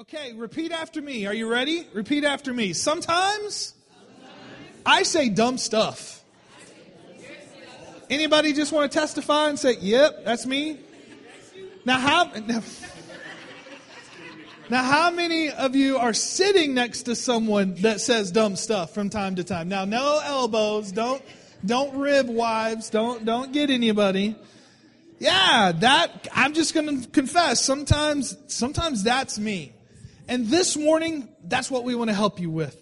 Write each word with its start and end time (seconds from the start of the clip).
Okay, 0.00 0.32
repeat 0.32 0.72
after 0.72 1.02
me. 1.02 1.26
Are 1.26 1.34
you 1.34 1.46
ready? 1.46 1.86
Repeat 1.92 2.24
after 2.24 2.54
me. 2.54 2.72
Sometimes, 2.72 3.74
I 4.86 5.02
say 5.02 5.28
dumb 5.28 5.58
stuff. 5.58 6.24
Anybody 8.08 8.54
just 8.54 8.72
want 8.72 8.90
to 8.90 8.98
testify 8.98 9.50
and 9.50 9.58
say, 9.58 9.76
"Yep, 9.78 10.24
that's 10.24 10.46
me"? 10.46 10.78
Now 11.84 11.98
how 11.98 12.24
Now 14.70 14.84
how 14.84 15.10
many 15.10 15.50
of 15.50 15.76
you 15.76 15.98
are 15.98 16.14
sitting 16.14 16.72
next 16.72 17.02
to 17.02 17.14
someone 17.14 17.74
that 17.82 18.00
says 18.00 18.32
dumb 18.32 18.56
stuff 18.56 18.94
from 18.94 19.10
time 19.10 19.36
to 19.36 19.44
time? 19.44 19.68
Now 19.68 19.84
no 19.84 20.18
elbows, 20.24 20.92
don't 20.92 21.22
don't 21.66 21.94
rib 21.94 22.26
wives, 22.26 22.88
don't 22.88 23.26
don't 23.26 23.52
get 23.52 23.68
anybody. 23.68 24.34
Yeah, 25.18 25.72
that 25.80 26.26
I'm 26.34 26.54
just 26.54 26.72
going 26.72 27.02
to 27.02 27.08
confess, 27.10 27.62
sometimes 27.62 28.34
sometimes 28.46 29.02
that's 29.02 29.38
me. 29.38 29.74
And 30.30 30.46
this 30.46 30.76
morning, 30.76 31.28
that's 31.42 31.72
what 31.72 31.82
we 31.82 31.96
want 31.96 32.08
to 32.08 32.14
help 32.14 32.38
you 32.38 32.50
with. 32.50 32.80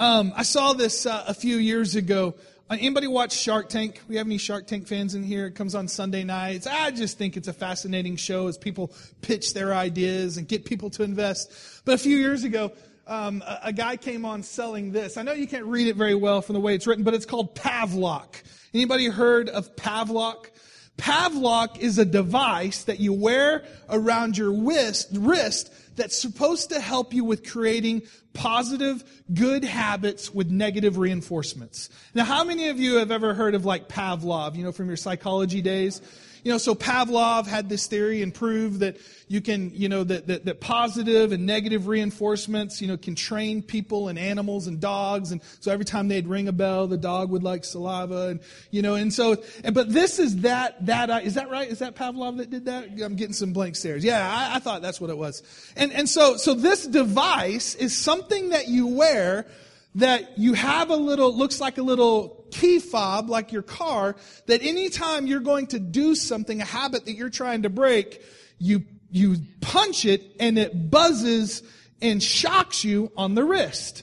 Um, 0.00 0.32
I 0.34 0.44
saw 0.44 0.72
this 0.72 1.04
uh, 1.04 1.24
a 1.28 1.34
few 1.34 1.58
years 1.58 1.94
ago. 1.94 2.36
Uh, 2.70 2.78
anybody 2.80 3.06
watch 3.06 3.34
Shark 3.34 3.68
Tank? 3.68 4.00
We 4.08 4.16
have 4.16 4.26
any 4.26 4.38
Shark 4.38 4.66
Tank 4.66 4.88
fans 4.88 5.14
in 5.14 5.22
here? 5.22 5.44
It 5.44 5.56
comes 5.56 5.74
on 5.74 5.88
Sunday 5.88 6.24
nights. 6.24 6.66
I 6.66 6.90
just 6.92 7.18
think 7.18 7.36
it's 7.36 7.48
a 7.48 7.52
fascinating 7.52 8.16
show 8.16 8.48
as 8.48 8.56
people 8.56 8.94
pitch 9.20 9.52
their 9.52 9.74
ideas 9.74 10.38
and 10.38 10.48
get 10.48 10.64
people 10.64 10.88
to 10.88 11.02
invest. 11.02 11.52
But 11.84 11.96
a 11.96 11.98
few 11.98 12.16
years 12.16 12.44
ago, 12.44 12.72
um, 13.06 13.42
a, 13.46 13.60
a, 13.64 13.72
guy 13.74 13.98
came 13.98 14.24
on 14.24 14.42
selling 14.42 14.92
this. 14.92 15.18
I 15.18 15.22
know 15.22 15.34
you 15.34 15.46
can't 15.46 15.66
read 15.66 15.88
it 15.88 15.96
very 15.96 16.14
well 16.14 16.40
from 16.40 16.54
the 16.54 16.60
way 16.60 16.74
it's 16.74 16.86
written, 16.86 17.04
but 17.04 17.12
it's 17.12 17.26
called 17.26 17.54
Pavlok. 17.54 18.42
Anybody 18.72 19.08
heard 19.08 19.50
of 19.50 19.76
Pavlok? 19.76 20.46
Pavlok 20.96 21.78
is 21.78 21.98
a 21.98 22.06
device 22.06 22.84
that 22.84 23.00
you 23.00 23.12
wear 23.12 23.64
around 23.90 24.38
your 24.38 24.50
wrist, 24.50 25.08
wrist 25.12 25.70
that's 25.96 26.18
supposed 26.18 26.70
to 26.70 26.80
help 26.80 27.12
you 27.12 27.24
with 27.24 27.50
creating 27.50 28.02
positive, 28.32 29.02
good 29.32 29.64
habits 29.64 30.32
with 30.32 30.50
negative 30.50 30.98
reinforcements. 30.98 31.88
Now, 32.14 32.24
how 32.24 32.44
many 32.44 32.68
of 32.68 32.78
you 32.78 32.96
have 32.96 33.10
ever 33.10 33.34
heard 33.34 33.54
of 33.54 33.64
like 33.64 33.88
Pavlov, 33.88 34.56
you 34.56 34.64
know, 34.64 34.72
from 34.72 34.88
your 34.88 34.96
psychology 34.96 35.62
days? 35.62 36.00
You 36.44 36.52
know, 36.52 36.58
so 36.58 36.74
Pavlov 36.74 37.46
had 37.46 37.68
this 37.68 37.86
theory 37.86 38.22
and 38.22 38.32
proved 38.32 38.80
that 38.80 38.96
you 39.28 39.40
can, 39.40 39.72
you 39.74 39.88
know, 39.88 40.04
that, 40.04 40.28
that, 40.28 40.44
that 40.44 40.60
positive 40.60 41.32
and 41.32 41.46
negative 41.46 41.88
reinforcements, 41.88 42.80
you 42.80 42.86
know, 42.86 42.96
can 42.96 43.14
train 43.14 43.62
people 43.62 44.08
and 44.08 44.18
animals 44.18 44.66
and 44.66 44.80
dogs. 44.80 45.32
And 45.32 45.40
so 45.60 45.72
every 45.72 45.84
time 45.84 46.08
they'd 46.08 46.28
ring 46.28 46.46
a 46.46 46.52
bell, 46.52 46.86
the 46.86 46.96
dog 46.96 47.30
would 47.30 47.42
like 47.42 47.64
saliva 47.64 48.28
and, 48.28 48.40
you 48.70 48.82
know, 48.82 48.94
and 48.94 49.12
so, 49.12 49.42
and, 49.64 49.74
but 49.74 49.92
this 49.92 50.18
is 50.18 50.38
that, 50.42 50.86
that, 50.86 51.10
uh, 51.10 51.20
that 51.24 51.50
right? 51.50 51.68
Is 51.68 51.80
that 51.80 51.96
Pavlov 51.96 52.36
that 52.36 52.50
did 52.50 52.66
that? 52.66 52.88
I'm 53.02 53.16
getting 53.16 53.32
some 53.32 53.52
blank 53.52 53.76
stares. 53.76 54.04
Yeah, 54.04 54.28
I, 54.28 54.56
I 54.56 54.58
thought 54.60 54.82
that's 54.82 55.00
what 55.00 55.10
it 55.10 55.18
was. 55.18 55.42
And, 55.76 55.92
and 55.92 56.08
so, 56.08 56.36
so 56.36 56.54
this 56.54 56.86
device 56.86 57.74
is 57.74 57.96
something 57.96 58.50
that 58.50 58.68
you 58.68 58.86
wear 58.86 59.46
that 59.96 60.38
you 60.38 60.52
have 60.52 60.90
a 60.90 60.96
little, 60.96 61.34
looks 61.34 61.60
like 61.60 61.78
a 61.78 61.82
little 61.82 62.46
key 62.50 62.78
fob, 62.78 63.30
like 63.30 63.50
your 63.50 63.62
car, 63.62 64.16
that 64.46 64.62
anytime 64.62 65.26
you're 65.26 65.40
going 65.40 65.66
to 65.68 65.78
do 65.78 66.14
something, 66.14 66.60
a 66.60 66.64
habit 66.64 67.06
that 67.06 67.14
you're 67.14 67.30
trying 67.30 67.62
to 67.62 67.70
break, 67.70 68.22
you, 68.58 68.84
you 69.10 69.36
punch 69.60 70.04
it 70.04 70.22
and 70.38 70.58
it 70.58 70.90
buzzes 70.90 71.62
and 72.02 72.22
shocks 72.22 72.84
you 72.84 73.10
on 73.16 73.34
the 73.34 73.44
wrist. 73.44 74.02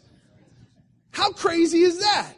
How 1.11 1.31
crazy 1.31 1.81
is 1.81 1.99
that? 1.99 2.33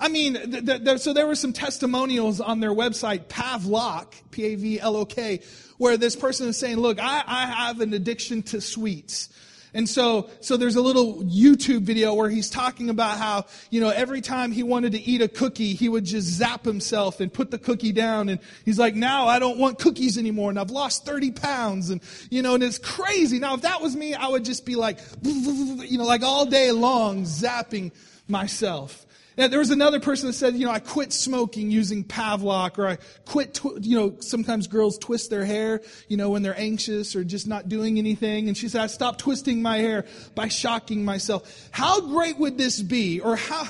I 0.00 0.08
mean, 0.08 0.34
th- 0.34 0.66
th- 0.66 0.84
th- 0.84 1.00
so 1.00 1.12
there 1.12 1.26
were 1.26 1.36
some 1.36 1.52
testimonials 1.52 2.40
on 2.40 2.58
their 2.58 2.72
website, 2.72 3.26
Pavlok, 3.26 4.14
P-A-V-L-O-K, 4.32 5.42
where 5.78 5.96
this 5.96 6.16
person 6.16 6.48
is 6.48 6.58
saying, 6.58 6.78
look, 6.78 6.98
I, 6.98 7.22
I 7.24 7.46
have 7.46 7.80
an 7.80 7.92
addiction 7.92 8.42
to 8.44 8.60
sweets. 8.60 9.28
And 9.74 9.88
so, 9.88 10.28
so 10.40 10.56
there's 10.56 10.76
a 10.76 10.80
little 10.80 11.22
YouTube 11.22 11.82
video 11.82 12.14
where 12.14 12.28
he's 12.28 12.50
talking 12.50 12.90
about 12.90 13.18
how, 13.18 13.46
you 13.70 13.80
know, 13.80 13.90
every 13.90 14.20
time 14.20 14.52
he 14.52 14.62
wanted 14.62 14.92
to 14.92 15.00
eat 15.00 15.22
a 15.22 15.28
cookie, 15.28 15.74
he 15.74 15.88
would 15.88 16.04
just 16.04 16.26
zap 16.26 16.64
himself 16.64 17.20
and 17.20 17.32
put 17.32 17.50
the 17.50 17.58
cookie 17.58 17.92
down. 17.92 18.28
And 18.28 18.40
he's 18.64 18.78
like, 18.78 18.94
now 18.94 19.26
I 19.26 19.38
don't 19.38 19.58
want 19.58 19.78
cookies 19.78 20.18
anymore. 20.18 20.50
And 20.50 20.58
I've 20.58 20.70
lost 20.70 21.04
30 21.04 21.32
pounds. 21.32 21.90
And, 21.90 22.00
you 22.30 22.42
know, 22.42 22.54
and 22.54 22.62
it's 22.62 22.78
crazy. 22.78 23.38
Now, 23.38 23.54
if 23.54 23.62
that 23.62 23.80
was 23.80 23.94
me, 23.94 24.14
I 24.14 24.28
would 24.28 24.44
just 24.44 24.66
be 24.66 24.76
like, 24.76 24.98
you 25.22 25.98
know, 25.98 26.04
like 26.04 26.22
all 26.22 26.46
day 26.46 26.72
long 26.72 27.22
zapping 27.24 27.92
myself. 28.28 29.06
Now, 29.40 29.48
there 29.48 29.58
was 29.58 29.70
another 29.70 30.00
person 30.00 30.26
that 30.26 30.34
said, 30.34 30.54
you 30.54 30.66
know, 30.66 30.70
I 30.70 30.80
quit 30.80 31.14
smoking 31.14 31.70
using 31.70 32.04
Pavlok, 32.04 32.76
or 32.76 32.86
I 32.86 32.98
quit, 33.24 33.54
tw- 33.54 33.80
you 33.80 33.98
know, 33.98 34.16
sometimes 34.20 34.66
girls 34.66 34.98
twist 34.98 35.30
their 35.30 35.46
hair, 35.46 35.80
you 36.08 36.18
know, 36.18 36.28
when 36.28 36.42
they're 36.42 36.60
anxious 36.60 37.16
or 37.16 37.24
just 37.24 37.46
not 37.46 37.66
doing 37.66 37.96
anything. 37.96 38.48
And 38.48 38.56
she 38.56 38.68
said, 38.68 38.82
I 38.82 38.86
stopped 38.86 39.20
twisting 39.20 39.62
my 39.62 39.78
hair 39.78 40.04
by 40.34 40.48
shocking 40.48 41.06
myself. 41.06 41.70
How 41.70 42.02
great 42.02 42.38
would 42.38 42.58
this 42.58 42.82
be? 42.82 43.20
Or 43.20 43.36
how, 43.36 43.66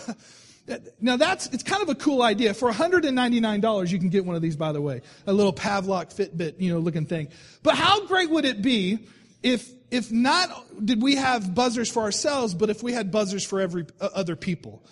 now 1.01 1.17
that's, 1.17 1.47
it's 1.47 1.63
kind 1.63 1.85
of 1.85 1.89
a 1.89 1.95
cool 1.95 2.23
idea. 2.23 2.53
For 2.53 2.73
$199, 2.73 3.93
you 3.93 3.99
can 4.01 4.09
get 4.09 4.25
one 4.25 4.35
of 4.35 4.43
these, 4.43 4.57
by 4.57 4.73
the 4.73 4.81
way. 4.81 5.03
A 5.29 5.33
little 5.33 5.53
Pavlok 5.53 6.13
Fitbit, 6.13 6.55
you 6.59 6.75
know, 6.75 6.81
looking 6.81 7.07
thing. 7.07 7.29
But 7.63 7.77
how 7.77 8.07
great 8.07 8.29
would 8.29 8.45
it 8.45 8.61
be 8.61 9.07
if, 9.45 9.71
if 9.93 10.11
not 10.11 10.51
did 10.85 11.01
we 11.01 11.15
have 11.15 11.55
buzzers 11.55 11.89
for 11.89 12.03
ourselves, 12.03 12.55
but 12.55 12.71
if 12.71 12.83
we 12.83 12.93
had 12.93 13.13
buzzers 13.13 13.45
for 13.47 13.61
every 13.61 13.87
uh, 14.01 14.09
other 14.13 14.35
people? 14.35 14.83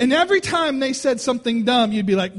And 0.00 0.12
every 0.14 0.40
time 0.40 0.80
they 0.80 0.94
said 0.94 1.20
something 1.20 1.66
dumb, 1.66 1.92
you'd 1.92 2.06
be 2.06 2.16
like. 2.16 2.32
I 2.32 2.36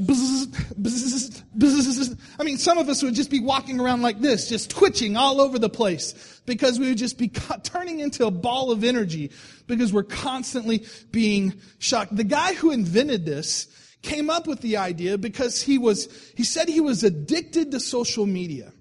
mean, 2.42 2.58
some 2.58 2.76
of 2.76 2.88
us 2.88 3.04
would 3.04 3.14
just 3.14 3.30
be 3.30 3.38
walking 3.38 3.78
around 3.78 4.02
like 4.02 4.18
this, 4.18 4.48
just 4.48 4.68
twitching 4.68 5.16
all 5.16 5.40
over 5.40 5.60
the 5.60 5.68
place 5.68 6.40
because 6.44 6.80
we 6.80 6.88
would 6.88 6.98
just 6.98 7.18
be 7.18 7.28
turning 7.28 8.00
into 8.00 8.26
a 8.26 8.32
ball 8.32 8.72
of 8.72 8.82
energy 8.82 9.30
because 9.68 9.92
we're 9.92 10.02
constantly 10.02 10.84
being 11.12 11.54
shocked. 11.78 12.16
The 12.16 12.24
guy 12.24 12.54
who 12.54 12.72
invented 12.72 13.24
this 13.24 13.68
came 14.02 14.28
up 14.28 14.48
with 14.48 14.60
the 14.60 14.78
idea 14.78 15.16
because 15.16 15.62
he 15.62 15.78
was, 15.78 16.08
he 16.36 16.42
said 16.42 16.68
he 16.68 16.80
was 16.80 17.04
addicted 17.04 17.70
to 17.70 17.78
social 17.78 18.26
media. 18.26 18.72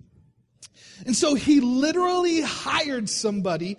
And 1.06 1.16
so 1.16 1.36
he 1.36 1.62
literally 1.62 2.42
hired 2.42 3.10
somebody 3.10 3.78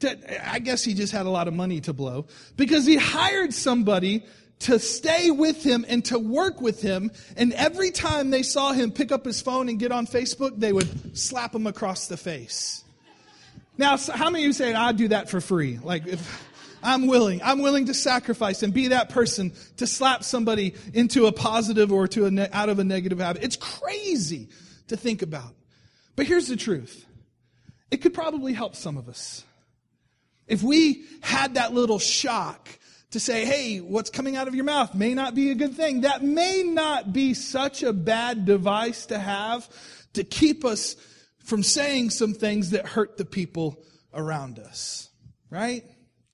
to, 0.00 0.50
I 0.52 0.58
guess 0.58 0.84
he 0.84 0.94
just 0.94 1.12
had 1.12 1.26
a 1.26 1.30
lot 1.30 1.48
of 1.48 1.54
money 1.54 1.80
to 1.82 1.92
blow 1.92 2.26
because 2.56 2.86
he 2.86 2.96
hired 2.96 3.54
somebody 3.54 4.24
to 4.58 4.78
stay 4.78 5.30
with 5.30 5.62
him 5.62 5.84
and 5.88 6.04
to 6.06 6.18
work 6.18 6.60
with 6.60 6.80
him. 6.80 7.10
And 7.36 7.52
every 7.54 7.90
time 7.90 8.30
they 8.30 8.42
saw 8.42 8.72
him 8.72 8.90
pick 8.90 9.12
up 9.12 9.24
his 9.24 9.40
phone 9.40 9.68
and 9.68 9.78
get 9.78 9.92
on 9.92 10.06
Facebook, 10.06 10.58
they 10.58 10.72
would 10.72 11.16
slap 11.16 11.54
him 11.54 11.66
across 11.66 12.06
the 12.06 12.16
face. 12.16 12.84
Now, 13.78 13.98
how 13.98 14.30
many 14.30 14.44
of 14.44 14.48
you 14.48 14.52
say, 14.54 14.72
I'd 14.72 14.96
do 14.96 15.08
that 15.08 15.28
for 15.28 15.40
free? 15.40 15.78
Like, 15.82 16.06
if 16.06 16.48
I'm 16.82 17.06
willing, 17.06 17.42
I'm 17.42 17.60
willing 17.60 17.86
to 17.86 17.94
sacrifice 17.94 18.62
and 18.62 18.72
be 18.72 18.88
that 18.88 19.10
person 19.10 19.52
to 19.76 19.86
slap 19.86 20.24
somebody 20.24 20.74
into 20.94 21.26
a 21.26 21.32
positive 21.32 21.92
or 21.92 22.08
to 22.08 22.30
ne- 22.30 22.48
out 22.52 22.70
of 22.70 22.78
a 22.78 22.84
negative 22.84 23.18
habit. 23.18 23.44
It's 23.44 23.56
crazy 23.56 24.48
to 24.88 24.96
think 24.96 25.20
about. 25.20 25.54
But 26.14 26.26
here's 26.26 26.48
the 26.48 26.56
truth. 26.56 27.04
It 27.90 27.98
could 27.98 28.14
probably 28.14 28.54
help 28.54 28.74
some 28.74 28.96
of 28.96 29.08
us. 29.08 29.44
If 30.46 30.62
we 30.62 31.04
had 31.20 31.54
that 31.54 31.74
little 31.74 31.98
shock 31.98 32.68
to 33.10 33.20
say, 33.20 33.44
hey, 33.44 33.78
what's 33.78 34.10
coming 34.10 34.36
out 34.36 34.48
of 34.48 34.54
your 34.54 34.64
mouth 34.64 34.94
may 34.94 35.14
not 35.14 35.34
be 35.34 35.50
a 35.50 35.54
good 35.54 35.74
thing, 35.74 36.02
that 36.02 36.22
may 36.22 36.62
not 36.62 37.12
be 37.12 37.34
such 37.34 37.82
a 37.82 37.92
bad 37.92 38.44
device 38.44 39.06
to 39.06 39.18
have 39.18 39.68
to 40.12 40.24
keep 40.24 40.64
us 40.64 40.96
from 41.38 41.62
saying 41.62 42.10
some 42.10 42.34
things 42.34 42.70
that 42.70 42.86
hurt 42.86 43.16
the 43.16 43.24
people 43.24 43.82
around 44.12 44.58
us. 44.58 45.08
Right? 45.50 45.84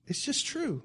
It's 0.07 0.23
just 0.23 0.45
true. 0.45 0.83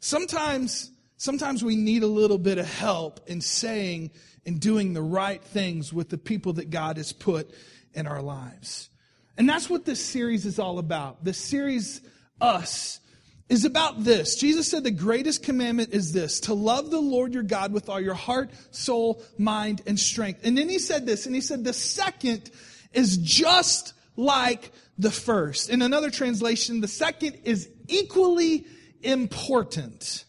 Sometimes, 0.00 0.90
sometimes 1.16 1.64
we 1.64 1.76
need 1.76 2.02
a 2.02 2.08
little 2.08 2.38
bit 2.38 2.58
of 2.58 2.66
help 2.66 3.20
in 3.28 3.40
saying 3.40 4.10
and 4.44 4.60
doing 4.60 4.92
the 4.92 5.02
right 5.02 5.42
things 5.42 5.92
with 5.92 6.08
the 6.08 6.18
people 6.18 6.54
that 6.54 6.70
God 6.70 6.96
has 6.96 7.12
put 7.12 7.50
in 7.94 8.06
our 8.06 8.22
lives. 8.22 8.90
And 9.36 9.48
that's 9.48 9.68
what 9.68 9.84
this 9.84 10.04
series 10.04 10.46
is 10.46 10.58
all 10.58 10.78
about. 10.78 11.24
This 11.24 11.38
series 11.38 12.00
us 12.40 13.00
is 13.48 13.64
about 13.64 14.02
this. 14.02 14.36
Jesus 14.36 14.68
said 14.68 14.82
the 14.82 14.90
greatest 14.90 15.42
commandment 15.42 15.90
is 15.92 16.12
this 16.12 16.40
to 16.40 16.54
love 16.54 16.90
the 16.90 17.00
Lord 17.00 17.32
your 17.32 17.42
God 17.42 17.72
with 17.72 17.88
all 17.88 18.00
your 18.00 18.14
heart, 18.14 18.50
soul, 18.70 19.22
mind, 19.38 19.82
and 19.86 19.98
strength. 19.98 20.40
And 20.44 20.58
then 20.58 20.68
he 20.68 20.78
said 20.78 21.06
this, 21.06 21.26
and 21.26 21.34
he 21.34 21.40
said 21.40 21.64
the 21.64 21.72
second 21.72 22.50
is 22.92 23.16
just 23.18 23.92
like 24.16 24.72
the 24.98 25.10
first. 25.10 25.70
In 25.70 25.82
another 25.82 26.10
translation, 26.10 26.80
the 26.80 26.88
second 26.88 27.40
is 27.44 27.68
equally 27.88 28.66
important 29.02 30.24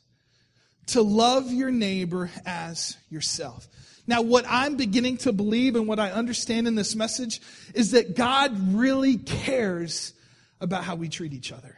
to 0.88 1.02
love 1.02 1.52
your 1.52 1.72
neighbor 1.72 2.30
as 2.46 2.98
yourself. 3.10 3.68
Now, 4.06 4.22
what 4.22 4.46
I'm 4.48 4.78
beginning 4.78 5.18
to 5.18 5.34
believe 5.34 5.76
and 5.76 5.88
what 5.88 6.00
I 6.00 6.12
understand 6.12 6.68
in 6.68 6.76
this 6.76 6.96
message 6.96 7.42
is 7.74 7.92
that 7.92 8.16
God 8.16 8.74
really 8.74 9.18
cares 9.18 10.14
about 10.62 10.86
how 10.86 10.96
we 10.96 11.10
treat 11.10 11.34
each 11.34 11.52
other. 11.52 11.78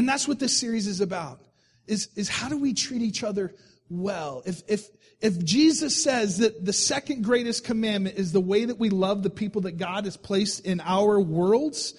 And 0.00 0.08
that's 0.08 0.26
what 0.26 0.38
this 0.38 0.56
series 0.56 0.86
is 0.86 1.02
about. 1.02 1.42
Is, 1.86 2.08
is 2.16 2.30
how 2.30 2.48
do 2.48 2.56
we 2.56 2.72
treat 2.72 3.02
each 3.02 3.22
other 3.22 3.54
well? 3.90 4.42
If, 4.46 4.62
if, 4.66 4.88
if 5.20 5.44
Jesus 5.44 6.02
says 6.02 6.38
that 6.38 6.64
the 6.64 6.72
second 6.72 7.22
greatest 7.22 7.64
commandment 7.64 8.16
is 8.16 8.32
the 8.32 8.40
way 8.40 8.64
that 8.64 8.78
we 8.78 8.88
love 8.88 9.22
the 9.22 9.28
people 9.28 9.60
that 9.60 9.76
God 9.76 10.06
has 10.06 10.16
placed 10.16 10.64
in 10.64 10.80
our 10.80 11.20
worlds, 11.20 11.92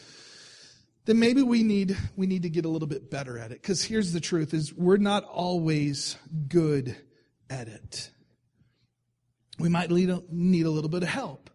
then 1.05 1.19
maybe 1.19 1.43
we 1.43 1.61
need 1.61 1.95
we 2.15 2.25
need 2.25 2.41
to 2.41 2.49
get 2.49 2.65
a 2.65 2.69
little 2.69 2.87
bit 2.87 3.11
better 3.11 3.37
at 3.37 3.51
it 3.51 3.61
because 3.61 3.83
here's 3.83 4.13
the 4.13 4.19
truth 4.19 4.55
is 4.55 4.73
we're 4.73 4.97
not 4.97 5.23
always 5.25 6.17
good 6.47 6.97
at 7.51 7.67
it 7.67 8.09
we 9.59 9.67
might 9.67 9.91
need 9.91 10.09
a, 10.09 10.23
need 10.31 10.65
a 10.65 10.69
little 10.69 10.89
bit 10.89 11.01
of 11.01 11.09
help 11.09 11.49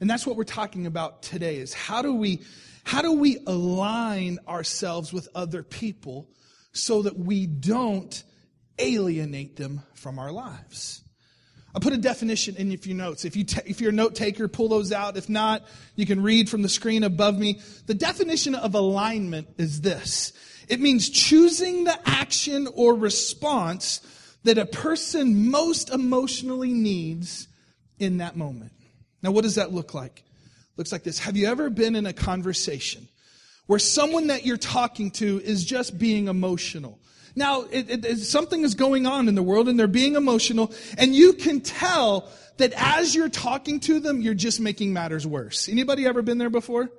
and 0.00 0.08
that's 0.08 0.26
what 0.26 0.36
we're 0.36 0.44
talking 0.44 0.86
about 0.86 1.22
today 1.22 1.56
is 1.56 1.74
how 1.74 2.00
do 2.00 2.14
we 2.14 2.40
how 2.88 3.02
do 3.02 3.12
we 3.12 3.38
align 3.46 4.38
ourselves 4.48 5.12
with 5.12 5.28
other 5.34 5.62
people 5.62 6.28
so 6.72 7.02
that 7.02 7.18
we 7.18 7.46
don't 7.46 8.24
alienate 8.78 9.56
them 9.56 9.82
from 9.94 10.18
our 10.18 10.32
lives 10.32 11.02
I 11.74 11.80
put 11.80 11.92
a 11.92 11.98
definition 11.98 12.56
in 12.56 12.70
your 12.70 12.96
notes. 12.96 13.24
If, 13.24 13.36
you 13.36 13.44
if 13.66 13.80
you're 13.80 13.90
a 13.90 13.94
note 13.94 14.14
taker, 14.14 14.48
pull 14.48 14.68
those 14.68 14.90
out. 14.90 15.16
If 15.16 15.28
not, 15.28 15.64
you 15.96 16.06
can 16.06 16.22
read 16.22 16.48
from 16.48 16.62
the 16.62 16.68
screen 16.68 17.04
above 17.04 17.38
me. 17.38 17.60
The 17.86 17.94
definition 17.94 18.54
of 18.54 18.74
alignment 18.74 19.48
is 19.58 19.82
this. 19.82 20.32
It 20.68 20.80
means 20.80 21.08
choosing 21.08 21.84
the 21.84 21.96
action 22.08 22.68
or 22.74 22.94
response 22.94 24.00
that 24.44 24.58
a 24.58 24.66
person 24.66 25.50
most 25.50 25.90
emotionally 25.90 26.72
needs 26.72 27.48
in 27.98 28.18
that 28.18 28.36
moment. 28.36 28.72
Now, 29.22 29.30
what 29.30 29.44
does 29.44 29.56
that 29.56 29.72
look 29.72 29.94
like? 29.94 30.24
Looks 30.78 30.92
like 30.92 31.02
this. 31.02 31.18
Have 31.18 31.36
you 31.36 31.48
ever 31.48 31.68
been 31.70 31.96
in 31.96 32.06
a 32.06 32.12
conversation 32.12 33.08
where 33.66 33.80
someone 33.80 34.28
that 34.28 34.46
you're 34.46 34.56
talking 34.56 35.10
to 35.10 35.40
is 35.40 35.64
just 35.64 35.98
being 35.98 36.28
emotional? 36.28 37.00
Now, 37.34 37.62
it, 37.70 38.04
it, 38.04 38.18
something 38.18 38.62
is 38.62 38.74
going 38.74 39.04
on 39.04 39.26
in 39.26 39.34
the 39.34 39.42
world 39.42 39.68
and 39.68 39.78
they're 39.78 39.88
being 39.88 40.14
emotional, 40.14 40.72
and 40.96 41.14
you 41.14 41.32
can 41.32 41.60
tell 41.60 42.30
that 42.58 42.72
as 42.76 43.14
you're 43.14 43.28
talking 43.28 43.80
to 43.80 43.98
them, 43.98 44.20
you're 44.20 44.34
just 44.34 44.60
making 44.60 44.92
matters 44.92 45.26
worse. 45.26 45.68
Anybody 45.68 46.06
ever 46.06 46.22
been 46.22 46.38
there 46.38 46.48
before? 46.48 46.90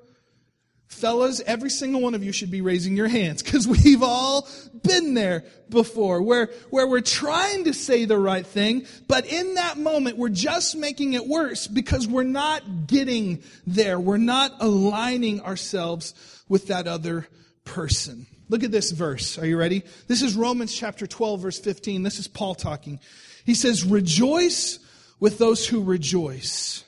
Fellas, 0.90 1.40
every 1.46 1.70
single 1.70 2.02
one 2.02 2.16
of 2.16 2.24
you 2.24 2.32
should 2.32 2.50
be 2.50 2.62
raising 2.62 2.98
your 2.98 3.08
hands 3.08 3.44
because 3.44 3.68
we've 3.68 4.04
all 4.04 4.48
been 4.84 5.14
there 5.14 5.46
before 5.70 6.22
where, 6.22 6.50
where 6.72 6.88
we're 6.88 7.00
trying 7.00 7.66
to 7.66 7.74
say 7.74 8.06
the 8.06 8.18
right 8.18 8.46
thing, 8.46 8.86
but 9.08 9.26
in 9.26 9.54
that 9.54 9.78
moment 9.78 10.18
we're 10.18 10.30
just 10.30 10.76
making 10.76 11.14
it 11.14 11.28
worse 11.28 11.68
because 11.68 12.08
we're 12.08 12.24
not 12.24 12.88
getting 12.88 13.44
there. 13.68 14.00
We're 14.00 14.18
not 14.18 14.56
aligning 14.60 15.42
ourselves 15.42 16.16
with 16.50 16.68
that 16.68 16.88
other 16.88 17.28
person. 17.64 18.26
Look 18.50 18.64
at 18.64 18.72
this 18.72 18.90
verse. 18.90 19.38
Are 19.38 19.46
you 19.46 19.58
ready? 19.58 19.84
This 20.08 20.24
is 20.24 20.36
Romans 20.36 20.76
chapter 20.76 21.06
12, 21.06 21.40
verse 21.40 21.60
15. 21.60 22.02
This 22.02 22.18
is 22.18 22.28
Paul 22.28 22.56
talking. 22.56 23.00
He 23.46 23.54
says, 23.54 23.86
Rejoice 23.86 24.80
with 25.20 25.38
those 25.38 25.68
who 25.68 25.84
rejoice, 25.84 26.84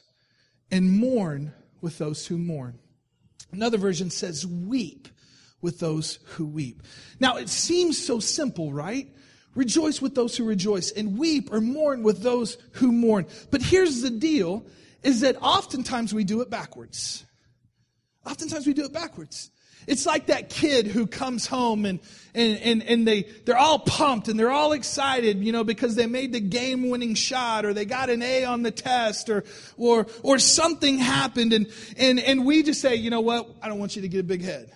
and 0.71 0.91
mourn 0.91 1.53
with 1.81 1.99
those 1.99 2.25
who 2.25 2.39
mourn. 2.39 2.79
Another 3.51 3.77
version 3.77 4.09
says, 4.09 4.45
Weep 4.45 5.07
with 5.61 5.79
those 5.79 6.19
who 6.25 6.45
weep. 6.45 6.81
Now, 7.19 7.37
it 7.37 7.49
seems 7.49 8.03
so 8.03 8.19
simple, 8.19 8.73
right? 8.73 9.07
Rejoice 9.53 10.01
with 10.01 10.15
those 10.15 10.35
who 10.37 10.45
rejoice, 10.45 10.91
and 10.91 11.17
weep 11.17 11.51
or 11.51 11.59
mourn 11.59 12.03
with 12.03 12.21
those 12.21 12.57
who 12.73 12.91
mourn. 12.91 13.27
But 13.49 13.61
here's 13.61 14.01
the 14.01 14.09
deal 14.09 14.65
is 15.03 15.21
that 15.21 15.41
oftentimes 15.41 16.13
we 16.13 16.23
do 16.23 16.41
it 16.41 16.49
backwards. 16.49 17.25
Oftentimes 18.25 18.67
we 18.67 18.73
do 18.73 18.85
it 18.85 18.93
backwards. 18.93 19.49
It's 19.87 20.05
like 20.05 20.27
that 20.27 20.49
kid 20.49 20.87
who 20.87 21.07
comes 21.07 21.47
home 21.47 21.85
and, 21.85 21.99
and, 22.33 22.57
and, 22.59 22.83
and 22.83 23.07
they, 23.07 23.23
they're 23.45 23.57
all 23.57 23.79
pumped 23.79 24.27
and 24.27 24.39
they're 24.39 24.51
all 24.51 24.73
excited, 24.73 25.43
you 25.43 25.51
know, 25.51 25.63
because 25.63 25.95
they 25.95 26.05
made 26.05 26.33
the 26.33 26.39
game 26.39 26.89
winning 26.89 27.15
shot 27.15 27.65
or 27.65 27.73
they 27.73 27.85
got 27.85 28.09
an 28.09 28.21
A 28.21 28.45
on 28.45 28.63
the 28.63 28.71
test 28.71 29.29
or, 29.29 29.43
or, 29.77 30.07
or 30.23 30.39
something 30.39 30.97
happened 30.97 31.53
and, 31.53 31.67
and, 31.97 32.19
and 32.19 32.45
we 32.45 32.63
just 32.63 32.81
say, 32.81 32.95
you 32.95 33.09
know 33.09 33.21
what? 33.21 33.49
I 33.61 33.67
don't 33.67 33.79
want 33.79 33.95
you 33.95 34.01
to 34.03 34.07
get 34.07 34.19
a 34.19 34.23
big 34.23 34.43
head. 34.43 34.71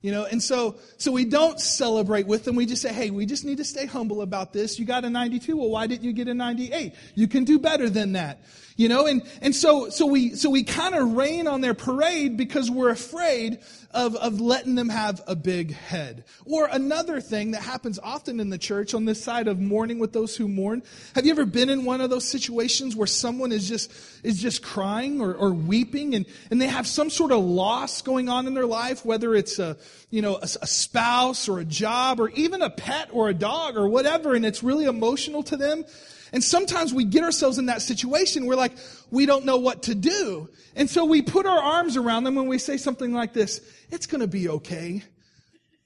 You 0.00 0.12
know, 0.12 0.26
and 0.26 0.40
so, 0.40 0.76
so 0.96 1.10
we 1.10 1.24
don't 1.24 1.58
celebrate 1.58 2.28
with 2.28 2.44
them. 2.44 2.54
We 2.54 2.66
just 2.66 2.82
say, 2.82 2.92
hey, 2.92 3.10
we 3.10 3.26
just 3.26 3.44
need 3.44 3.56
to 3.56 3.64
stay 3.64 3.84
humble 3.84 4.22
about 4.22 4.52
this. 4.52 4.78
You 4.78 4.84
got 4.84 5.04
a 5.04 5.10
92. 5.10 5.56
Well, 5.56 5.70
why 5.70 5.88
didn't 5.88 6.04
you 6.04 6.12
get 6.12 6.28
a 6.28 6.34
98? 6.34 6.94
You 7.16 7.26
can 7.26 7.42
do 7.42 7.58
better 7.58 7.90
than 7.90 8.12
that. 8.12 8.40
You 8.78 8.88
know, 8.88 9.08
and, 9.08 9.22
and 9.42 9.52
so, 9.52 9.90
so 9.90 10.06
we, 10.06 10.36
so 10.36 10.50
we 10.50 10.62
kind 10.62 10.94
of 10.94 11.14
rain 11.14 11.48
on 11.48 11.62
their 11.62 11.74
parade 11.74 12.36
because 12.36 12.70
we're 12.70 12.90
afraid 12.90 13.58
of, 13.90 14.14
of 14.14 14.40
letting 14.40 14.76
them 14.76 14.88
have 14.88 15.20
a 15.26 15.34
big 15.34 15.74
head. 15.74 16.22
Or 16.44 16.68
another 16.70 17.20
thing 17.20 17.50
that 17.50 17.62
happens 17.62 17.98
often 17.98 18.38
in 18.38 18.50
the 18.50 18.56
church 18.56 18.94
on 18.94 19.04
this 19.04 19.20
side 19.20 19.48
of 19.48 19.58
mourning 19.58 19.98
with 19.98 20.12
those 20.12 20.36
who 20.36 20.46
mourn. 20.46 20.84
Have 21.16 21.26
you 21.26 21.32
ever 21.32 21.44
been 21.44 21.70
in 21.70 21.84
one 21.84 22.00
of 22.00 22.08
those 22.08 22.24
situations 22.24 22.94
where 22.94 23.08
someone 23.08 23.50
is 23.50 23.68
just, 23.68 23.90
is 24.22 24.40
just 24.40 24.62
crying 24.62 25.20
or, 25.20 25.34
or 25.34 25.50
weeping 25.52 26.14
and, 26.14 26.24
and 26.52 26.62
they 26.62 26.68
have 26.68 26.86
some 26.86 27.10
sort 27.10 27.32
of 27.32 27.42
loss 27.42 28.00
going 28.02 28.28
on 28.28 28.46
in 28.46 28.54
their 28.54 28.64
life, 28.64 29.04
whether 29.04 29.34
it's 29.34 29.58
a, 29.58 29.76
you 30.10 30.22
know, 30.22 30.36
a, 30.36 30.48
a 30.62 30.66
spouse 30.68 31.48
or 31.48 31.58
a 31.58 31.64
job 31.64 32.20
or 32.20 32.28
even 32.30 32.62
a 32.62 32.70
pet 32.70 33.08
or 33.12 33.28
a 33.28 33.34
dog 33.34 33.76
or 33.76 33.88
whatever, 33.88 34.34
and 34.34 34.46
it's 34.46 34.62
really 34.62 34.84
emotional 34.84 35.42
to 35.42 35.56
them? 35.56 35.84
And 36.32 36.42
sometimes 36.42 36.92
we 36.92 37.04
get 37.04 37.24
ourselves 37.24 37.58
in 37.58 37.66
that 37.66 37.82
situation. 37.82 38.46
We're 38.46 38.56
like, 38.56 38.72
we 39.10 39.26
don't 39.26 39.44
know 39.44 39.56
what 39.58 39.84
to 39.84 39.94
do. 39.94 40.48
And 40.76 40.88
so 40.88 41.04
we 41.04 41.22
put 41.22 41.46
our 41.46 41.58
arms 41.58 41.96
around 41.96 42.24
them 42.24 42.34
when 42.34 42.48
we 42.48 42.58
say 42.58 42.76
something 42.76 43.12
like 43.12 43.32
this. 43.32 43.60
It's 43.90 44.06
going 44.06 44.20
to 44.20 44.26
be 44.26 44.48
okay. 44.48 45.02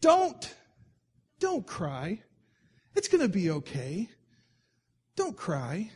Don't, 0.01 0.55
don't 1.39 1.67
cry. 1.67 2.23
It's 2.95 3.09
going 3.09 3.23
to 3.23 3.29
be 3.29 3.51
okay. 3.51 4.09
Don't 5.17 5.37
cry. 5.37 5.91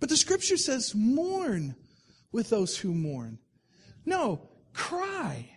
But 0.00 0.08
the 0.08 0.16
scripture 0.16 0.56
says 0.56 0.94
mourn 0.94 1.76
with 2.32 2.50
those 2.50 2.76
who 2.76 2.94
mourn. 2.94 3.38
No, 4.04 4.48
cry. 4.72 5.48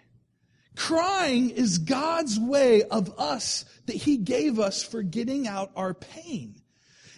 Crying 0.76 1.52
is 1.52 1.78
God's 1.78 2.40
way 2.40 2.84
of 2.84 3.18
us 3.18 3.66
that 3.86 3.96
He 3.96 4.18
gave 4.18 4.60
us 4.60 4.84
for 4.84 5.02
getting 5.02 5.48
out 5.48 5.72
our 5.76 5.94
pain. 5.94 6.62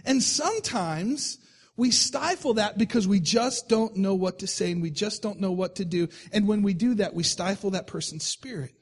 And 0.07 0.24
sometimes 0.24 1.38
we 1.75 1.92
stifle 1.92 2.56
that 2.56 2.77
because 2.77 3.07
we 3.07 3.19
just 3.19 3.69
don't 3.69 3.98
know 3.98 4.15
what 4.15 4.39
to 4.39 4.48
say 4.48 4.71
and 4.71 4.81
we 4.81 4.89
just 4.89 5.21
don't 5.21 5.39
know 5.39 5.51
what 5.51 5.75
to 5.75 5.86
do. 5.86 6.07
And 6.31 6.48
when 6.48 6.63
we 6.63 6.74
do 6.74 6.95
that, 6.95 7.13
we 7.13 7.21
stifle 7.24 7.71
that 7.71 7.86
person's 7.86 8.25
spirit. 8.25 8.74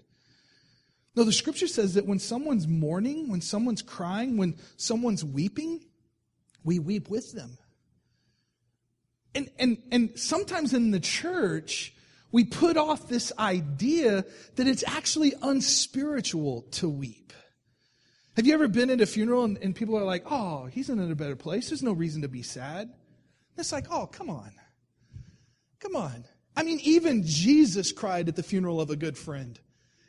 No, 1.16 1.24
the 1.24 1.34
scripture 1.34 1.68
says 1.68 1.96
that 1.96 2.06
when 2.06 2.20
someone's 2.20 2.68
mourning, 2.68 3.30
when 3.30 3.42
someone's 3.42 3.82
crying, 3.82 4.38
when 4.38 4.56
someone's 4.78 5.26
weeping, 5.26 5.84
we 6.64 6.78
weep 6.78 7.10
with 7.10 7.34
them. 7.34 7.58
And, 9.34 9.50
and, 9.58 9.78
and 9.92 10.20
sometimes 10.20 10.74
in 10.74 10.92
the 10.92 11.00
church, 11.00 11.94
we 12.32 12.44
put 12.44 12.78
off 12.78 13.08
this 13.08 13.34
idea 13.40 14.26
that 14.58 14.68
it's 14.68 14.84
actually 14.88 15.34
unspiritual 15.42 16.64
to 16.74 16.88
weep. 16.88 17.34
Have 18.36 18.46
you 18.46 18.54
ever 18.54 18.68
been 18.68 18.90
at 18.90 19.00
a 19.00 19.06
funeral 19.06 19.46
and, 19.46 19.58
and 19.60 19.74
people 19.74 19.98
are 19.98 20.04
like, 20.04 20.24
oh, 20.30 20.66
he's 20.66 20.90
in 20.90 21.00
a 21.00 21.16
better 21.16 21.38
place. 21.38 21.70
There's 21.70 21.84
no 21.84 21.94
reason 21.94 22.24
to 22.24 22.28
be 22.28 22.44
sad. 22.44 22.94
It's 23.58 23.72
like, 23.72 23.88
oh, 23.90 24.08
come 24.08 24.30
on. 24.30 24.52
Come 25.80 25.96
on. 25.96 26.26
I 26.58 26.64
mean, 26.64 26.80
even 26.84 27.24
Jesus 27.26 27.92
cried 27.94 28.28
at 28.28 28.36
the 28.36 28.44
funeral 28.44 28.82
of 28.82 28.90
a 28.90 28.96
good 28.98 29.18
friend. 29.18 29.58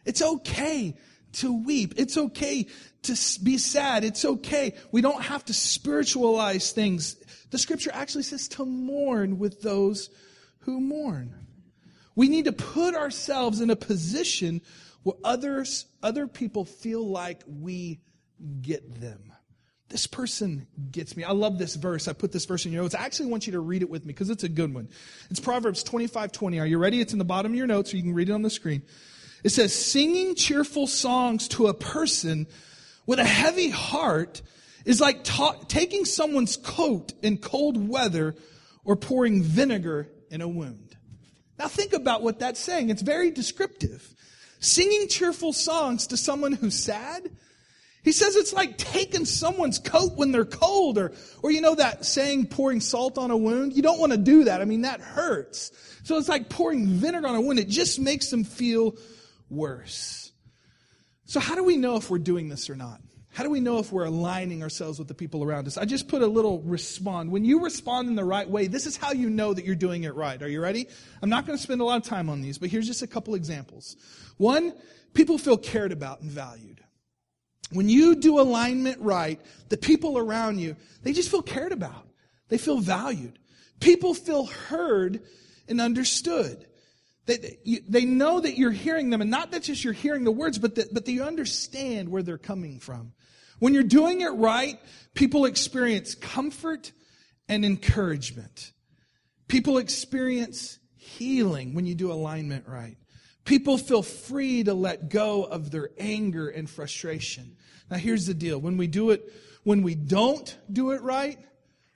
It's 0.04 0.22
okay 0.22 0.96
to 1.34 1.64
weep. 1.64 1.94
It's 1.96 2.16
okay 2.16 2.66
to 3.02 3.16
be 3.42 3.58
sad. 3.58 4.04
It's 4.04 4.24
okay. 4.24 4.74
We 4.90 5.02
don't 5.02 5.22
have 5.22 5.44
to 5.44 5.54
spiritualize 5.54 6.72
things. 6.72 7.16
The 7.50 7.58
scripture 7.58 7.90
actually 7.92 8.24
says 8.24 8.48
to 8.48 8.64
mourn 8.64 9.38
with 9.38 9.62
those 9.62 10.10
who 10.60 10.80
mourn. 10.80 11.34
We 12.16 12.28
need 12.28 12.46
to 12.46 12.52
put 12.52 12.96
ourselves 12.96 13.60
in 13.60 13.70
a 13.70 13.76
position 13.76 14.62
where 15.02 15.16
others, 15.22 15.86
other 16.02 16.26
people 16.26 16.64
feel 16.64 17.06
like 17.06 17.42
we 17.46 18.00
get 18.60 19.00
them. 19.00 19.32
This 19.88 20.06
person 20.06 20.66
gets 20.90 21.16
me. 21.16 21.22
I 21.22 21.30
love 21.30 21.58
this 21.58 21.76
verse. 21.76 22.08
I 22.08 22.12
put 22.12 22.32
this 22.32 22.44
verse 22.44 22.66
in 22.66 22.72
your 22.72 22.82
notes. 22.82 22.94
I 22.94 23.04
actually 23.04 23.26
want 23.26 23.46
you 23.46 23.52
to 23.52 23.60
read 23.60 23.82
it 23.82 23.90
with 23.90 24.04
me 24.04 24.08
because 24.08 24.30
it's 24.30 24.42
a 24.42 24.48
good 24.48 24.74
one. 24.74 24.88
It's 25.30 25.38
Proverbs 25.38 25.84
25 25.84 26.32
20. 26.32 26.58
Are 26.58 26.66
you 26.66 26.78
ready? 26.78 27.00
It's 27.00 27.12
in 27.12 27.20
the 27.20 27.24
bottom 27.24 27.52
of 27.52 27.58
your 27.58 27.68
notes, 27.68 27.92
so 27.92 27.96
you 27.96 28.02
can 28.02 28.14
read 28.14 28.28
it 28.28 28.32
on 28.32 28.42
the 28.42 28.50
screen. 28.50 28.82
It 29.44 29.50
says, 29.50 29.72
Singing 29.72 30.34
cheerful 30.34 30.88
songs 30.88 31.46
to 31.48 31.68
a 31.68 31.74
person 31.74 32.48
with 33.06 33.20
a 33.20 33.24
heavy 33.24 33.70
heart 33.70 34.42
is 34.84 35.00
like 35.00 35.22
ta- 35.22 35.60
taking 35.68 36.04
someone's 36.04 36.56
coat 36.56 37.12
in 37.22 37.38
cold 37.38 37.88
weather 37.88 38.34
or 38.84 38.96
pouring 38.96 39.42
vinegar 39.42 40.08
in 40.30 40.40
a 40.40 40.48
wound. 40.48 40.96
Now 41.58 41.68
think 41.68 41.92
about 41.92 42.22
what 42.22 42.40
that's 42.40 42.60
saying. 42.60 42.90
It's 42.90 43.02
very 43.02 43.30
descriptive. 43.30 44.14
Singing 44.58 45.08
cheerful 45.08 45.52
songs 45.52 46.08
to 46.08 46.16
someone 46.16 46.52
who's 46.52 46.78
sad 46.78 47.30
he 48.06 48.12
says 48.12 48.36
it's 48.36 48.52
like 48.52 48.78
taking 48.78 49.24
someone's 49.24 49.80
coat 49.80 50.12
when 50.14 50.30
they're 50.30 50.44
cold, 50.44 50.96
or, 50.96 51.10
or 51.42 51.50
you 51.50 51.60
know 51.60 51.74
that 51.74 52.04
saying, 52.04 52.46
pouring 52.46 52.78
salt 52.78 53.18
on 53.18 53.32
a 53.32 53.36
wound? 53.36 53.72
You 53.72 53.82
don't 53.82 53.98
want 53.98 54.12
to 54.12 54.18
do 54.18 54.44
that. 54.44 54.60
I 54.60 54.64
mean, 54.64 54.82
that 54.82 55.00
hurts. 55.00 55.72
So 56.04 56.16
it's 56.16 56.28
like 56.28 56.48
pouring 56.48 56.86
vinegar 56.86 57.26
on 57.26 57.34
a 57.34 57.40
wound. 57.40 57.58
It 57.58 57.66
just 57.66 57.98
makes 57.98 58.30
them 58.30 58.44
feel 58.44 58.94
worse. 59.50 60.30
So 61.24 61.40
how 61.40 61.56
do 61.56 61.64
we 61.64 61.76
know 61.76 61.96
if 61.96 62.08
we're 62.08 62.18
doing 62.18 62.48
this 62.48 62.70
or 62.70 62.76
not? 62.76 63.00
How 63.32 63.42
do 63.42 63.50
we 63.50 63.58
know 63.58 63.80
if 63.80 63.90
we're 63.90 64.04
aligning 64.04 64.62
ourselves 64.62 65.00
with 65.00 65.08
the 65.08 65.14
people 65.14 65.42
around 65.42 65.66
us? 65.66 65.76
I 65.76 65.84
just 65.84 66.06
put 66.06 66.22
a 66.22 66.28
little 66.28 66.62
respond. 66.62 67.32
When 67.32 67.44
you 67.44 67.64
respond 67.64 68.08
in 68.08 68.14
the 68.14 68.24
right 68.24 68.48
way, 68.48 68.68
this 68.68 68.86
is 68.86 68.96
how 68.96 69.10
you 69.10 69.30
know 69.30 69.52
that 69.52 69.64
you're 69.64 69.74
doing 69.74 70.04
it 70.04 70.14
right. 70.14 70.40
Are 70.40 70.48
you 70.48 70.60
ready? 70.60 70.86
I'm 71.22 71.28
not 71.28 71.44
going 71.44 71.58
to 71.58 71.62
spend 71.62 71.80
a 71.80 71.84
lot 71.84 71.96
of 71.96 72.04
time 72.04 72.30
on 72.30 72.40
these, 72.40 72.56
but 72.56 72.68
here's 72.68 72.86
just 72.86 73.02
a 73.02 73.08
couple 73.08 73.34
examples. 73.34 73.96
One, 74.36 74.74
people 75.12 75.38
feel 75.38 75.58
cared 75.58 75.90
about 75.90 76.20
and 76.20 76.30
valued. 76.30 76.84
When 77.70 77.88
you 77.88 78.14
do 78.16 78.40
alignment 78.40 79.00
right, 79.00 79.40
the 79.68 79.76
people 79.76 80.18
around 80.18 80.58
you, 80.60 80.76
they 81.02 81.12
just 81.12 81.30
feel 81.30 81.42
cared 81.42 81.72
about. 81.72 82.06
They 82.48 82.58
feel 82.58 82.78
valued. 82.78 83.38
People 83.80 84.14
feel 84.14 84.46
heard 84.46 85.22
and 85.68 85.80
understood. 85.80 86.66
They, 87.26 87.58
they 87.88 88.04
know 88.04 88.38
that 88.38 88.56
you're 88.56 88.70
hearing 88.70 89.10
them, 89.10 89.20
and 89.20 89.30
not 89.30 89.50
that 89.50 89.64
just 89.64 89.82
you're 89.82 89.92
hearing 89.92 90.22
the 90.22 90.30
words, 90.30 90.58
but 90.58 90.76
that, 90.76 90.94
but 90.94 91.04
that 91.04 91.12
you 91.12 91.24
understand 91.24 92.08
where 92.08 92.22
they're 92.22 92.38
coming 92.38 92.78
from. 92.78 93.12
When 93.58 93.74
you're 93.74 93.82
doing 93.82 94.20
it 94.20 94.28
right, 94.28 94.78
people 95.14 95.44
experience 95.44 96.14
comfort 96.14 96.92
and 97.48 97.64
encouragement. 97.64 98.72
People 99.48 99.78
experience 99.78 100.78
healing 100.96 101.74
when 101.74 101.84
you 101.86 101.94
do 101.94 102.12
alignment 102.12 102.68
right. 102.68 102.96
People 103.46 103.78
feel 103.78 104.02
free 104.02 104.64
to 104.64 104.74
let 104.74 105.08
go 105.08 105.44
of 105.44 105.70
their 105.70 105.90
anger 105.98 106.48
and 106.48 106.68
frustration. 106.68 107.56
Now 107.90 107.96
here's 107.96 108.26
the 108.26 108.34
deal. 108.34 108.58
When 108.58 108.76
we 108.76 108.88
do 108.88 109.10
it, 109.10 109.32
when 109.62 109.82
we 109.82 109.94
don't 109.94 110.56
do 110.70 110.90
it 110.90 111.00
right, 111.00 111.38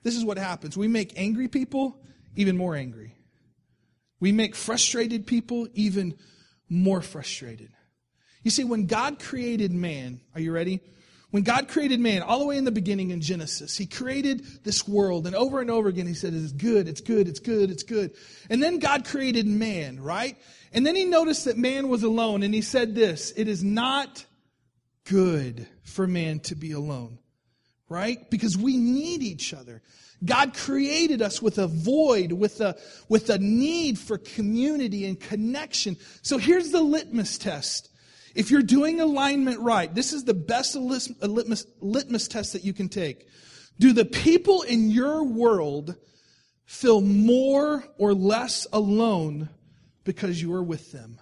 this 0.01 0.15
is 0.15 0.25
what 0.25 0.37
happens. 0.37 0.75
We 0.75 0.87
make 0.87 1.13
angry 1.17 1.49
people 1.49 2.01
even 2.35 2.57
more 2.57 2.75
angry. 2.75 3.15
We 4.19 4.31
make 4.31 4.55
frustrated 4.55 5.27
people 5.27 5.67
even 5.73 6.17
more 6.69 7.01
frustrated. 7.01 7.71
You 8.43 8.51
see, 8.51 8.63
when 8.63 8.85
God 8.85 9.19
created 9.19 9.73
man, 9.73 10.21
are 10.33 10.41
you 10.41 10.53
ready? 10.53 10.79
When 11.31 11.43
God 11.43 11.69
created 11.69 12.01
man, 12.01 12.21
all 12.21 12.39
the 12.39 12.45
way 12.45 12.57
in 12.57 12.65
the 12.65 12.71
beginning 12.71 13.11
in 13.11 13.21
Genesis, 13.21 13.77
He 13.77 13.85
created 13.85 14.45
this 14.63 14.87
world, 14.87 15.25
and 15.25 15.35
over 15.35 15.61
and 15.61 15.71
over 15.71 15.87
again 15.87 16.05
He 16.05 16.13
said, 16.13 16.33
It's 16.33 16.51
good, 16.51 16.87
it's 16.87 17.01
good, 17.01 17.27
it's 17.27 17.39
good, 17.39 17.71
it's 17.71 17.83
good. 17.83 18.11
And 18.49 18.61
then 18.61 18.79
God 18.79 19.05
created 19.05 19.47
man, 19.47 20.01
right? 20.01 20.37
And 20.73 20.85
then 20.85 20.95
He 20.95 21.05
noticed 21.05 21.45
that 21.45 21.57
man 21.57 21.87
was 21.87 22.03
alone, 22.03 22.43
and 22.43 22.53
He 22.53 22.61
said 22.61 22.95
this 22.95 23.31
It 23.35 23.47
is 23.47 23.63
not 23.63 24.25
good 25.05 25.67
for 25.83 26.05
man 26.05 26.41
to 26.41 26.55
be 26.55 26.73
alone, 26.73 27.17
right? 27.87 28.29
Because 28.29 28.57
we 28.57 28.77
need 28.77 29.23
each 29.23 29.53
other. 29.53 29.81
God 30.23 30.53
created 30.53 31.21
us 31.21 31.41
with 31.41 31.57
a 31.57 31.67
void, 31.67 32.31
with 32.31 32.61
a, 32.61 32.77
with 33.09 33.29
a 33.29 33.39
need 33.39 33.97
for 33.97 34.17
community 34.17 35.05
and 35.05 35.19
connection. 35.19 35.97
So 36.21 36.37
here's 36.37 36.69
the 36.69 36.81
litmus 36.81 37.37
test. 37.37 37.89
If 38.35 38.51
you're 38.51 38.61
doing 38.61 39.01
alignment 39.01 39.59
right, 39.59 39.93
this 39.93 40.13
is 40.13 40.23
the 40.23 40.33
best 40.33 40.75
uh, 40.75 40.79
litmus, 40.79 41.65
litmus 41.79 42.27
test 42.27 42.53
that 42.53 42.63
you 42.63 42.73
can 42.73 42.89
take. 42.89 43.27
Do 43.79 43.93
the 43.93 44.05
people 44.05 44.61
in 44.61 44.89
your 44.89 45.23
world 45.23 45.95
feel 46.65 47.01
more 47.01 47.83
or 47.97 48.13
less 48.13 48.67
alone 48.71 49.49
because 50.03 50.41
you 50.41 50.53
are 50.53 50.63
with 50.63 50.91
them? 50.91 51.19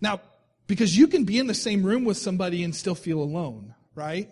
Now, 0.00 0.20
because 0.66 0.96
you 0.96 1.06
can 1.08 1.24
be 1.24 1.38
in 1.38 1.46
the 1.46 1.54
same 1.54 1.82
room 1.82 2.04
with 2.04 2.18
somebody 2.18 2.62
and 2.62 2.74
still 2.74 2.94
feel 2.94 3.20
alone, 3.20 3.74
right? 3.94 4.28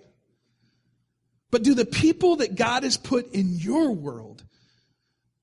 But 1.51 1.63
do 1.63 1.75
the 1.75 1.87
people 1.87 2.37
that 2.37 2.55
God 2.55 2.83
has 2.83 2.97
put 2.97 3.33
in 3.33 3.57
your 3.57 3.93
world 3.93 4.45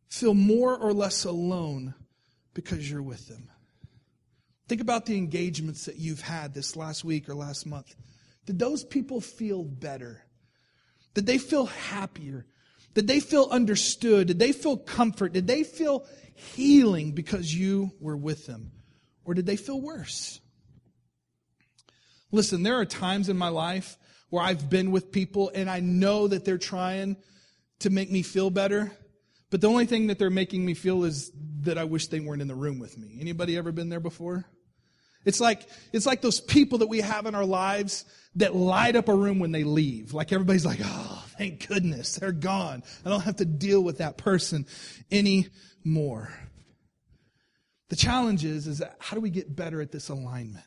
feel 0.09 0.35
more 0.35 0.77
or 0.77 0.93
less 0.93 1.25
alone 1.25 1.95
because 2.53 2.89
you're 2.89 3.01
with 3.01 3.27
them? 3.27 3.49
Think 4.73 4.81
about 4.81 5.05
the 5.05 5.17
engagements 5.19 5.85
that 5.85 5.97
you've 5.97 6.21
had 6.21 6.55
this 6.55 6.75
last 6.75 7.05
week 7.05 7.29
or 7.29 7.35
last 7.35 7.67
month. 7.67 7.93
Did 8.47 8.57
those 8.57 8.83
people 8.83 9.21
feel 9.21 9.63
better? 9.63 10.23
Did 11.13 11.27
they 11.27 11.37
feel 11.37 11.67
happier? 11.67 12.47
Did 12.95 13.07
they 13.07 13.19
feel 13.19 13.47
understood? 13.51 14.29
Did 14.29 14.39
they 14.39 14.51
feel 14.51 14.77
comfort? 14.77 15.31
Did 15.31 15.45
they 15.45 15.63
feel 15.63 16.07
healing 16.33 17.11
because 17.11 17.53
you 17.53 17.91
were 17.99 18.17
with 18.17 18.47
them? 18.47 18.71
Or 19.25 19.35
did 19.35 19.45
they 19.45 19.57
feel 19.57 19.79
worse? 19.79 20.39
Listen, 22.31 22.63
there 22.63 22.79
are 22.79 22.85
times 22.85 23.29
in 23.29 23.37
my 23.37 23.49
life 23.49 23.95
where 24.31 24.43
I've 24.43 24.71
been 24.71 24.89
with 24.89 25.11
people 25.11 25.51
and 25.53 25.69
I 25.69 25.81
know 25.81 26.27
that 26.27 26.45
they're 26.45 26.57
trying 26.57 27.17
to 27.81 27.91
make 27.91 28.09
me 28.09 28.23
feel 28.23 28.49
better, 28.49 28.91
but 29.51 29.61
the 29.61 29.69
only 29.69 29.85
thing 29.85 30.07
that 30.07 30.17
they're 30.17 30.31
making 30.31 30.65
me 30.65 30.73
feel 30.73 31.03
is 31.03 31.31
that 31.59 31.77
I 31.77 31.83
wish 31.83 32.07
they 32.07 32.19
weren't 32.19 32.41
in 32.41 32.47
the 32.47 32.55
room 32.55 32.79
with 32.79 32.97
me. 32.97 33.19
Anybody 33.21 33.55
ever 33.55 33.71
been 33.71 33.89
there 33.89 33.99
before? 33.99 34.47
It's 35.25 35.39
like, 35.39 35.67
it's 35.91 36.05
like 36.05 36.21
those 36.21 36.41
people 36.41 36.79
that 36.79 36.87
we 36.87 37.01
have 37.01 37.25
in 37.25 37.35
our 37.35 37.45
lives 37.45 38.05
that 38.35 38.55
light 38.55 38.95
up 38.95 39.07
a 39.07 39.15
room 39.15 39.39
when 39.39 39.51
they 39.51 39.63
leave. 39.63 40.13
Like 40.13 40.31
everybody's 40.31 40.65
like, 40.65 40.79
oh, 40.83 41.25
thank 41.37 41.67
goodness, 41.67 42.15
they're 42.15 42.31
gone. 42.31 42.83
I 43.05 43.09
don't 43.09 43.21
have 43.21 43.37
to 43.37 43.45
deal 43.45 43.81
with 43.81 43.99
that 43.99 44.17
person 44.17 44.65
anymore. 45.11 46.33
The 47.89 47.95
challenge 47.95 48.43
is, 48.43 48.67
is 48.67 48.81
how 48.99 49.15
do 49.15 49.21
we 49.21 49.29
get 49.29 49.55
better 49.55 49.81
at 49.81 49.91
this 49.91 50.09
alignment? 50.09 50.65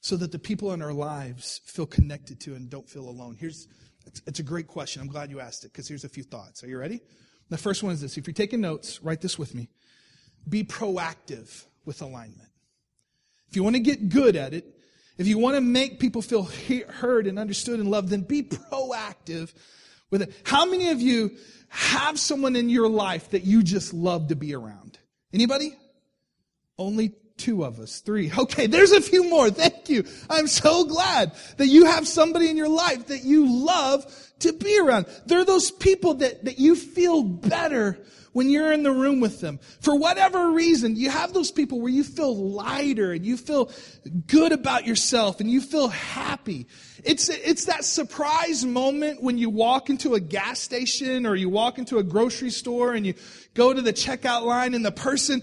so 0.00 0.16
that 0.16 0.32
the 0.32 0.38
people 0.38 0.72
in 0.72 0.82
our 0.82 0.92
lives 0.92 1.60
feel 1.64 1.86
connected 1.86 2.40
to 2.40 2.54
and 2.54 2.70
don't 2.70 2.88
feel 2.88 3.08
alone? 3.08 3.36
Here's 3.38 3.68
it's, 4.06 4.22
it's 4.26 4.38
a 4.40 4.42
great 4.42 4.66
question. 4.66 5.02
I'm 5.02 5.08
glad 5.08 5.30
you 5.30 5.40
asked 5.40 5.64
it 5.64 5.72
because 5.72 5.86
here's 5.86 6.04
a 6.04 6.08
few 6.08 6.22
thoughts. 6.22 6.64
Are 6.64 6.66
you 6.66 6.78
ready? 6.78 7.00
The 7.50 7.58
first 7.58 7.82
one 7.82 7.92
is 7.92 8.00
this. 8.00 8.16
If 8.16 8.26
you're 8.26 8.34
taking 8.34 8.60
notes, 8.60 9.02
write 9.02 9.20
this 9.20 9.38
with 9.38 9.54
me. 9.54 9.68
Be 10.48 10.64
proactive 10.64 11.64
with 11.84 12.00
alignment. 12.00 12.48
If 13.50 13.56
you 13.56 13.64
want 13.64 13.76
to 13.76 13.80
get 13.80 14.08
good 14.08 14.36
at 14.36 14.54
it, 14.54 14.64
if 15.18 15.26
you 15.26 15.36
want 15.38 15.56
to 15.56 15.60
make 15.60 15.98
people 15.98 16.22
feel 16.22 16.44
heard 16.44 17.26
and 17.26 17.38
understood 17.38 17.80
and 17.80 17.90
loved, 17.90 18.08
then 18.08 18.22
be 18.22 18.42
proactive 18.42 19.52
with 20.10 20.22
it. 20.22 20.32
How 20.44 20.64
many 20.64 20.90
of 20.90 21.00
you 21.00 21.36
have 21.68 22.18
someone 22.18 22.56
in 22.56 22.70
your 22.70 22.88
life 22.88 23.30
that 23.30 23.44
you 23.44 23.62
just 23.62 23.92
love 23.92 24.28
to 24.28 24.36
be 24.36 24.54
around? 24.54 24.98
Anybody? 25.32 25.76
Only 26.78 27.12
two 27.36 27.64
of 27.64 27.80
us, 27.80 28.00
three. 28.00 28.30
Okay, 28.38 28.66
there's 28.66 28.92
a 28.92 29.00
few 29.00 29.28
more. 29.28 29.50
Thank 29.50 29.88
you. 29.88 30.04
I'm 30.28 30.46
so 30.46 30.84
glad 30.84 31.32
that 31.56 31.66
you 31.66 31.86
have 31.86 32.06
somebody 32.06 32.48
in 32.48 32.56
your 32.56 32.68
life 32.68 33.08
that 33.08 33.24
you 33.24 33.64
love 33.64 34.06
to 34.40 34.52
be 34.52 34.78
around. 34.78 35.06
They're 35.26 35.44
those 35.44 35.70
people 35.70 36.14
that, 36.14 36.44
that 36.44 36.58
you 36.58 36.76
feel 36.76 37.22
better 37.22 37.98
when 38.32 38.48
you're 38.48 38.72
in 38.72 38.82
the 38.82 38.92
room 38.92 39.20
with 39.20 39.40
them. 39.40 39.58
For 39.80 39.94
whatever 39.94 40.50
reason, 40.52 40.96
you 40.96 41.10
have 41.10 41.32
those 41.32 41.50
people 41.50 41.80
where 41.80 41.90
you 41.90 42.04
feel 42.04 42.34
lighter 42.36 43.12
and 43.12 43.24
you 43.24 43.36
feel 43.36 43.70
good 44.26 44.52
about 44.52 44.86
yourself 44.86 45.40
and 45.40 45.50
you 45.50 45.60
feel 45.60 45.88
happy. 45.88 46.66
It's, 47.04 47.28
it's 47.28 47.64
that 47.64 47.84
surprise 47.84 48.64
moment 48.64 49.22
when 49.22 49.38
you 49.38 49.50
walk 49.50 49.90
into 49.90 50.14
a 50.14 50.20
gas 50.20 50.60
station 50.60 51.26
or 51.26 51.34
you 51.34 51.48
walk 51.48 51.78
into 51.78 51.98
a 51.98 52.02
grocery 52.02 52.50
store 52.50 52.92
and 52.92 53.06
you 53.06 53.14
go 53.54 53.72
to 53.72 53.82
the 53.82 53.92
checkout 53.92 54.42
line 54.42 54.74
and 54.74 54.84
the 54.84 54.92
person 54.92 55.42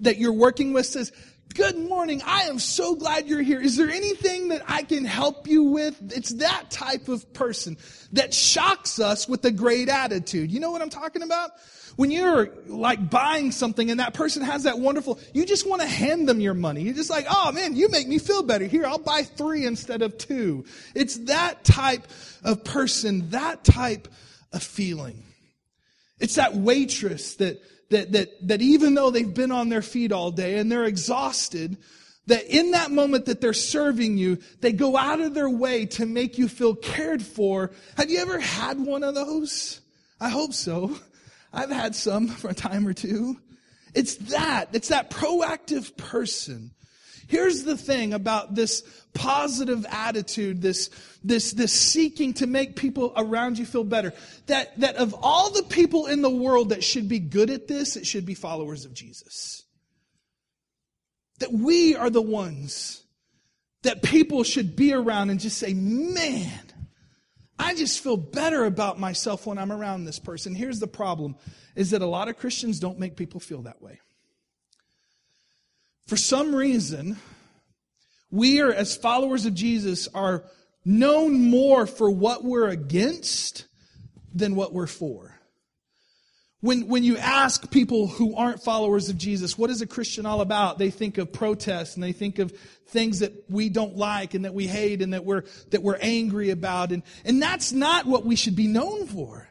that 0.00 0.18
you're 0.18 0.32
working 0.32 0.72
with 0.72 0.86
says, 0.86 1.12
Good 1.54 1.76
morning. 1.76 2.22
I 2.24 2.42
am 2.42 2.58
so 2.58 2.94
glad 2.94 3.26
you're 3.26 3.42
here. 3.42 3.60
Is 3.60 3.76
there 3.76 3.88
anything 3.88 4.48
that 4.48 4.62
I 4.68 4.82
can 4.82 5.04
help 5.04 5.48
you 5.48 5.64
with? 5.64 6.12
It's 6.14 6.30
that 6.34 6.70
type 6.70 7.08
of 7.08 7.32
person 7.32 7.76
that 8.12 8.32
shocks 8.32 9.00
us 9.00 9.28
with 9.28 9.44
a 9.44 9.50
great 9.50 9.88
attitude. 9.88 10.52
You 10.52 10.60
know 10.60 10.70
what 10.70 10.82
I'm 10.82 10.90
talking 10.90 11.22
about? 11.22 11.50
When 11.96 12.12
you're 12.12 12.50
like 12.66 13.10
buying 13.10 13.50
something 13.50 13.90
and 13.90 13.98
that 13.98 14.14
person 14.14 14.42
has 14.42 14.64
that 14.64 14.78
wonderful, 14.78 15.18
you 15.34 15.44
just 15.44 15.68
want 15.68 15.82
to 15.82 15.88
hand 15.88 16.28
them 16.28 16.38
your 16.38 16.54
money. 16.54 16.82
You're 16.82 16.94
just 16.94 17.10
like, 17.10 17.26
oh 17.28 17.50
man, 17.50 17.74
you 17.74 17.88
make 17.88 18.06
me 18.06 18.18
feel 18.18 18.42
better. 18.42 18.66
Here, 18.66 18.86
I'll 18.86 18.98
buy 18.98 19.22
three 19.22 19.66
instead 19.66 20.02
of 20.02 20.16
two. 20.16 20.64
It's 20.94 21.16
that 21.26 21.64
type 21.64 22.06
of 22.44 22.62
person, 22.62 23.30
that 23.30 23.64
type 23.64 24.06
of 24.52 24.62
feeling. 24.62 25.24
It's 26.20 26.36
that 26.36 26.54
waitress 26.54 27.34
that 27.36 27.60
that, 27.90 28.12
that, 28.12 28.48
that 28.48 28.62
even 28.62 28.94
though 28.94 29.10
they've 29.10 29.32
been 29.32 29.52
on 29.52 29.68
their 29.68 29.82
feet 29.82 30.12
all 30.12 30.30
day 30.30 30.58
and 30.58 30.70
they're 30.70 30.84
exhausted, 30.84 31.78
that 32.26 32.44
in 32.44 32.72
that 32.72 32.90
moment 32.90 33.26
that 33.26 33.40
they're 33.40 33.52
serving 33.52 34.18
you, 34.18 34.38
they 34.60 34.72
go 34.72 34.96
out 34.96 35.20
of 35.20 35.34
their 35.34 35.48
way 35.48 35.86
to 35.86 36.06
make 36.06 36.38
you 36.38 36.48
feel 36.48 36.74
cared 36.74 37.22
for. 37.22 37.70
Have 37.96 38.10
you 38.10 38.18
ever 38.18 38.38
had 38.38 38.78
one 38.78 39.02
of 39.02 39.14
those? 39.14 39.80
I 40.20 40.28
hope 40.28 40.52
so. 40.52 40.98
I've 41.52 41.70
had 41.70 41.94
some 41.94 42.28
for 42.28 42.50
a 42.50 42.54
time 42.54 42.86
or 42.86 42.92
two. 42.92 43.40
It's 43.94 44.16
that. 44.16 44.68
It's 44.74 44.88
that 44.88 45.10
proactive 45.10 45.96
person 45.96 46.72
Here's 47.28 47.64
the 47.64 47.76
thing 47.76 48.14
about 48.14 48.54
this 48.54 48.82
positive 49.12 49.84
attitude, 49.90 50.62
this, 50.62 50.88
this, 51.22 51.52
this 51.52 51.74
seeking 51.74 52.32
to 52.34 52.46
make 52.46 52.74
people 52.74 53.12
around 53.16 53.58
you 53.58 53.66
feel 53.66 53.84
better. 53.84 54.14
That, 54.46 54.80
that 54.80 54.96
of 54.96 55.14
all 55.20 55.50
the 55.50 55.62
people 55.62 56.06
in 56.06 56.22
the 56.22 56.30
world 56.30 56.70
that 56.70 56.82
should 56.82 57.06
be 57.06 57.18
good 57.18 57.50
at 57.50 57.68
this, 57.68 57.96
it 57.96 58.06
should 58.06 58.24
be 58.24 58.32
followers 58.32 58.86
of 58.86 58.94
Jesus. 58.94 59.62
That 61.40 61.52
we 61.52 61.94
are 61.94 62.08
the 62.08 62.22
ones 62.22 63.04
that 63.82 64.02
people 64.02 64.42
should 64.42 64.74
be 64.74 64.94
around 64.94 65.28
and 65.28 65.38
just 65.38 65.58
say, 65.58 65.74
man, 65.74 66.62
I 67.58 67.74
just 67.74 68.02
feel 68.02 68.16
better 68.16 68.64
about 68.64 68.98
myself 68.98 69.46
when 69.46 69.58
I'm 69.58 69.70
around 69.70 70.06
this 70.06 70.18
person. 70.18 70.54
Here's 70.54 70.80
the 70.80 70.86
problem 70.86 71.36
is 71.76 71.90
that 71.90 72.00
a 72.00 72.06
lot 72.06 72.28
of 72.28 72.38
Christians 72.38 72.80
don't 72.80 72.98
make 72.98 73.16
people 73.16 73.38
feel 73.38 73.62
that 73.62 73.82
way. 73.82 74.00
For 76.08 76.16
some 76.16 76.54
reason, 76.54 77.18
we 78.30 78.62
are, 78.62 78.72
as 78.72 78.96
followers 78.96 79.44
of 79.44 79.52
Jesus, 79.52 80.08
are 80.14 80.42
known 80.82 81.50
more 81.50 81.86
for 81.86 82.10
what 82.10 82.42
we're 82.42 82.68
against 82.68 83.66
than 84.34 84.54
what 84.54 84.72
we're 84.72 84.86
for. 84.86 85.38
When, 86.60 86.88
when 86.88 87.04
you 87.04 87.18
ask 87.18 87.70
people 87.70 88.06
who 88.06 88.34
aren't 88.34 88.62
followers 88.62 89.10
of 89.10 89.18
Jesus, 89.18 89.58
what 89.58 89.68
is 89.68 89.82
a 89.82 89.86
Christian 89.86 90.24
all 90.24 90.40
about? 90.40 90.78
They 90.78 90.88
think 90.88 91.18
of 91.18 91.30
protests 91.30 91.94
and 91.94 92.02
they 92.02 92.12
think 92.12 92.38
of 92.38 92.52
things 92.86 93.18
that 93.18 93.44
we 93.50 93.68
don't 93.68 93.98
like 93.98 94.32
and 94.32 94.46
that 94.46 94.54
we 94.54 94.66
hate 94.66 95.02
and 95.02 95.12
that 95.12 95.26
we're, 95.26 95.44
that 95.72 95.82
we're 95.82 95.98
angry 96.00 96.48
about. 96.48 96.90
And, 96.90 97.02
and 97.26 97.40
that's 97.40 97.70
not 97.70 98.06
what 98.06 98.24
we 98.24 98.34
should 98.34 98.56
be 98.56 98.66
known 98.66 99.06
for. 99.06 99.46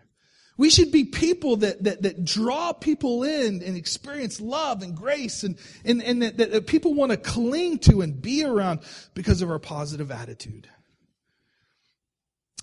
We 0.58 0.72
should 0.72 0.92
be 0.92 1.06
people 1.06 1.58
that, 1.58 1.84
that, 1.84 2.02
that 2.02 2.26
draw 2.26 2.74
people 2.74 3.24
in 3.24 3.62
and 3.62 3.78
experience 3.78 4.42
love 4.42 4.82
and 4.82 4.96
grace 4.96 5.44
and, 5.44 5.58
and, 5.86 6.02
and 6.02 6.24
that, 6.24 6.38
that 6.38 6.68
people 6.68 6.96
want 6.96 7.12
to 7.12 7.18
cling 7.18 7.78
to 7.80 8.02
and 8.02 8.20
be 8.20 8.44
around 8.44 8.80
because 9.14 9.44
of 9.44 9.52
our 9.52 9.60
positive 9.60 10.12
attitude. 10.12 10.68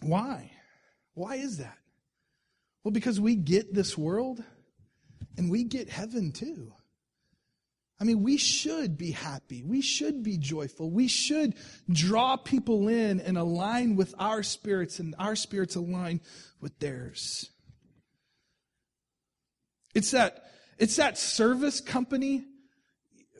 Why? 0.02 0.50
Why 1.14 1.36
is 1.36 1.58
that? 1.58 1.78
Well, 2.82 2.92
because 2.92 3.20
we 3.20 3.36
get 3.36 3.72
this 3.72 3.96
world 3.96 4.42
and 5.38 5.50
we 5.50 5.64
get 5.64 5.88
heaven 5.88 6.32
too. 6.32 6.72
I 8.00 8.04
mean, 8.04 8.24
we 8.24 8.36
should 8.36 8.98
be 8.98 9.12
happy. 9.12 9.62
We 9.62 9.80
should 9.80 10.24
be 10.24 10.36
joyful. 10.36 10.90
We 10.90 11.06
should 11.06 11.54
draw 11.88 12.36
people 12.36 12.88
in 12.88 13.20
and 13.20 13.38
align 13.38 13.94
with 13.94 14.14
our 14.18 14.42
spirits 14.42 14.98
and 14.98 15.14
our 15.18 15.36
spirits 15.36 15.76
align 15.76 16.20
with 16.60 16.76
theirs. 16.80 17.50
It's 19.94 20.10
that, 20.10 20.50
it's 20.78 20.96
that 20.96 21.18
service 21.18 21.80
company. 21.80 22.44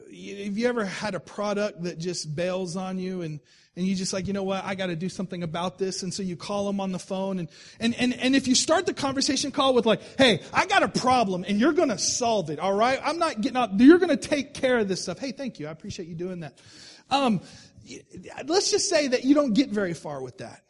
Have 0.07 0.57
you 0.57 0.67
ever 0.67 0.85
had 0.85 1.15
a 1.15 1.19
product 1.19 1.83
that 1.83 1.99
just 1.99 2.35
bails 2.35 2.75
on 2.75 2.97
you 2.97 3.21
and 3.21 3.39
and 3.77 3.85
you 3.85 3.95
just 3.95 4.13
like, 4.13 4.27
you 4.27 4.33
know 4.33 4.43
what, 4.43 4.63
I 4.63 4.75
got 4.75 4.87
to 4.87 4.95
do 4.95 5.09
something 5.09 5.43
about 5.43 5.77
this. 5.77 6.01
And 6.01 6.13
so 6.13 6.23
you 6.23 6.37
call 6.37 6.65
them 6.65 6.79
on 6.79 6.91
the 6.91 6.99
phone. 6.99 7.39
And, 7.39 7.49
and, 7.79 7.93
and, 7.95 8.13
and 8.13 8.35
if 8.35 8.47
you 8.47 8.55
start 8.55 8.85
the 8.85 8.93
conversation 8.93 9.51
call 9.51 9.73
with 9.73 9.85
like, 9.85 10.01
hey, 10.17 10.41
I 10.53 10.65
got 10.65 10.83
a 10.83 10.87
problem 10.87 11.43
and 11.45 11.59
you're 11.59 11.73
going 11.73 11.89
to 11.89 11.97
solve 11.97 12.49
it. 12.49 12.59
All 12.59 12.73
right. 12.73 12.99
I'm 13.03 13.19
not 13.19 13.41
getting 13.41 13.57
out. 13.57 13.77
You're 13.77 13.97
going 13.97 14.17
to 14.17 14.29
take 14.29 14.53
care 14.53 14.77
of 14.77 14.87
this 14.87 15.01
stuff. 15.01 15.19
Hey, 15.19 15.33
thank 15.33 15.59
you. 15.59 15.67
I 15.67 15.71
appreciate 15.71 16.07
you 16.07 16.15
doing 16.15 16.39
that. 16.39 16.57
Um, 17.09 17.41
let's 18.45 18.71
just 18.71 18.89
say 18.89 19.09
that 19.09 19.25
you 19.25 19.35
don't 19.35 19.53
get 19.53 19.69
very 19.69 19.93
far 19.93 20.21
with 20.21 20.37
that. 20.37 20.61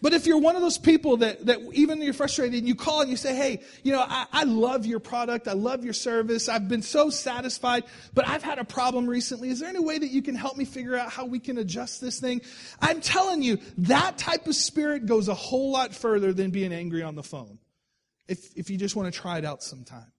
But 0.00 0.12
if 0.12 0.26
you're 0.26 0.38
one 0.38 0.54
of 0.54 0.62
those 0.62 0.78
people 0.78 1.18
that, 1.18 1.46
that 1.46 1.58
even 1.72 2.00
you're 2.00 2.12
frustrated 2.12 2.58
and 2.58 2.68
you 2.68 2.76
call 2.76 3.00
and 3.00 3.10
you 3.10 3.16
say, 3.16 3.34
hey, 3.34 3.62
you 3.82 3.92
know, 3.92 4.04
I, 4.06 4.26
I 4.32 4.44
love 4.44 4.86
your 4.86 5.00
product. 5.00 5.48
I 5.48 5.54
love 5.54 5.84
your 5.84 5.92
service. 5.92 6.48
I've 6.48 6.68
been 6.68 6.82
so 6.82 7.10
satisfied, 7.10 7.84
but 8.14 8.26
I've 8.26 8.42
had 8.42 8.58
a 8.58 8.64
problem 8.64 9.08
recently. 9.08 9.50
Is 9.50 9.58
there 9.58 9.68
any 9.68 9.80
way 9.80 9.98
that 9.98 10.10
you 10.10 10.22
can 10.22 10.36
help 10.36 10.56
me 10.56 10.64
figure 10.64 10.96
out 10.96 11.10
how 11.10 11.26
we 11.26 11.40
can 11.40 11.58
adjust 11.58 12.00
this 12.00 12.20
thing? 12.20 12.42
I'm 12.80 13.00
telling 13.00 13.42
you, 13.42 13.58
that 13.78 14.18
type 14.18 14.46
of 14.46 14.54
spirit 14.54 15.06
goes 15.06 15.26
a 15.28 15.34
whole 15.34 15.72
lot 15.72 15.92
further 15.92 16.32
than 16.32 16.50
being 16.50 16.72
angry 16.72 17.02
on 17.02 17.16
the 17.16 17.24
phone. 17.24 17.58
If, 18.28 18.56
if 18.56 18.70
you 18.70 18.76
just 18.76 18.94
want 18.94 19.12
to 19.12 19.20
try 19.20 19.38
it 19.38 19.44
out 19.44 19.62
sometime. 19.62 20.12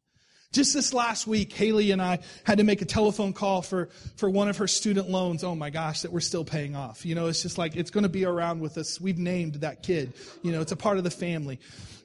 Just 0.52 0.74
this 0.74 0.96
last 0.96 1.28
week, 1.28 1.54
Haley 1.54 1.92
and 1.92 2.02
I 2.02 2.20
had 2.44 2.58
to 2.58 2.64
make 2.64 2.82
a 2.82 2.86
telephone 2.86 3.34
call 3.34 3.62
for, 3.62 3.90
for 4.16 4.32
one 4.32 4.50
of 4.50 4.58
her 4.58 4.68
student 4.68 5.08
loans. 5.08 5.44
Oh 5.44 5.54
my 5.54 5.70
gosh, 5.70 6.02
that 6.02 6.12
we're 6.12 6.22
still 6.22 6.44
paying 6.44 6.76
off. 6.76 7.06
You 7.06 7.14
know, 7.14 7.28
it's 7.28 7.44
just 7.44 7.60
like, 7.60 7.76
it's 7.76 7.92
going 7.92 8.02
to 8.02 8.10
be 8.10 8.26
around 8.26 8.60
with 8.60 8.80
us. 8.80 9.00
We've 9.00 9.20
named 9.20 9.56
that 9.56 9.84
kid. 9.84 10.14
You 10.42 10.52
know, 10.52 10.62
it's 10.62 10.72
a 10.72 10.76
part 10.76 10.98
of 10.98 11.04
the 11.04 11.12
family. 11.12 11.60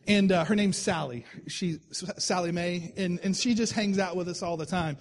And 0.07 0.31
uh, 0.31 0.45
her 0.45 0.55
name's 0.55 0.77
Sally. 0.77 1.25
She, 1.47 1.81
Sallie 1.91 2.53
Mae. 2.53 2.93
And, 2.99 3.19
and 3.23 3.35
she 3.35 3.55
just 3.55 3.73
hangs 3.73 3.99
out 3.99 4.15
with 4.15 4.29
us 4.29 4.43
all 4.43 4.59
the 4.59 4.67
time. 4.67 4.99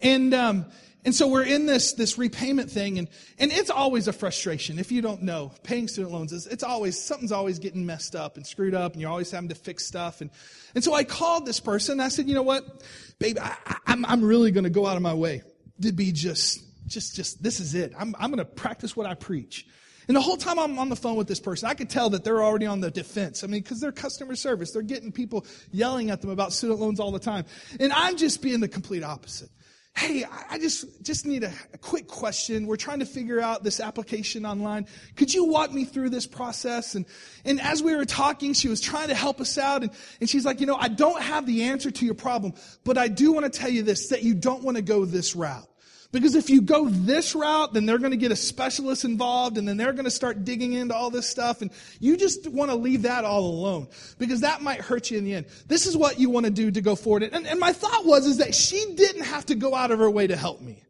And, 0.00 0.32
um, 0.32 0.64
and 1.06 1.14
so 1.14 1.28
we're 1.28 1.44
in 1.44 1.66
this, 1.66 1.92
this 1.92 2.18
repayment 2.18 2.68
thing, 2.68 2.98
and, 2.98 3.06
and 3.38 3.52
it's 3.52 3.70
always 3.70 4.08
a 4.08 4.12
frustration. 4.12 4.80
If 4.80 4.90
you 4.90 5.00
don't 5.00 5.22
know, 5.22 5.52
paying 5.62 5.86
student 5.86 6.12
loans 6.12 6.32
is, 6.32 6.48
it's 6.48 6.64
always, 6.64 7.00
something's 7.00 7.30
always 7.30 7.60
getting 7.60 7.86
messed 7.86 8.16
up 8.16 8.36
and 8.36 8.44
screwed 8.44 8.74
up, 8.74 8.92
and 8.92 9.00
you're 9.00 9.10
always 9.10 9.30
having 9.30 9.48
to 9.50 9.54
fix 9.54 9.86
stuff. 9.86 10.20
And, 10.20 10.30
and 10.74 10.82
so 10.82 10.94
I 10.94 11.04
called 11.04 11.46
this 11.46 11.60
person, 11.60 11.92
and 11.92 12.02
I 12.02 12.08
said, 12.08 12.28
you 12.28 12.34
know 12.34 12.42
what, 12.42 12.82
babe, 13.20 13.38
I, 13.40 13.56
I'm, 13.86 14.04
I'm 14.04 14.24
really 14.24 14.50
going 14.50 14.64
to 14.64 14.70
go 14.70 14.84
out 14.84 14.96
of 14.96 15.02
my 15.02 15.14
way 15.14 15.42
to 15.80 15.92
be 15.92 16.10
just, 16.10 16.64
just, 16.88 17.14
just, 17.14 17.40
this 17.40 17.60
is 17.60 17.76
it. 17.76 17.92
I'm, 17.96 18.16
I'm 18.18 18.30
going 18.32 18.44
to 18.44 18.44
practice 18.44 18.96
what 18.96 19.06
I 19.06 19.14
preach. 19.14 19.64
And 20.08 20.16
the 20.16 20.20
whole 20.20 20.36
time 20.36 20.58
I'm 20.58 20.76
on 20.80 20.88
the 20.88 20.96
phone 20.96 21.14
with 21.14 21.28
this 21.28 21.38
person, 21.38 21.68
I 21.68 21.74
could 21.74 21.88
tell 21.88 22.10
that 22.10 22.24
they're 22.24 22.42
already 22.42 22.66
on 22.66 22.80
the 22.80 22.90
defense. 22.90 23.44
I 23.44 23.46
mean, 23.46 23.62
because 23.62 23.80
they're 23.80 23.92
customer 23.92 24.34
service. 24.34 24.72
They're 24.72 24.82
getting 24.82 25.12
people 25.12 25.46
yelling 25.70 26.10
at 26.10 26.20
them 26.20 26.30
about 26.30 26.52
student 26.52 26.80
loans 26.80 26.98
all 26.98 27.12
the 27.12 27.20
time. 27.20 27.44
And 27.78 27.92
I'm 27.92 28.16
just 28.16 28.42
being 28.42 28.58
the 28.58 28.68
complete 28.68 29.04
opposite 29.04 29.50
hey, 29.96 30.24
I 30.50 30.58
just, 30.58 31.02
just 31.02 31.24
need 31.24 31.42
a, 31.42 31.52
a, 31.72 31.78
quick 31.78 32.06
question. 32.06 32.66
We're 32.66 32.76
trying 32.76 32.98
to 32.98 33.06
figure 33.06 33.40
out 33.40 33.64
this 33.64 33.80
application 33.80 34.44
online. 34.44 34.86
Could 35.16 35.32
you 35.32 35.46
walk 35.46 35.72
me 35.72 35.84
through 35.84 36.10
this 36.10 36.26
process? 36.26 36.94
And, 36.94 37.06
and 37.46 37.60
as 37.60 37.82
we 37.82 37.96
were 37.96 38.04
talking, 38.04 38.52
she 38.52 38.68
was 38.68 38.80
trying 38.80 39.08
to 39.08 39.14
help 39.14 39.40
us 39.40 39.56
out. 39.56 39.82
And, 39.82 39.90
and 40.20 40.28
she's 40.28 40.44
like, 40.44 40.60
you 40.60 40.66
know, 40.66 40.76
I 40.76 40.88
don't 40.88 41.22
have 41.22 41.46
the 41.46 41.64
answer 41.64 41.90
to 41.90 42.04
your 42.04 42.14
problem, 42.14 42.52
but 42.84 42.98
I 42.98 43.08
do 43.08 43.32
want 43.32 43.50
to 43.50 43.58
tell 43.58 43.70
you 43.70 43.82
this, 43.82 44.08
that 44.08 44.22
you 44.22 44.34
don't 44.34 44.62
want 44.62 44.76
to 44.76 44.82
go 44.82 45.06
this 45.06 45.34
route. 45.34 45.66
Because 46.12 46.34
if 46.34 46.48
you 46.48 46.62
go 46.62 46.88
this 46.88 47.34
route, 47.34 47.72
then 47.72 47.86
they're 47.86 47.98
going 47.98 48.12
to 48.12 48.16
get 48.16 48.32
a 48.32 48.36
specialist 48.36 49.04
involved 49.04 49.58
and 49.58 49.66
then 49.66 49.76
they're 49.76 49.92
going 49.92 50.04
to 50.04 50.10
start 50.10 50.44
digging 50.44 50.72
into 50.72 50.94
all 50.94 51.10
this 51.10 51.28
stuff. 51.28 51.62
And 51.62 51.70
you 52.00 52.16
just 52.16 52.46
want 52.48 52.70
to 52.70 52.76
leave 52.76 53.02
that 53.02 53.24
all 53.24 53.44
alone 53.44 53.88
because 54.18 54.40
that 54.40 54.62
might 54.62 54.80
hurt 54.80 55.10
you 55.10 55.18
in 55.18 55.24
the 55.24 55.34
end. 55.34 55.46
This 55.66 55.86
is 55.86 55.96
what 55.96 56.18
you 56.18 56.30
want 56.30 56.46
to 56.46 56.52
do 56.52 56.70
to 56.70 56.80
go 56.80 56.96
forward. 56.96 57.24
And, 57.24 57.46
and 57.46 57.60
my 57.60 57.72
thought 57.72 58.06
was, 58.06 58.26
is 58.26 58.38
that 58.38 58.54
she 58.54 58.94
didn't 58.94 59.24
have 59.24 59.46
to 59.46 59.54
go 59.54 59.74
out 59.74 59.90
of 59.90 59.98
her 59.98 60.10
way 60.10 60.26
to 60.26 60.36
help 60.36 60.60
me. 60.60 60.85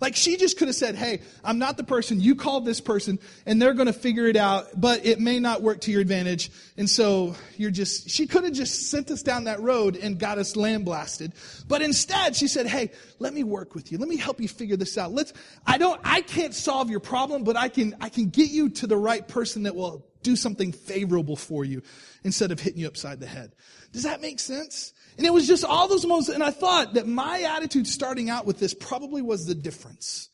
Like 0.00 0.14
she 0.16 0.36
just 0.36 0.58
could 0.58 0.68
have 0.68 0.74
said, 0.74 0.94
Hey, 0.94 1.20
I'm 1.44 1.58
not 1.58 1.76
the 1.76 1.84
person. 1.84 2.20
You 2.20 2.34
called 2.34 2.64
this 2.64 2.80
person 2.80 3.18
and 3.46 3.60
they're 3.60 3.74
going 3.74 3.86
to 3.86 3.92
figure 3.92 4.26
it 4.26 4.36
out, 4.36 4.78
but 4.78 5.06
it 5.06 5.20
may 5.20 5.40
not 5.40 5.62
work 5.62 5.80
to 5.82 5.90
your 5.90 6.00
advantage. 6.00 6.50
And 6.76 6.88
so 6.88 7.34
you're 7.56 7.70
just, 7.70 8.10
she 8.10 8.26
could 8.26 8.44
have 8.44 8.52
just 8.52 8.90
sent 8.90 9.10
us 9.10 9.22
down 9.22 9.44
that 9.44 9.60
road 9.60 9.96
and 9.96 10.18
got 10.18 10.38
us 10.38 10.56
land 10.56 10.84
blasted. 10.84 11.32
But 11.66 11.82
instead 11.82 12.36
she 12.36 12.48
said, 12.48 12.66
Hey, 12.66 12.90
let 13.18 13.32
me 13.32 13.44
work 13.44 13.74
with 13.74 13.90
you. 13.90 13.98
Let 13.98 14.08
me 14.08 14.16
help 14.16 14.40
you 14.40 14.48
figure 14.48 14.76
this 14.76 14.98
out. 14.98 15.12
Let's, 15.12 15.32
I 15.66 15.78
don't, 15.78 16.00
I 16.04 16.20
can't 16.20 16.54
solve 16.54 16.90
your 16.90 17.00
problem, 17.00 17.44
but 17.44 17.56
I 17.56 17.68
can, 17.68 17.96
I 18.00 18.08
can 18.08 18.28
get 18.28 18.50
you 18.50 18.68
to 18.70 18.86
the 18.86 18.96
right 18.96 19.26
person 19.26 19.64
that 19.64 19.74
will 19.74 20.06
do 20.22 20.34
something 20.34 20.72
favorable 20.72 21.36
for 21.36 21.64
you 21.64 21.82
instead 22.24 22.50
of 22.50 22.58
hitting 22.58 22.80
you 22.80 22.88
upside 22.88 23.20
the 23.20 23.26
head. 23.26 23.54
Does 23.92 24.02
that 24.02 24.20
make 24.20 24.40
sense? 24.40 24.92
And 25.16 25.26
it 25.26 25.32
was 25.32 25.46
just 25.46 25.64
all 25.64 25.88
those 25.88 26.04
moments. 26.04 26.28
And 26.28 26.42
I 26.42 26.50
thought 26.50 26.94
that 26.94 27.06
my 27.06 27.42
attitude 27.42 27.86
starting 27.86 28.28
out 28.28 28.46
with 28.46 28.58
this 28.58 28.74
probably 28.74 29.22
was 29.22 29.46
the 29.46 29.54
difference 29.54 30.28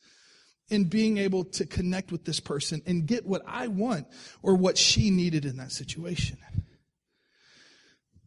in 0.69 0.85
being 0.85 1.17
able 1.17 1.45
to 1.45 1.65
connect 1.65 2.11
with 2.11 2.25
this 2.25 2.39
person 2.39 2.81
and 2.85 3.05
get 3.05 3.25
what 3.25 3.43
I 3.45 3.67
want 3.67 4.07
or 4.41 4.55
what 4.55 4.77
she 4.77 5.09
needed 5.09 5.45
in 5.45 5.57
that 5.57 5.71
situation. 5.71 6.37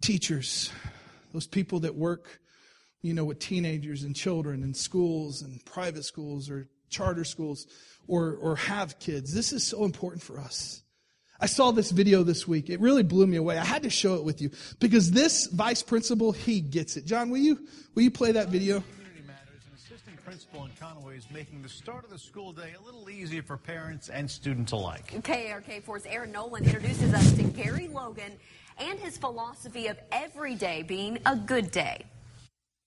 Teachers, 0.00 0.70
those 1.32 1.46
people 1.46 1.80
that 1.80 1.94
work, 1.94 2.40
you 3.02 3.14
know, 3.14 3.24
with 3.24 3.38
teenagers 3.38 4.02
and 4.02 4.14
children 4.14 4.62
in 4.62 4.74
schools 4.74 5.42
and 5.42 5.64
private 5.64 6.04
schools 6.04 6.48
or 6.48 6.68
charter 6.88 7.24
schools 7.24 7.66
or, 8.06 8.34
or 8.36 8.56
have 8.56 8.98
kids. 8.98 9.34
This 9.34 9.52
is 9.52 9.66
so 9.66 9.84
important 9.84 10.22
for 10.22 10.38
us. 10.38 10.82
I 11.40 11.46
saw 11.46 11.70
this 11.70 11.90
video 11.90 12.22
this 12.22 12.48
week. 12.48 12.70
It 12.70 12.80
really 12.80 13.02
blew 13.02 13.26
me 13.26 13.36
away. 13.36 13.58
I 13.58 13.64
had 13.64 13.82
to 13.82 13.90
show 13.90 14.14
it 14.14 14.24
with 14.24 14.40
you 14.40 14.50
because 14.80 15.10
this 15.10 15.46
vice 15.46 15.82
principal, 15.82 16.32
he 16.32 16.60
gets 16.60 16.96
it. 16.96 17.04
John, 17.04 17.30
will 17.30 17.38
you, 17.38 17.66
will 17.94 18.02
you 18.02 18.10
play 18.10 18.32
that 18.32 18.48
video? 18.48 18.76
An 18.78 18.84
assistant 19.74 20.24
principal 20.24 20.64
in 20.64 20.70
Conway 20.80 21.16
is 21.16 21.26
making 21.30 21.62
the 21.62 21.68
start 21.68 22.04
of 22.04 22.10
the 22.10 22.18
school 22.18 22.52
day 22.52 22.74
a 22.78 22.84
little 22.84 23.10
easier 23.10 23.42
for 23.42 23.56
parents 23.56 24.08
and 24.08 24.30
students 24.30 24.72
alike. 24.72 25.12
KARK 25.22 25.84
4's 25.84 26.06
Aaron 26.06 26.32
Nolan 26.32 26.64
introduces 26.64 27.12
us 27.12 27.32
to 27.32 27.42
Gary 27.42 27.88
Logan 27.88 28.32
and 28.78 28.98
his 28.98 29.18
philosophy 29.18 29.88
of 29.88 29.98
every 30.12 30.54
day 30.54 30.82
being 30.82 31.18
a 31.26 31.36
good 31.36 31.70
day. 31.70 32.04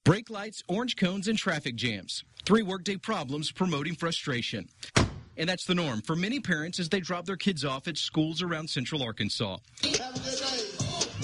Brake 0.06 0.30
lights, 0.32 0.64
orange 0.68 0.96
cones, 0.96 1.28
and 1.28 1.38
traffic 1.38 1.76
jams. 1.76 2.24
Three 2.46 2.64
workday 2.64 2.98
problems 2.98 3.52
promoting 3.52 3.94
frustration. 3.94 4.68
And 5.40 5.48
that's 5.48 5.64
the 5.64 5.74
norm 5.74 6.02
for 6.02 6.18
many 6.18 6.42
parents 6.42 6.80
as 6.80 6.90
they 6.90 7.00
drop 7.00 7.26
their 7.26 7.38
kids 7.38 7.64
off 7.64 7.88
at 7.88 7.98
schools 7.98 8.42
around 8.42 8.70
central 8.70 9.02
Arkansas. 9.02 9.58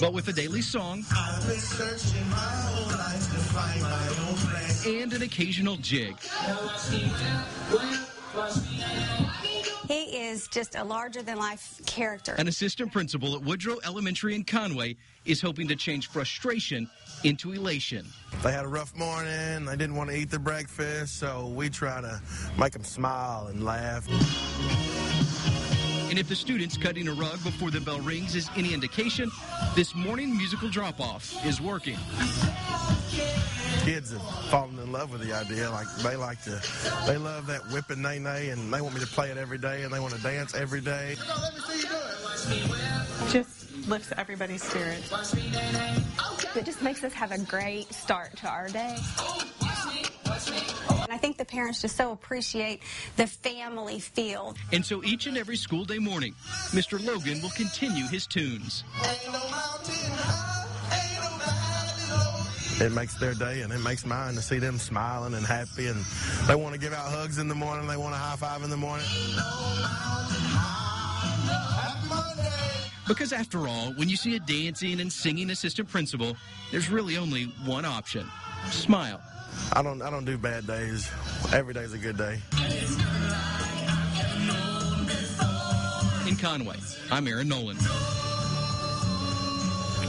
But 0.00 0.14
with 0.14 0.28
a 0.28 0.32
daily 0.32 0.62
song 0.62 1.04
and 4.86 5.12
an 5.12 5.22
occasional 5.22 5.76
jig. 5.76 6.16
He 9.88 10.16
is 10.16 10.48
just 10.48 10.74
a 10.74 10.82
larger 10.82 11.22
than 11.22 11.38
life 11.38 11.80
character. 11.86 12.32
An 12.32 12.48
assistant 12.48 12.92
principal 12.92 13.36
at 13.36 13.42
Woodrow 13.42 13.78
Elementary 13.84 14.34
in 14.34 14.42
Conway 14.42 14.96
is 15.24 15.40
hoping 15.40 15.68
to 15.68 15.76
change 15.76 16.08
frustration 16.08 16.90
into 17.22 17.52
elation. 17.52 18.04
They 18.42 18.50
had 18.50 18.64
a 18.64 18.68
rough 18.68 18.96
morning. 18.96 19.64
They 19.64 19.76
didn't 19.76 19.94
want 19.94 20.10
to 20.10 20.16
eat 20.16 20.30
their 20.30 20.40
breakfast, 20.40 21.18
so 21.18 21.46
we 21.46 21.68
try 21.68 22.00
to 22.00 22.20
make 22.58 22.72
them 22.72 22.82
smile 22.82 23.46
and 23.46 23.64
laugh. 23.64 24.08
And 26.10 26.18
if 26.18 26.28
the 26.28 26.36
students 26.36 26.76
cutting 26.76 27.06
a 27.06 27.12
rug 27.12 27.42
before 27.44 27.70
the 27.70 27.80
bell 27.80 28.00
rings 28.00 28.34
is 28.34 28.48
any 28.56 28.74
indication, 28.74 29.30
this 29.76 29.94
morning 29.94 30.36
musical 30.36 30.68
drop 30.68 31.00
off 31.00 31.32
is 31.46 31.60
working. 31.60 31.98
Kids 33.86 34.10
have 34.10 34.50
fallen 34.50 34.76
in 34.80 34.90
love 34.90 35.12
with 35.12 35.20
the 35.20 35.32
idea. 35.32 35.70
Like 35.70 35.86
they 35.98 36.16
like 36.16 36.42
to, 36.42 36.60
they 37.06 37.16
love 37.16 37.46
that 37.46 37.60
whipping 37.70 38.02
nae 38.02 38.18
nae, 38.18 38.50
and 38.50 38.74
they 38.74 38.80
want 38.80 38.96
me 38.96 39.00
to 39.00 39.06
play 39.06 39.30
it 39.30 39.38
every 39.38 39.58
day, 39.58 39.84
and 39.84 39.94
they 39.94 40.00
want 40.00 40.12
to 40.12 40.20
dance 40.22 40.56
every 40.56 40.80
day. 40.80 41.14
Just 43.30 43.86
lifts 43.86 44.12
everybody's 44.16 44.64
spirits. 44.64 45.12
It 46.56 46.64
just 46.64 46.82
makes 46.82 47.04
us 47.04 47.12
have 47.12 47.30
a 47.30 47.38
great 47.38 47.92
start 47.94 48.36
to 48.38 48.48
our 48.48 48.66
day. 48.66 48.96
And 50.26 51.12
I 51.12 51.16
think 51.16 51.36
the 51.36 51.44
parents 51.44 51.80
just 51.80 51.96
so 51.96 52.10
appreciate 52.10 52.82
the 53.16 53.28
family 53.28 54.00
feel. 54.00 54.56
And 54.72 54.84
so 54.84 55.04
each 55.04 55.28
and 55.28 55.38
every 55.38 55.56
school 55.56 55.84
day 55.84 56.00
morning, 56.00 56.34
Mr. 56.72 57.00
Logan 57.00 57.40
will 57.40 57.50
continue 57.50 58.08
his 58.08 58.26
tunes. 58.26 58.82
It 62.78 62.92
makes 62.92 63.14
their 63.14 63.32
day, 63.32 63.62
and 63.62 63.72
it 63.72 63.78
makes 63.78 64.04
mine 64.04 64.34
to 64.34 64.42
see 64.42 64.58
them 64.58 64.78
smiling 64.78 65.32
and 65.32 65.46
happy, 65.46 65.86
and 65.86 66.04
they 66.46 66.54
want 66.54 66.74
to 66.74 66.80
give 66.80 66.92
out 66.92 67.10
hugs 67.10 67.38
in 67.38 67.48
the 67.48 67.54
morning. 67.54 67.86
They 67.86 67.96
want 67.96 68.14
a 68.14 68.18
high 68.18 68.36
five 68.36 68.62
in 68.62 68.68
the 68.68 68.76
morning. 68.76 69.06
Because 73.08 73.32
after 73.32 73.66
all, 73.66 73.92
when 73.94 74.10
you 74.10 74.16
see 74.16 74.36
a 74.36 74.40
dancing 74.40 75.00
and 75.00 75.10
singing 75.10 75.50
assistant 75.50 75.88
principal, 75.88 76.36
there's 76.70 76.90
really 76.90 77.16
only 77.16 77.44
one 77.64 77.86
option. 77.86 78.26
Smile. 78.70 79.22
I 79.72 79.82
don't, 79.82 80.02
I 80.02 80.10
don't 80.10 80.24
do 80.26 80.36
bad 80.36 80.66
days. 80.66 81.10
Every 81.54 81.72
day's 81.72 81.94
a 81.94 81.98
good 81.98 82.18
day. 82.18 82.40
In 86.28 86.36
Conway, 86.36 86.76
I'm 87.10 87.26
Aaron 87.26 87.48
Nolan. 87.48 87.78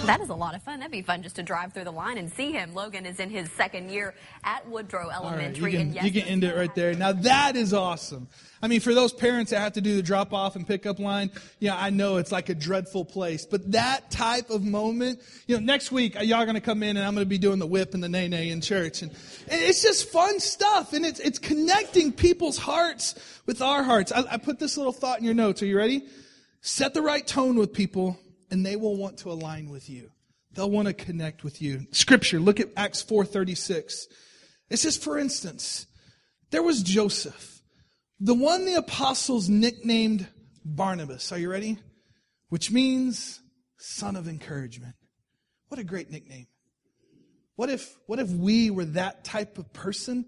That 0.08 0.22
is 0.22 0.30
a 0.30 0.36
lot 0.36 0.56
of 0.56 0.63
fun. 0.63 0.80
That'd 0.80 0.91
be 0.91 1.02
fun 1.02 1.22
just 1.22 1.36
to 1.36 1.43
drive 1.43 1.74
through 1.74 1.84
the 1.84 1.91
line 1.91 2.17
and 2.17 2.32
see 2.32 2.52
him. 2.52 2.74
Logan 2.74 3.06
is 3.06 3.20
in 3.20 3.30
his 3.30 3.52
second 3.52 3.89
year 3.91 4.15
at 4.43 4.67
Woodrow 4.67 5.02
All 5.02 5.08
right, 5.08 5.22
you 5.22 5.28
Elementary. 5.28 5.72
can, 5.74 5.82
and 5.82 5.93
yes, 5.96 6.06
you 6.06 6.12
can 6.12 6.24
end 6.24 6.43
it 6.43 6.56
right 6.56 6.74
there. 6.74 6.93
Now 6.96 7.12
that 7.12 7.56
is 7.56 7.74
awesome. 7.74 8.28
I 8.62 8.67
mean, 8.67 8.80
for 8.80 8.93
those 8.93 9.13
parents 9.13 9.52
that 9.52 9.60
have 9.60 9.74
to 9.74 9.82
do 9.82 9.96
the 9.96 10.02
drop 10.02 10.34
off 10.34 10.56
and 10.56 10.65
pick 10.67 10.86
up 10.86 10.98
line, 10.98 11.30
yeah, 11.60 11.78
I 11.78 11.91
know 11.91 12.17
it's 12.17 12.32
like 12.32 12.50
a 12.50 12.56
dreadful 12.56 13.06
place, 13.06 13.46
but 13.46 13.72
that 13.74 14.10
type 14.10 14.50
of 14.50 14.63
moment, 14.63 15.22
you 15.46 15.56
know, 15.56 15.62
next 15.62 15.91
week 15.91 16.17
uh, 16.17 16.22
y'all 16.22 16.39
are 16.39 16.46
going 16.46 16.56
to 16.56 16.62
come 16.62 16.82
in 16.82 16.98
and 16.98 17.06
I'm 17.06 17.13
going 17.13 17.26
to 17.26 17.30
be 17.30 17.38
doing 17.38 17.60
the 17.60 17.67
whip 17.67 17.93
and 17.93 18.04
the 18.04 18.10
nae 18.10 18.28
nae 18.28 18.50
in 18.50 18.62
church, 18.62 19.02
and, 19.02 19.12
and 19.12 19.62
it's 19.62 19.84
just 19.84 20.10
fun 20.10 20.39
stuff, 20.39 20.93
and 20.93 21.06
it's 21.06 21.20
it's 21.20 21.38
connecting 21.39 22.12
people's 22.12 22.58
hearts 22.58 23.13
with 23.46 23.62
our 23.62 23.84
hearts. 23.84 24.12
I, 24.12 24.24
I 24.32 24.38
put 24.38 24.58
this 24.58 24.78
little 24.78 24.93
thought 24.93 25.20
in 25.20 25.26
your 25.26 25.34
notes. 25.36 25.62
Are 25.62 25.65
you 25.67 25.78
ready? 25.78 26.08
Set 26.62 26.93
the 26.93 27.02
right 27.02 27.26
tone 27.26 27.56
with 27.58 27.74
people, 27.74 28.17
and 28.49 28.65
they 28.65 28.75
will 28.75 28.95
want 28.95 29.19
to 29.19 29.31
align 29.31 29.69
with 29.69 29.89
you. 29.89 30.12
They'll 30.53 30.71
want 30.71 30.88
to 30.88 30.93
connect 30.93 31.43
with 31.43 31.62
you. 31.62 31.88
Scripture, 31.91 32.39
look 32.39 32.60
at 32.60 32.69
Acts 32.75 33.03
4:36. 33.03 34.07
It 34.69 34.77
says, 34.77 34.97
for 34.97 35.17
instance, 35.17 35.88
there 36.51 36.63
was 36.63 36.83
Joseph, 36.83 37.62
the 38.19 38.33
one 38.33 38.65
the 38.65 38.75
apostles 38.75 39.49
nicknamed 39.49 40.27
Barnabas. 40.65 41.31
Are 41.31 41.38
you 41.38 41.49
ready? 41.49 41.77
Which 42.49 42.71
means 42.71 43.41
son 43.77 44.15
of 44.15 44.27
encouragement. 44.27 44.95
What 45.67 45.79
a 45.79 45.83
great 45.83 46.10
nickname. 46.10 46.47
What 47.55 47.69
if, 47.69 47.97
what 48.05 48.19
if 48.19 48.29
we 48.29 48.69
were 48.69 48.86
that 48.86 49.23
type 49.23 49.57
of 49.57 49.71
person? 49.73 50.25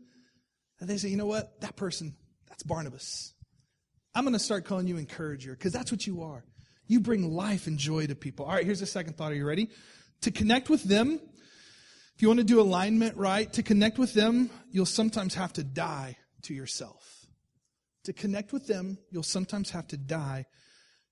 And 0.80 0.90
they 0.90 0.98
say, 0.98 1.10
you 1.10 1.18
know 1.18 1.26
what? 1.26 1.62
That 1.62 1.76
person, 1.76 2.16
that's 2.48 2.64
Barnabas. 2.64 3.34
I'm 4.16 4.24
going 4.24 4.34
to 4.34 4.40
start 4.40 4.66
calling 4.66 4.88
you 4.88 4.98
encourager 4.98 5.52
because 5.52 5.72
that's 5.72 5.92
what 5.92 6.08
you 6.08 6.24
are. 6.24 6.44
You 6.90 7.00
bring 7.00 7.32
life 7.32 7.68
and 7.68 7.78
joy 7.78 8.08
to 8.08 8.16
people. 8.16 8.46
All 8.46 8.54
right, 8.54 8.66
here's 8.66 8.80
the 8.80 8.88
second 8.88 9.16
thought. 9.16 9.32
Are 9.32 9.36
you 9.36 9.46
ready? 9.46 9.70
To 10.22 10.32
connect 10.32 10.70
with 10.70 10.84
them, 10.84 11.20
if 12.16 12.22
you 12.22 12.28
want 12.28 12.40
to 12.40 12.44
do 12.44 12.60
alignment 12.60 13.16
right, 13.16 13.52
to 13.54 13.64
connect 13.64 14.00
with 14.00 14.14
them, 14.14 14.50
you'll 14.72 14.88
sometimes 14.88 15.36
have 15.36 15.54
to 15.54 15.64
die 15.64 16.18
to 16.42 16.54
yourself. 16.54 17.28
To 18.06 18.12
connect 18.12 18.52
with 18.52 18.66
them, 18.66 18.98
you'll 19.12 19.22
sometimes 19.22 19.70
have 19.70 19.88
to 19.90 19.98
die 19.98 20.48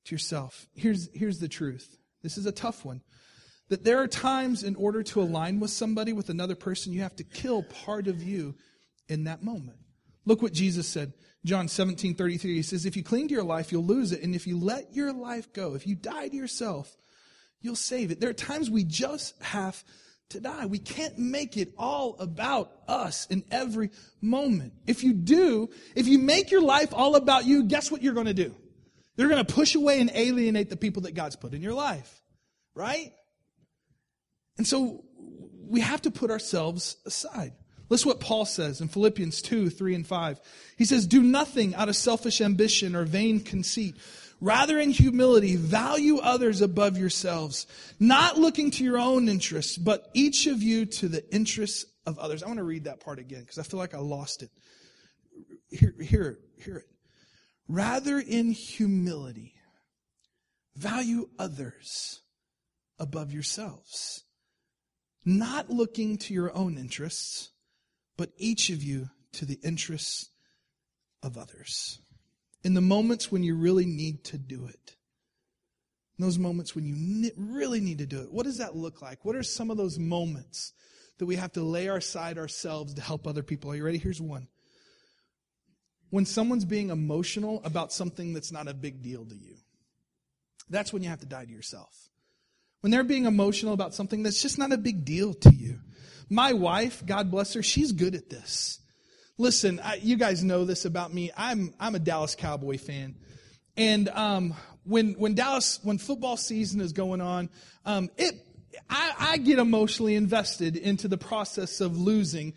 to 0.06 0.16
yourself. 0.16 0.68
Here's, 0.74 1.10
here's 1.14 1.38
the 1.38 1.48
truth. 1.48 1.96
This 2.24 2.40
is 2.40 2.48
a 2.48 2.52
tough 2.52 2.84
one. 2.84 3.02
That 3.70 3.84
there 3.84 4.02
are 4.02 4.08
times 4.08 4.64
in 4.64 4.76
order 4.76 5.04
to 5.04 5.22
align 5.22 5.60
with 5.60 5.70
somebody, 5.70 6.12
with 6.12 6.30
another 6.30 6.56
person, 6.56 6.92
you 6.92 7.02
have 7.02 7.16
to 7.18 7.24
kill 7.24 7.62
part 7.62 8.08
of 8.08 8.24
you 8.24 8.56
in 9.08 9.26
that 9.26 9.44
moment. 9.44 9.78
Look 10.26 10.42
what 10.42 10.54
Jesus 10.54 10.88
said. 10.88 11.14
John 11.48 11.68
17, 11.68 12.14
33. 12.16 12.56
He 12.56 12.62
says, 12.62 12.86
If 12.86 12.96
you 12.98 13.04
cling 13.04 13.30
to 13.30 13.34
your 13.34 13.44
life, 13.44 13.72
you'll 13.72 13.86
lose 13.86 14.12
it. 14.12 14.22
And 14.22 14.36
if 14.36 14.46
you 14.46 14.60
let 14.60 14.94
your 14.94 15.14
life 15.14 15.52
go, 15.54 15.76
if 15.76 15.88
you 15.88 15.96
die 15.96 16.28
to 16.28 16.36
yourself, 16.36 16.96
you'll 17.62 17.76
save 17.76 18.12
it. 18.12 18.20
There 18.20 18.30
are 18.30 18.34
times 18.34 18.70
we 18.70 18.84
just 18.84 19.42
have 19.42 19.84
to 20.30 20.42
die. 20.42 20.66
We 20.66 20.80
can't 20.80 21.18
make 21.18 21.56
it 21.56 21.74
all 21.78 22.18
about 22.20 22.72
us 22.88 23.28
in 23.28 23.46
every 23.50 23.92
moment. 24.22 24.74
If 24.86 25.04
you 25.04 25.14
do, 25.14 25.70
if 25.96 26.08
you 26.08 26.20
make 26.20 26.52
your 26.52 26.62
life 26.62 26.94
all 26.94 27.16
about 27.16 27.46
you, 27.46 27.64
guess 27.64 27.90
what 27.90 28.04
you're 28.04 28.14
going 28.14 28.28
to 28.28 28.34
do? 28.34 28.54
You're 29.16 29.30
going 29.30 29.44
to 29.44 29.54
push 29.54 29.74
away 29.74 30.02
and 30.02 30.12
alienate 30.14 30.70
the 30.70 30.78
people 30.78 31.04
that 31.04 31.16
God's 31.16 31.38
put 31.38 31.54
in 31.54 31.62
your 31.62 31.74
life. 31.74 32.22
Right? 32.76 33.14
And 34.58 34.68
so 34.68 35.06
we 35.66 35.80
have 35.80 36.02
to 36.04 36.12
put 36.12 36.30
ourselves 36.30 36.98
aside. 37.06 37.54
Listen 37.90 38.10
what 38.10 38.20
Paul 38.20 38.46
says 38.46 38.82
in 38.82 38.90
Philippians 38.90 39.42
2, 39.42 39.70
3, 39.70 39.96
and 39.96 40.08
5. 40.08 40.42
He 40.78 40.86
says, 40.86 41.08
Do 41.08 41.22
nothing 41.22 41.74
out 41.76 41.90
of 41.90 41.96
selfish 41.96 42.42
ambition 42.42 42.96
or 42.96 43.06
vain 43.06 43.40
conceit. 43.40 43.96
Rather, 44.40 44.78
in 44.78 44.92
humility, 44.92 45.56
value 45.56 46.18
others 46.18 46.62
above 46.62 46.98
yourselves, 46.98 47.66
not 48.00 48.38
looking 48.38 48.70
to 48.72 48.84
your 48.84 49.00
own 49.00 49.30
interests, 49.30 49.78
but 49.78 50.12
each 50.14 50.46
of 50.46 50.62
you 50.62 50.86
to 50.86 51.08
the 51.08 51.28
interests 51.34 51.86
of 52.06 52.20
others. 52.20 52.44
I 52.44 52.48
want 52.48 52.58
to 52.58 52.64
read 52.64 52.84
that 52.84 53.00
part 53.00 53.20
again 53.20 53.42
because 53.42 53.58
I 53.58 53.64
feel 53.64 53.80
like 53.80 53.96
I 53.96 54.00
lost 54.00 54.44
it. 54.44 54.52
Hear, 55.72 55.96
hear 56.00 56.28
it. 56.30 56.64
Hear 56.64 56.78
it. 56.78 56.86
Rather, 57.68 58.20
in 58.20 58.52
humility, 58.52 59.54
value 60.76 61.30
others 61.40 62.22
above 63.00 63.32
yourselves, 63.32 64.24
not 65.26 65.70
looking 65.70 66.18
to 66.18 66.34
your 66.34 66.56
own 66.56 66.78
interests, 66.78 67.50
but 68.18 68.32
each 68.38 68.70
of 68.70 68.84
you 68.84 69.10
to 69.34 69.46
the 69.46 69.60
interests 69.64 70.30
of 71.24 71.38
others. 71.38 72.00
In 72.64 72.74
the 72.74 72.82
moments 72.82 73.32
when 73.32 73.44
you 73.44 73.56
really 73.56 73.86
need 73.86 74.24
to 74.26 74.38
do 74.38 74.66
it, 74.66 74.96
in 76.18 76.26
those 76.26 76.40
moments 76.40 76.76
when 76.76 76.86
you 76.86 77.32
really 77.38 77.80
need 77.80 78.00
to 78.00 78.08
do 78.08 78.22
it, 78.22 78.32
what 78.32 78.46
does 78.46 78.58
that 78.58 78.76
look 78.76 79.02
like? 79.02 79.24
What 79.24 79.36
are 79.36 79.44
some 79.44 79.70
of 79.70 79.78
those 79.78 80.00
moments 80.00 80.74
that 81.20 81.28
we 81.28 81.36
have 81.36 81.54
to 81.54 81.62
lay 81.62 81.88
aside 81.88 82.38
ourselves 82.38 82.96
to 82.96 83.02
help 83.02 83.28
other 83.28 83.44
people? 83.44 83.72
Are 83.72 83.76
you 83.76 83.86
ready? 83.86 84.00
Here's 84.00 84.22
one. 84.22 84.48
When 86.10 86.26
someone's 86.26 86.66
being 86.66 86.90
emotional 86.90 87.62
about 87.64 87.94
something 87.94 88.34
that's 88.34 88.52
not 88.52 88.68
a 88.68 88.74
big 88.74 89.04
deal 89.04 89.26
to 89.26 89.36
you, 89.36 89.58
that's 90.70 90.92
when 90.92 91.04
you 91.04 91.10
have 91.10 91.20
to 91.20 91.26
die 91.26 91.46
to 91.46 91.52
yourself. 91.52 92.10
When 92.82 92.92
they're 92.92 93.04
being 93.04 93.26
emotional 93.26 93.74
about 93.74 93.94
something 93.94 94.24
that's 94.24 94.42
just 94.42 94.58
not 94.58 94.72
a 94.72 94.78
big 94.78 95.06
deal 95.06 95.34
to 95.34 95.54
you. 95.54 95.80
My 96.30 96.54
wife, 96.54 97.06
God 97.06 97.32
bless 97.32 97.54
her, 97.54 97.64
she's 97.64 97.92
good 97.92 98.16
at 98.16 98.30
this. 98.30 98.80
Listen, 99.38 99.80
I, 99.84 99.96
you 99.96 100.18
guys 100.18 100.44
know 100.44 100.66
this 100.66 100.86
about 100.86 101.14
me. 101.14 101.32
I'm 101.38 101.74
I'm 101.80 101.94
a 101.94 102.00
Dallas 102.00 102.34
Cowboy 102.36 102.80
fan, 102.80 103.16
and 103.76 104.10
um, 104.10 104.56
when 104.84 105.14
when 105.14 105.36
Dallas 105.36 105.80
when 105.84 106.00
football 106.00 106.38
season 106.38 106.82
is 106.82 106.92
going 106.92 107.22
on, 107.22 107.50
um, 107.86 108.10
it 108.18 108.34
I, 108.90 109.14
I 109.20 109.38
get 109.38 109.60
emotionally 109.60 110.16
invested 110.16 110.76
into 110.76 111.08
the 111.08 111.18
process 111.18 111.82
of 111.82 111.98
losing 111.98 112.54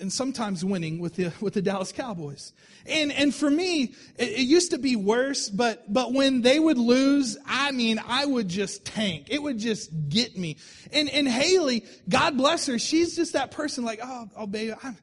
and 0.00 0.12
sometimes 0.12 0.64
winning 0.64 0.98
with 0.98 1.16
the 1.16 1.32
with 1.40 1.54
the 1.54 1.62
Dallas 1.62 1.92
Cowboys. 1.92 2.52
And 2.86 3.12
and 3.12 3.34
for 3.34 3.50
me, 3.50 3.94
it, 4.16 4.28
it, 4.28 4.46
used 4.46 4.70
to 4.72 4.78
be 4.78 4.96
worse, 4.96 5.48
but 5.48 5.92
but 5.92 6.12
when 6.12 6.42
they 6.42 6.58
would 6.58 6.78
lose, 6.78 7.36
I 7.46 7.72
mean, 7.72 8.00
I 8.06 8.26
would 8.26 8.48
just 8.48 8.84
tank. 8.84 9.26
It 9.30 9.42
would 9.42 9.58
just 9.58 9.90
get 10.08 10.36
me. 10.36 10.56
And 10.92 11.08
and 11.10 11.28
Haley, 11.28 11.84
God 12.08 12.36
bless 12.36 12.66
her, 12.66 12.78
she's 12.78 13.16
just 13.16 13.34
that 13.34 13.50
person 13.50 13.84
like, 13.84 14.00
oh, 14.02 14.28
oh 14.36 14.46
baby, 14.46 14.74
I'm 14.82 14.96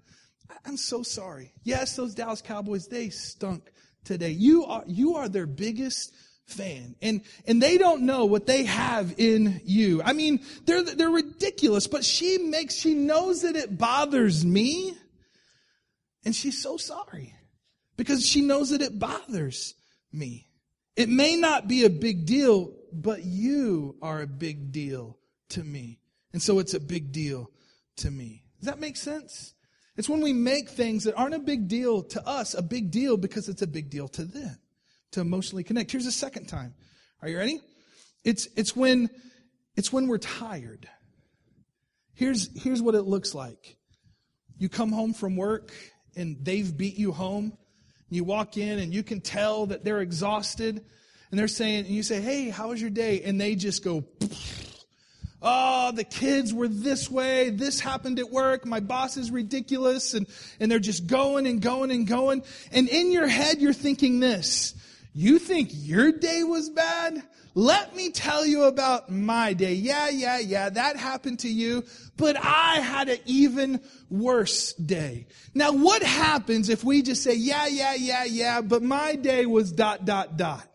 I'm 0.66 0.78
so 0.78 1.04
sorry. 1.04 1.54
Yes, 1.64 1.96
those 1.96 2.14
Dallas 2.14 2.42
Cowboys, 2.42 2.88
they 2.88 3.10
stunk 3.10 3.72
today. 4.04 4.32
You 4.32 4.66
are 4.66 4.84
you 4.88 5.16
are 5.16 5.30
their 5.30 5.48
biggest 5.48 6.14
fan. 6.48 6.96
And, 7.02 7.22
and 7.46 7.62
they 7.62 7.78
don't 7.78 8.04
know 8.04 8.26
what 8.26 8.48
they 8.48 8.64
have 8.64 9.16
in 9.18 9.62
you. 9.66 10.02
I 10.02 10.14
mean, 10.14 10.40
they're, 10.66 10.84
they're 10.84 11.10
ridiculous, 11.10 11.88
but 11.88 12.04
she 12.04 12.38
makes, 12.38 12.74
she 12.74 12.96
knows 12.96 13.42
that 13.42 13.56
it 13.56 13.78
bothers 13.78 14.46
me. 14.46 14.94
And 16.26 16.36
she's 16.36 16.62
so 16.62 16.78
sorry 16.78 17.36
because 17.96 18.26
she 18.26 18.42
knows 18.42 18.72
that 18.72 18.82
it 18.82 18.98
bothers 18.98 19.76
me. 20.12 20.48
It 20.96 21.10
may 21.10 21.36
not 21.36 21.68
be 21.68 21.86
a 21.86 21.90
big 21.90 22.26
deal, 22.26 22.74
but 22.92 23.24
you 23.24 23.96
are 24.02 24.22
a 24.22 24.28
big 24.28 24.72
deal 24.72 25.18
to 25.50 25.64
me. 25.64 26.00
And 26.34 26.42
so 26.42 26.60
it's 26.60 26.74
a 26.74 26.80
big 26.80 27.12
deal 27.12 27.52
to 27.98 28.10
me. 28.10 28.44
Does 28.60 28.68
that 28.68 28.80
make 28.80 28.98
sense? 28.98 29.54
It's 29.96 30.10
when 30.10 30.22
we 30.22 30.34
make 30.34 30.70
things 30.70 31.04
that 31.04 31.16
aren't 31.16 31.36
a 31.36 31.40
big 31.40 31.68
deal 31.68 32.04
to 32.04 32.28
us 32.28 32.54
a 32.54 32.62
big 32.62 32.92
deal 32.92 33.18
because 33.18 33.50
it's 33.50 33.62
a 33.62 33.68
big 33.68 33.90
deal 33.90 34.08
to 34.10 34.26
them 34.26 34.58
to 35.18 35.22
emotionally 35.22 35.64
connect. 35.64 35.92
Here's 35.92 36.06
a 36.06 36.12
second 36.12 36.46
time. 36.46 36.76
Are 37.22 37.28
you 37.28 37.38
ready? 37.38 37.60
It's, 38.24 38.48
it's 38.56 38.76
when, 38.76 39.10
it's 39.76 39.92
when 39.92 40.08
we're 40.08 40.20
tired. 40.20 40.88
Here's, 42.14 42.50
here's 42.62 42.82
what 42.82 42.94
it 42.94 43.02
looks 43.02 43.34
like. 43.34 43.78
You 44.60 44.70
come 44.70 44.92
home 44.92 45.14
from 45.14 45.36
work 45.36 45.72
and 46.16 46.38
they've 46.42 46.76
beat 46.76 46.98
you 46.98 47.12
home. 47.12 47.58
You 48.10 48.24
walk 48.24 48.58
in 48.58 48.80
and 48.80 48.94
you 48.94 49.02
can 49.02 49.22
tell 49.22 49.66
that 49.68 49.84
they're 49.84 50.02
exhausted 50.02 50.86
and 51.32 51.40
they're 51.40 51.48
saying, 51.48 51.86
and 51.86 51.96
you 51.96 52.04
say, 52.04 52.22
Hey, 52.22 52.50
how 52.50 52.70
was 52.70 52.80
your 52.80 52.90
day? 52.90 53.22
And 53.24 53.42
they 53.42 53.56
just 53.56 53.84
go, 53.84 54.06
Oh, 55.42 55.92
the 55.92 56.04
kids 56.04 56.54
were 56.54 56.68
this 56.68 57.10
way. 57.12 57.50
This 57.50 57.80
happened 57.80 58.20
at 58.20 58.32
work. 58.32 58.66
My 58.66 58.80
boss 58.80 59.18
is 59.18 59.30
ridiculous. 59.30 60.14
And, 60.14 60.28
and 60.60 60.72
they're 60.72 60.80
just 60.80 61.08
going 61.08 61.46
and 61.48 61.62
going 61.62 61.92
and 61.92 62.08
going. 62.08 62.44
And 62.72 62.88
in 62.88 63.12
your 63.12 63.28
head, 63.28 63.62
you're 63.62 63.74
thinking 63.74 64.20
this. 64.20 64.74
You 65.18 65.40
think 65.40 65.70
your 65.74 66.12
day 66.12 66.44
was 66.44 66.70
bad? 66.70 67.24
Let 67.56 67.96
me 67.96 68.12
tell 68.12 68.46
you 68.46 68.66
about 68.66 69.10
my 69.12 69.54
day. 69.54 69.74
Yeah, 69.74 70.10
yeah, 70.10 70.38
yeah, 70.38 70.70
that 70.70 70.96
happened 70.96 71.40
to 71.40 71.50
you, 71.50 71.86
but 72.18 72.38
I 72.38 72.82
had 72.82 73.10
an 73.10 73.18
even 73.26 73.82
worse 74.12 74.74
day. 74.74 75.26
Now, 75.56 75.72
what 75.72 76.04
happens 76.04 76.70
if 76.70 76.84
we 76.84 77.02
just 77.02 77.24
say, 77.24 77.34
yeah, 77.34 77.66
yeah, 77.66 77.96
yeah, 77.96 78.26
yeah, 78.26 78.62
but 78.62 78.84
my 78.84 79.16
day 79.16 79.48
was 79.48 79.72
dot, 79.72 80.06
dot, 80.06 80.38
dot? 80.38 80.68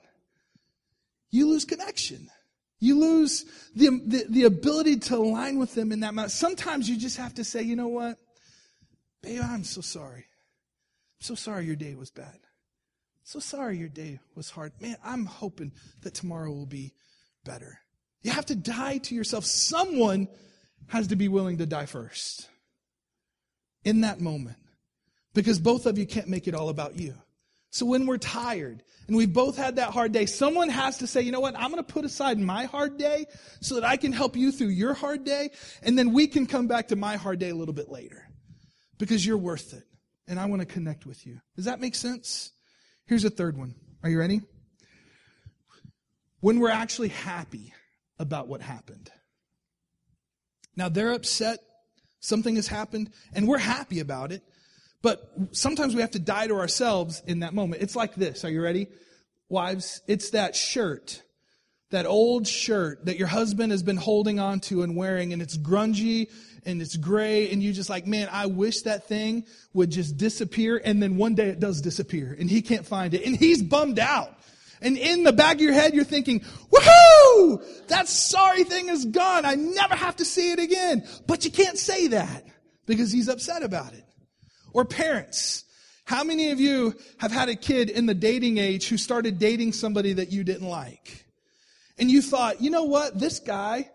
You 1.30 1.48
lose 1.48 1.64
connection. 1.64 2.28
You 2.80 2.98
lose 2.98 3.44
the, 3.76 3.90
the, 4.04 4.24
the 4.28 4.42
ability 4.42 4.96
to 4.96 5.18
align 5.18 5.60
with 5.60 5.72
them 5.76 5.92
in 5.92 6.00
that 6.00 6.14
moment. 6.14 6.32
Sometimes 6.32 6.90
you 6.90 6.98
just 6.98 7.16
have 7.16 7.34
to 7.34 7.44
say, 7.44 7.62
you 7.62 7.76
know 7.76 7.86
what? 7.86 8.18
Babe, 9.22 9.40
I'm 9.40 9.62
so 9.62 9.82
sorry. 9.82 10.26
I'm 11.20 11.20
so 11.20 11.36
sorry 11.36 11.64
your 11.64 11.76
day 11.76 11.94
was 11.94 12.10
bad. 12.10 12.40
So 13.24 13.38
sorry 13.38 13.78
your 13.78 13.88
day 13.88 14.20
was 14.34 14.50
hard. 14.50 14.72
Man, 14.80 14.96
I'm 15.04 15.26
hoping 15.26 15.72
that 16.02 16.14
tomorrow 16.14 16.50
will 16.50 16.66
be 16.66 16.94
better. 17.44 17.78
You 18.22 18.32
have 18.32 18.46
to 18.46 18.54
die 18.54 18.98
to 18.98 19.14
yourself. 19.14 19.44
Someone 19.44 20.28
has 20.88 21.08
to 21.08 21.16
be 21.16 21.28
willing 21.28 21.58
to 21.58 21.66
die 21.66 21.86
first 21.86 22.48
in 23.84 24.02
that 24.02 24.20
moment 24.20 24.56
because 25.34 25.58
both 25.58 25.86
of 25.86 25.98
you 25.98 26.06
can't 26.06 26.28
make 26.28 26.46
it 26.46 26.54
all 26.54 26.68
about 26.68 26.98
you. 26.98 27.14
So 27.70 27.86
when 27.86 28.06
we're 28.06 28.18
tired 28.18 28.82
and 29.06 29.16
we've 29.16 29.32
both 29.32 29.56
had 29.56 29.76
that 29.76 29.90
hard 29.90 30.12
day, 30.12 30.26
someone 30.26 30.68
has 30.68 30.98
to 30.98 31.06
say, 31.06 31.22
you 31.22 31.32
know 31.32 31.40
what, 31.40 31.56
I'm 31.56 31.70
going 31.70 31.82
to 31.82 31.92
put 31.92 32.04
aside 32.04 32.38
my 32.38 32.66
hard 32.66 32.98
day 32.98 33.24
so 33.62 33.76
that 33.76 33.84
I 33.84 33.96
can 33.96 34.12
help 34.12 34.36
you 34.36 34.52
through 34.52 34.68
your 34.68 34.92
hard 34.92 35.24
day. 35.24 35.50
And 35.82 35.98
then 35.98 36.12
we 36.12 36.26
can 36.26 36.46
come 36.46 36.66
back 36.66 36.88
to 36.88 36.96
my 36.96 37.16
hard 37.16 37.38
day 37.38 37.48
a 37.48 37.54
little 37.54 37.72
bit 37.72 37.88
later 37.88 38.28
because 38.98 39.24
you're 39.24 39.38
worth 39.38 39.72
it. 39.72 39.84
And 40.28 40.38
I 40.38 40.44
want 40.46 40.60
to 40.60 40.66
connect 40.66 41.06
with 41.06 41.26
you. 41.26 41.40
Does 41.56 41.64
that 41.64 41.80
make 41.80 41.94
sense? 41.94 42.52
Here's 43.06 43.24
a 43.24 43.30
third 43.30 43.56
one. 43.56 43.74
Are 44.02 44.10
you 44.10 44.18
ready? 44.18 44.40
When 46.40 46.60
we're 46.60 46.70
actually 46.70 47.08
happy 47.08 47.72
about 48.18 48.48
what 48.48 48.60
happened. 48.60 49.10
Now 50.76 50.88
they're 50.88 51.12
upset. 51.12 51.58
Something 52.20 52.56
has 52.56 52.68
happened 52.68 53.10
and 53.34 53.46
we're 53.46 53.58
happy 53.58 54.00
about 54.00 54.32
it. 54.32 54.42
But 55.02 55.28
sometimes 55.50 55.94
we 55.94 56.00
have 56.00 56.12
to 56.12 56.20
die 56.20 56.46
to 56.46 56.54
ourselves 56.54 57.22
in 57.26 57.40
that 57.40 57.54
moment. 57.54 57.82
It's 57.82 57.96
like 57.96 58.14
this. 58.14 58.44
Are 58.44 58.50
you 58.50 58.62
ready? 58.62 58.86
Wives, 59.48 60.00
it's 60.06 60.30
that 60.30 60.54
shirt, 60.54 61.22
that 61.90 62.06
old 62.06 62.46
shirt 62.46 63.04
that 63.06 63.18
your 63.18 63.28
husband 63.28 63.72
has 63.72 63.82
been 63.82 63.96
holding 63.96 64.38
on 64.38 64.60
to 64.60 64.82
and 64.82 64.96
wearing, 64.96 65.32
and 65.32 65.42
it's 65.42 65.58
grungy 65.58 66.28
and 66.64 66.80
it's 66.80 66.96
gray, 66.96 67.50
and 67.50 67.62
you 67.62 67.72
just 67.72 67.90
like, 67.90 68.06
man, 68.06 68.28
I 68.30 68.46
wish 68.46 68.82
that 68.82 69.08
thing 69.08 69.44
would 69.72 69.90
just 69.90 70.16
disappear, 70.16 70.80
and 70.84 71.02
then 71.02 71.16
one 71.16 71.34
day 71.34 71.48
it 71.48 71.60
does 71.60 71.80
disappear, 71.80 72.36
and 72.38 72.48
he 72.48 72.62
can't 72.62 72.86
find 72.86 73.14
it, 73.14 73.24
and 73.24 73.36
he's 73.36 73.62
bummed 73.62 73.98
out. 73.98 74.38
And 74.82 74.98
in 74.98 75.22
the 75.22 75.32
back 75.32 75.56
of 75.56 75.60
your 75.60 75.72
head, 75.72 75.94
you're 75.94 76.04
thinking, 76.04 76.40
woohoo! 76.40 77.86
That 77.86 78.08
sorry 78.08 78.64
thing 78.64 78.88
is 78.88 79.04
gone. 79.04 79.44
I 79.44 79.54
never 79.54 79.94
have 79.94 80.16
to 80.16 80.24
see 80.24 80.50
it 80.50 80.58
again. 80.58 81.06
But 81.26 81.44
you 81.44 81.52
can't 81.52 81.78
say 81.78 82.08
that 82.08 82.44
because 82.84 83.12
he's 83.12 83.28
upset 83.28 83.62
about 83.62 83.92
it. 83.92 84.04
Or 84.72 84.84
parents. 84.84 85.64
How 86.04 86.24
many 86.24 86.50
of 86.50 86.58
you 86.58 86.96
have 87.18 87.30
had 87.30 87.48
a 87.48 87.54
kid 87.54 87.90
in 87.90 88.06
the 88.06 88.14
dating 88.14 88.58
age 88.58 88.88
who 88.88 88.96
started 88.96 89.38
dating 89.38 89.72
somebody 89.72 90.14
that 90.14 90.32
you 90.32 90.42
didn't 90.42 90.68
like? 90.68 91.26
And 91.96 92.10
you 92.10 92.20
thought, 92.20 92.60
you 92.60 92.70
know 92.70 92.84
what? 92.84 93.18
This 93.18 93.38
guy 93.38 93.88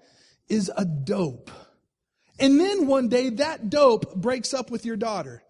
is 0.48 0.72
a 0.76 0.86
dope. 0.86 1.52
And 2.40 2.60
then 2.60 2.88
one 2.88 3.10
day 3.10 3.30
that 3.30 3.70
dope 3.70 4.16
breaks 4.16 4.54
up 4.54 4.70
with 4.70 4.86
your 4.86 4.98
daughter. 4.98 5.44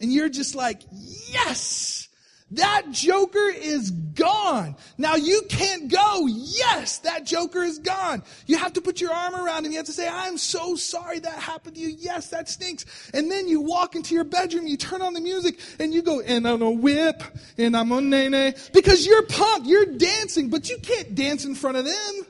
And 0.00 0.12
you're 0.12 0.28
just 0.28 0.54
like, 0.54 0.82
yes! 0.90 2.08
That 2.52 2.90
joker 2.90 3.48
is 3.48 3.90
gone. 3.90 4.76
Now 4.98 5.14
you 5.14 5.42
can't 5.48 5.90
go. 5.90 6.26
Yes, 6.26 6.98
that 6.98 7.24
joker 7.24 7.62
is 7.62 7.78
gone. 7.78 8.22
You 8.46 8.58
have 8.58 8.74
to 8.74 8.82
put 8.82 9.00
your 9.00 9.10
arm 9.10 9.34
around 9.34 9.64
him. 9.64 9.72
You 9.72 9.78
have 9.78 9.86
to 9.86 9.92
say, 9.92 10.06
I'm 10.06 10.36
so 10.36 10.76
sorry 10.76 11.18
that 11.20 11.32
happened 11.32 11.76
to 11.76 11.80
you. 11.80 11.88
Yes, 11.98 12.28
that 12.28 12.50
stinks. 12.50 13.10
And 13.14 13.30
then 13.30 13.48
you 13.48 13.62
walk 13.62 13.96
into 13.96 14.14
your 14.14 14.24
bedroom, 14.24 14.66
you 14.66 14.76
turn 14.76 15.00
on 15.00 15.14
the 15.14 15.20
music, 15.20 15.58
and 15.78 15.94
you 15.94 16.02
go, 16.02 16.20
and 16.20 16.46
I'm 16.46 16.60
a 16.60 16.70
whip, 16.70 17.22
and 17.56 17.74
I'm 17.74 17.90
a 17.90 18.02
nae 18.02 18.28
nae. 18.28 18.54
Because 18.74 19.06
you're 19.06 19.24
pumped. 19.26 19.66
You're 19.66 19.86
dancing, 19.86 20.50
but 20.50 20.68
you 20.68 20.76
can't 20.76 21.14
dance 21.14 21.46
in 21.46 21.54
front 21.54 21.78
of 21.78 21.86
them. 21.86 22.26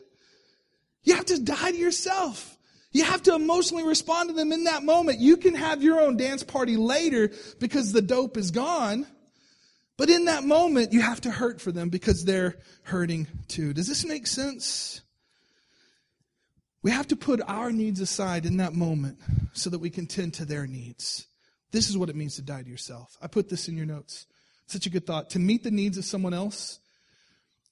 You 1.02 1.16
have 1.16 1.26
to 1.26 1.40
die 1.40 1.72
to 1.72 1.76
yourself. 1.76 2.51
You 2.92 3.04
have 3.04 3.22
to 3.22 3.34
emotionally 3.34 3.84
respond 3.84 4.28
to 4.28 4.34
them 4.34 4.52
in 4.52 4.64
that 4.64 4.84
moment. 4.84 5.18
You 5.18 5.38
can 5.38 5.54
have 5.54 5.82
your 5.82 6.00
own 6.00 6.16
dance 6.16 6.42
party 6.42 6.76
later 6.76 7.30
because 7.58 7.92
the 7.92 8.02
dope 8.02 8.36
is 8.36 8.50
gone. 8.50 9.06
But 9.96 10.10
in 10.10 10.26
that 10.26 10.44
moment, 10.44 10.92
you 10.92 11.00
have 11.00 11.20
to 11.22 11.30
hurt 11.30 11.60
for 11.60 11.72
them 11.72 11.88
because 11.88 12.24
they're 12.24 12.56
hurting 12.82 13.28
too. 13.48 13.72
Does 13.72 13.86
this 13.86 14.04
make 14.04 14.26
sense? 14.26 15.00
We 16.82 16.90
have 16.90 17.06
to 17.08 17.16
put 17.16 17.40
our 17.46 17.70
needs 17.70 18.00
aside 18.00 18.44
in 18.44 18.56
that 18.56 18.74
moment 18.74 19.18
so 19.52 19.70
that 19.70 19.78
we 19.78 19.90
can 19.90 20.06
tend 20.06 20.34
to 20.34 20.44
their 20.44 20.66
needs. 20.66 21.26
This 21.70 21.88
is 21.88 21.96
what 21.96 22.10
it 22.10 22.16
means 22.16 22.36
to 22.36 22.42
die 22.42 22.62
to 22.62 22.68
yourself. 22.68 23.16
I 23.22 23.26
put 23.28 23.48
this 23.48 23.68
in 23.68 23.76
your 23.76 23.86
notes. 23.86 24.26
Such 24.66 24.86
a 24.86 24.90
good 24.90 25.06
thought. 25.06 25.30
To 25.30 25.38
meet 25.38 25.62
the 25.62 25.70
needs 25.70 25.96
of 25.96 26.04
someone 26.04 26.34
else, 26.34 26.80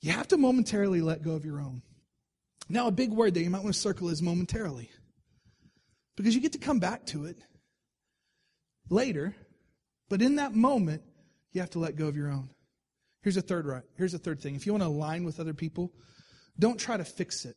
you 0.01 0.13
have 0.13 0.29
to 0.29 0.39
momentarily 0.39 1.03
let 1.03 1.23
go 1.23 1.33
of 1.33 1.45
your 1.45 1.61
own. 1.61 1.83
Now, 2.69 2.87
a 2.87 2.93
big 2.93 3.11
word 3.11 3.35
that 3.35 3.43
you 3.43 3.51
might 3.51 3.65
want 3.65 3.75
to 3.75 3.81
circle 3.81 4.09
is 4.09 4.23
momentarily. 4.23 4.91
Because 6.21 6.35
you 6.35 6.43
get 6.43 6.53
to 6.53 6.59
come 6.59 6.81
back 6.81 7.07
to 7.07 7.25
it 7.25 7.39
later, 8.91 9.35
but 10.11 10.21
in 10.21 10.37
that 10.37 10.55
moment, 10.55 11.01
you 11.53 11.63
have 11.63 11.71
to 11.71 11.79
let 11.79 11.97
go 11.97 12.09
of 12.09 12.17
your 12.17 12.29
own. 12.29 12.51
Here's 13.23 13.39
a 13.39 13.41
third 13.41 13.65
right. 13.65 13.85
Here's 13.97 14.13
a 14.13 14.19
third 14.19 14.39
thing. 14.39 14.55
If 14.55 14.67
you 14.67 14.73
want 14.73 14.83
to 14.83 14.89
align 14.89 15.25
with 15.25 15.41
other 15.41 15.55
people, 15.55 15.95
don't 16.59 16.79
try 16.79 16.99
to 16.99 17.07
fix 17.07 17.47
it. 17.47 17.57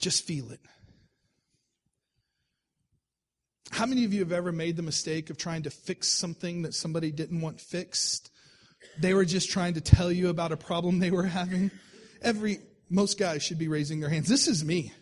Just 0.00 0.24
feel 0.24 0.50
it. 0.50 0.58
How 3.70 3.86
many 3.86 4.04
of 4.04 4.12
you 4.12 4.18
have 4.18 4.32
ever 4.32 4.50
made 4.50 4.74
the 4.74 4.82
mistake 4.82 5.30
of 5.30 5.38
trying 5.38 5.62
to 5.62 5.70
fix 5.70 6.08
something 6.08 6.62
that 6.62 6.74
somebody 6.74 7.12
didn't 7.12 7.40
want 7.40 7.60
fixed? 7.60 8.32
They 8.98 9.14
were 9.14 9.24
just 9.24 9.50
trying 9.50 9.74
to 9.74 9.80
tell 9.80 10.10
you 10.10 10.30
about 10.30 10.50
a 10.50 10.56
problem 10.56 10.98
they 10.98 11.12
were 11.12 11.26
having. 11.26 11.70
Every 12.22 12.58
most 12.88 13.20
guys 13.20 13.44
should 13.44 13.58
be 13.60 13.68
raising 13.68 14.00
their 14.00 14.10
hands. 14.10 14.26
This 14.26 14.48
is 14.48 14.64
me. 14.64 14.92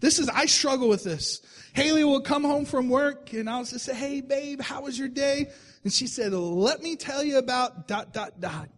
This 0.00 0.18
is 0.18 0.28
I 0.28 0.46
struggle 0.46 0.88
with 0.88 1.04
this. 1.04 1.40
Haley 1.74 2.04
will 2.04 2.20
come 2.20 2.44
home 2.44 2.64
from 2.64 2.88
work 2.88 3.32
and 3.32 3.48
I'll 3.48 3.64
just 3.64 3.84
say, 3.84 3.94
"Hey 3.94 4.20
babe, 4.20 4.60
how 4.60 4.82
was 4.82 4.98
your 4.98 5.08
day?" 5.08 5.50
And 5.84 5.92
she 5.92 6.06
said, 6.06 6.32
let 6.32 6.82
me 6.82 6.96
tell 6.96 7.22
you 7.22 7.38
about 7.38 7.88
dot, 7.88 8.12
dot, 8.12 8.40
dot. 8.40 8.68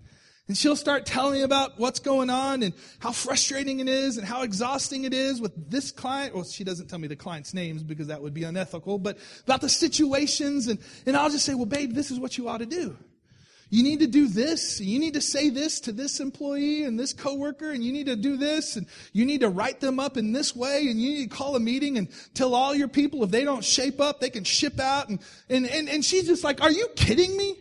And 0.48 0.56
she'll 0.56 0.76
start 0.76 1.06
telling 1.06 1.35
me 1.35 1.42
about 1.42 1.78
what's 1.78 2.00
going 2.00 2.28
on 2.28 2.62
and 2.62 2.74
how 2.98 3.12
frustrating 3.12 3.78
it 3.78 3.88
is 3.88 4.16
and 4.16 4.26
how 4.26 4.42
exhausting 4.42 5.04
it 5.04 5.14
is 5.14 5.40
with 5.40 5.70
this 5.70 5.92
client. 5.92 6.35
Well, 6.35 6.44
she 6.44 6.64
doesn't 6.64 6.88
tell 6.88 6.98
me 6.98 7.06
the 7.06 7.16
client's 7.16 7.54
names 7.54 7.85
because 7.85 8.09
that 8.09 8.20
would 8.20 8.35
be 8.35 8.42
unethical, 8.42 8.98
but 8.98 9.18
about 9.44 9.61
the 9.61 9.68
situations. 9.68 10.66
And, 10.66 10.80
and 11.06 11.16
I'll 11.16 11.30
just 11.30 11.44
say, 11.44 11.54
well, 11.54 11.66
babe, 11.66 11.94
this 11.94 12.11
is 12.11 12.18
what 12.18 12.37
you 12.37 12.48
ought 12.48 12.59
to 12.59 12.66
do. 12.66 12.96
You 13.70 13.85
need 13.85 14.00
to 14.00 14.09
do 14.09 14.26
this. 14.26 14.80
You 14.80 14.98
need 14.98 15.14
to 15.14 15.20
say 15.20 15.48
this 15.48 15.78
to 15.80 15.92
this 15.92 16.18
employee 16.18 16.83
and 16.83 16.98
this 16.98 17.12
coworker, 17.12 17.70
and 17.70 17.85
you 17.85 17.92
need 17.92 18.06
to 18.06 18.16
do 18.16 18.37
this, 18.37 18.74
and 18.74 18.87
you 19.12 19.24
need 19.24 19.42
to 19.42 19.48
write 19.48 19.80
them 19.80 20.00
up 20.00 20.16
in 20.16 20.33
this 20.33 20.56
way, 20.56 20.88
and 20.88 21.00
you 21.00 21.11
need 21.11 21.30
to 21.30 21.37
call 21.37 21.54
a 21.54 21.61
meeting 21.61 21.96
and 21.96 22.09
tell 22.35 22.54
all 22.54 22.74
your 22.74 22.88
people 22.88 23.22
if 23.22 23.30
they 23.30 23.44
don't 23.44 23.64
shape 23.64 24.00
up, 24.00 24.20
they 24.20 24.28
can 24.28 24.42
ship 24.42 24.80
out. 24.80 25.09
And, 25.09 25.20
and, 25.48 25.66
and, 25.66 25.88
and 25.88 26.04
she's 26.04 26.26
just 26.26 26.42
like, 26.42 26.61
Are 26.61 26.70
you 26.70 26.88
kidding 26.96 27.37
me? 27.37 27.56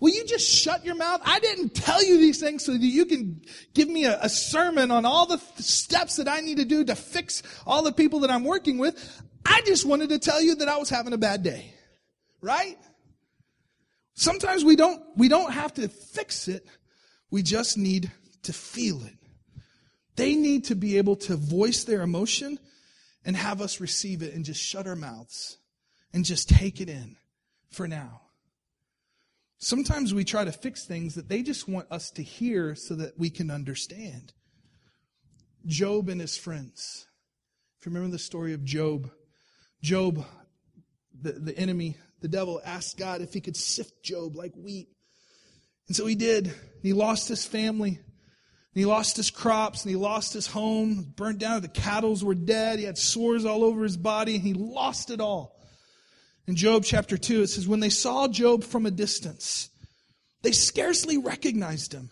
Will 0.00 0.10
you 0.10 0.26
just 0.26 0.50
shut 0.50 0.84
your 0.84 0.96
mouth? 0.96 1.20
I 1.24 1.38
didn't 1.38 1.76
tell 1.76 2.04
you 2.04 2.16
these 2.16 2.40
things 2.40 2.64
so 2.64 2.72
that 2.72 2.78
you 2.80 3.06
can 3.06 3.40
give 3.72 3.88
me 3.88 4.04
a, 4.04 4.18
a 4.20 4.28
sermon 4.28 4.90
on 4.90 5.06
all 5.06 5.26
the 5.26 5.38
steps 5.62 6.16
that 6.16 6.26
I 6.26 6.40
need 6.40 6.56
to 6.56 6.64
do 6.64 6.84
to 6.86 6.96
fix 6.96 7.44
all 7.68 7.84
the 7.84 7.92
people 7.92 8.18
that 8.20 8.30
I'm 8.30 8.42
working 8.42 8.78
with. 8.78 9.22
I 9.46 9.60
just 9.60 9.86
wanted 9.86 10.08
to 10.08 10.18
tell 10.18 10.42
you 10.42 10.56
that 10.56 10.66
I 10.66 10.76
was 10.76 10.90
having 10.90 11.12
a 11.12 11.18
bad 11.18 11.44
day. 11.44 11.72
Right? 12.40 12.76
Sometimes 14.14 14.64
we 14.64 14.76
don't, 14.76 15.02
we 15.16 15.28
don't 15.28 15.52
have 15.52 15.74
to 15.74 15.88
fix 15.88 16.48
it. 16.48 16.66
We 17.30 17.42
just 17.42 17.78
need 17.78 18.10
to 18.42 18.52
feel 18.52 19.02
it. 19.04 19.16
They 20.16 20.34
need 20.34 20.64
to 20.64 20.74
be 20.74 20.98
able 20.98 21.16
to 21.16 21.36
voice 21.36 21.84
their 21.84 22.02
emotion 22.02 22.58
and 23.24 23.36
have 23.36 23.62
us 23.62 23.80
receive 23.80 24.22
it 24.22 24.34
and 24.34 24.44
just 24.44 24.62
shut 24.62 24.86
our 24.86 24.96
mouths 24.96 25.58
and 26.12 26.24
just 26.24 26.48
take 26.48 26.80
it 26.80 26.88
in 26.88 27.16
for 27.70 27.88
now. 27.88 28.20
Sometimes 29.58 30.12
we 30.12 30.24
try 30.24 30.44
to 30.44 30.52
fix 30.52 30.84
things 30.84 31.14
that 31.14 31.28
they 31.28 31.42
just 31.42 31.68
want 31.68 31.86
us 31.90 32.10
to 32.10 32.22
hear 32.22 32.74
so 32.74 32.94
that 32.96 33.18
we 33.18 33.30
can 33.30 33.50
understand. 33.50 34.32
Job 35.66 36.08
and 36.08 36.20
his 36.20 36.36
friends. 36.36 37.06
If 37.78 37.86
you 37.86 37.92
remember 37.92 38.10
the 38.10 38.18
story 38.18 38.52
of 38.54 38.64
Job, 38.64 39.10
Job, 39.80 40.24
the, 41.18 41.32
the 41.32 41.56
enemy 41.56 41.96
the 42.22 42.28
devil 42.28 42.60
asked 42.64 42.96
God 42.96 43.20
if 43.20 43.34
he 43.34 43.40
could 43.40 43.56
sift 43.56 44.02
Job 44.02 44.36
like 44.36 44.54
wheat. 44.54 44.88
And 45.88 45.96
so 45.96 46.06
he 46.06 46.14
did. 46.14 46.46
And 46.46 46.82
he 46.82 46.92
lost 46.92 47.28
his 47.28 47.44
family. 47.44 47.90
And 47.90 48.80
he 48.80 48.86
lost 48.86 49.16
his 49.16 49.30
crops 49.30 49.82
and 49.82 49.90
he 49.90 49.96
lost 49.96 50.32
his 50.32 50.46
home, 50.46 51.12
burnt 51.16 51.38
down. 51.38 51.60
The 51.60 51.68
cattle 51.68 52.16
were 52.22 52.34
dead. 52.34 52.78
He 52.78 52.86
had 52.86 52.96
sores 52.96 53.44
all 53.44 53.64
over 53.64 53.82
his 53.82 53.96
body 53.96 54.36
and 54.36 54.44
he 54.44 54.54
lost 54.54 55.10
it 55.10 55.20
all. 55.20 55.60
In 56.46 56.56
Job 56.56 56.84
chapter 56.84 57.18
2, 57.18 57.42
it 57.42 57.48
says, 57.48 57.68
When 57.68 57.80
they 57.80 57.90
saw 57.90 58.28
Job 58.28 58.64
from 58.64 58.86
a 58.86 58.90
distance, 58.90 59.68
they 60.42 60.52
scarcely 60.52 61.18
recognized 61.18 61.92
him. 61.92 62.10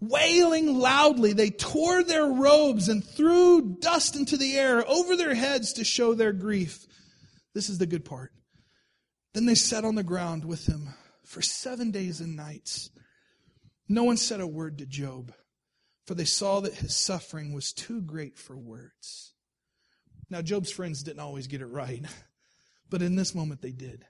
Wailing 0.00 0.78
loudly, 0.78 1.32
they 1.32 1.50
tore 1.50 2.02
their 2.02 2.26
robes 2.26 2.88
and 2.88 3.04
threw 3.04 3.76
dust 3.80 4.16
into 4.16 4.36
the 4.36 4.58
air 4.58 4.86
over 4.88 5.16
their 5.16 5.34
heads 5.34 5.74
to 5.74 5.84
show 5.84 6.14
their 6.14 6.32
grief. 6.32 6.86
This 7.54 7.68
is 7.68 7.78
the 7.78 7.86
good 7.86 8.04
part. 8.04 8.32
Then 9.32 9.46
they 9.46 9.54
sat 9.54 9.84
on 9.84 9.94
the 9.94 10.02
ground 10.02 10.44
with 10.44 10.66
him 10.66 10.90
for 11.24 11.40
seven 11.40 11.90
days 11.90 12.20
and 12.20 12.36
nights. 12.36 12.90
No 13.88 14.04
one 14.04 14.16
said 14.16 14.40
a 14.40 14.46
word 14.46 14.78
to 14.78 14.86
Job, 14.86 15.32
for 16.06 16.14
they 16.14 16.24
saw 16.24 16.60
that 16.60 16.74
his 16.74 16.94
suffering 16.94 17.52
was 17.52 17.72
too 17.72 18.02
great 18.02 18.38
for 18.38 18.56
words. 18.56 19.32
Now, 20.28 20.42
Job's 20.42 20.70
friends 20.70 21.02
didn't 21.02 21.20
always 21.20 21.46
get 21.46 21.62
it 21.62 21.66
right, 21.66 22.04
but 22.90 23.02
in 23.02 23.16
this 23.16 23.34
moment 23.34 23.62
they 23.62 23.72
did. 23.72 24.04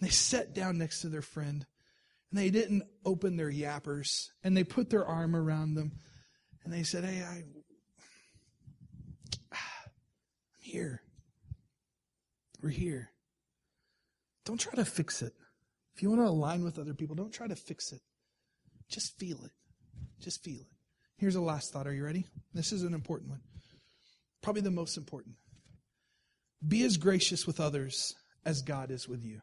They 0.00 0.08
sat 0.08 0.54
down 0.54 0.78
next 0.78 1.00
to 1.00 1.08
their 1.08 1.22
friend, 1.22 1.66
and 2.30 2.38
they 2.38 2.50
didn't 2.50 2.84
open 3.04 3.36
their 3.36 3.50
yappers, 3.50 4.28
and 4.44 4.56
they 4.56 4.64
put 4.64 4.90
their 4.90 5.06
arm 5.06 5.34
around 5.34 5.74
them, 5.74 5.92
and 6.64 6.72
they 6.72 6.82
said, 6.82 7.04
Hey, 7.04 7.22
I, 7.22 7.44
I'm 9.52 9.90
here. 10.60 11.02
We're 12.62 12.70
here. 12.70 13.10
Don't 14.48 14.58
try 14.58 14.72
to 14.76 14.84
fix 14.86 15.20
it. 15.20 15.34
If 15.94 16.02
you 16.02 16.08
want 16.08 16.22
to 16.22 16.26
align 16.26 16.64
with 16.64 16.78
other 16.78 16.94
people, 16.94 17.14
don't 17.14 17.34
try 17.34 17.46
to 17.46 17.54
fix 17.54 17.92
it. 17.92 18.00
Just 18.88 19.18
feel 19.18 19.44
it. 19.44 19.50
Just 20.22 20.42
feel 20.42 20.60
it. 20.60 20.66
Here's 21.18 21.36
a 21.36 21.40
last 21.42 21.70
thought. 21.70 21.86
Are 21.86 21.92
you 21.92 22.02
ready? 22.02 22.24
This 22.54 22.72
is 22.72 22.82
an 22.82 22.94
important 22.94 23.28
one. 23.28 23.42
Probably 24.40 24.62
the 24.62 24.70
most 24.70 24.96
important. 24.96 25.34
Be 26.66 26.82
as 26.84 26.96
gracious 26.96 27.46
with 27.46 27.60
others 27.60 28.14
as 28.46 28.62
God 28.62 28.90
is 28.90 29.06
with 29.06 29.22
you. 29.22 29.42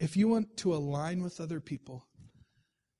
If 0.00 0.16
you 0.16 0.26
want 0.26 0.56
to 0.56 0.74
align 0.74 1.22
with 1.22 1.40
other 1.40 1.60
people, 1.60 2.04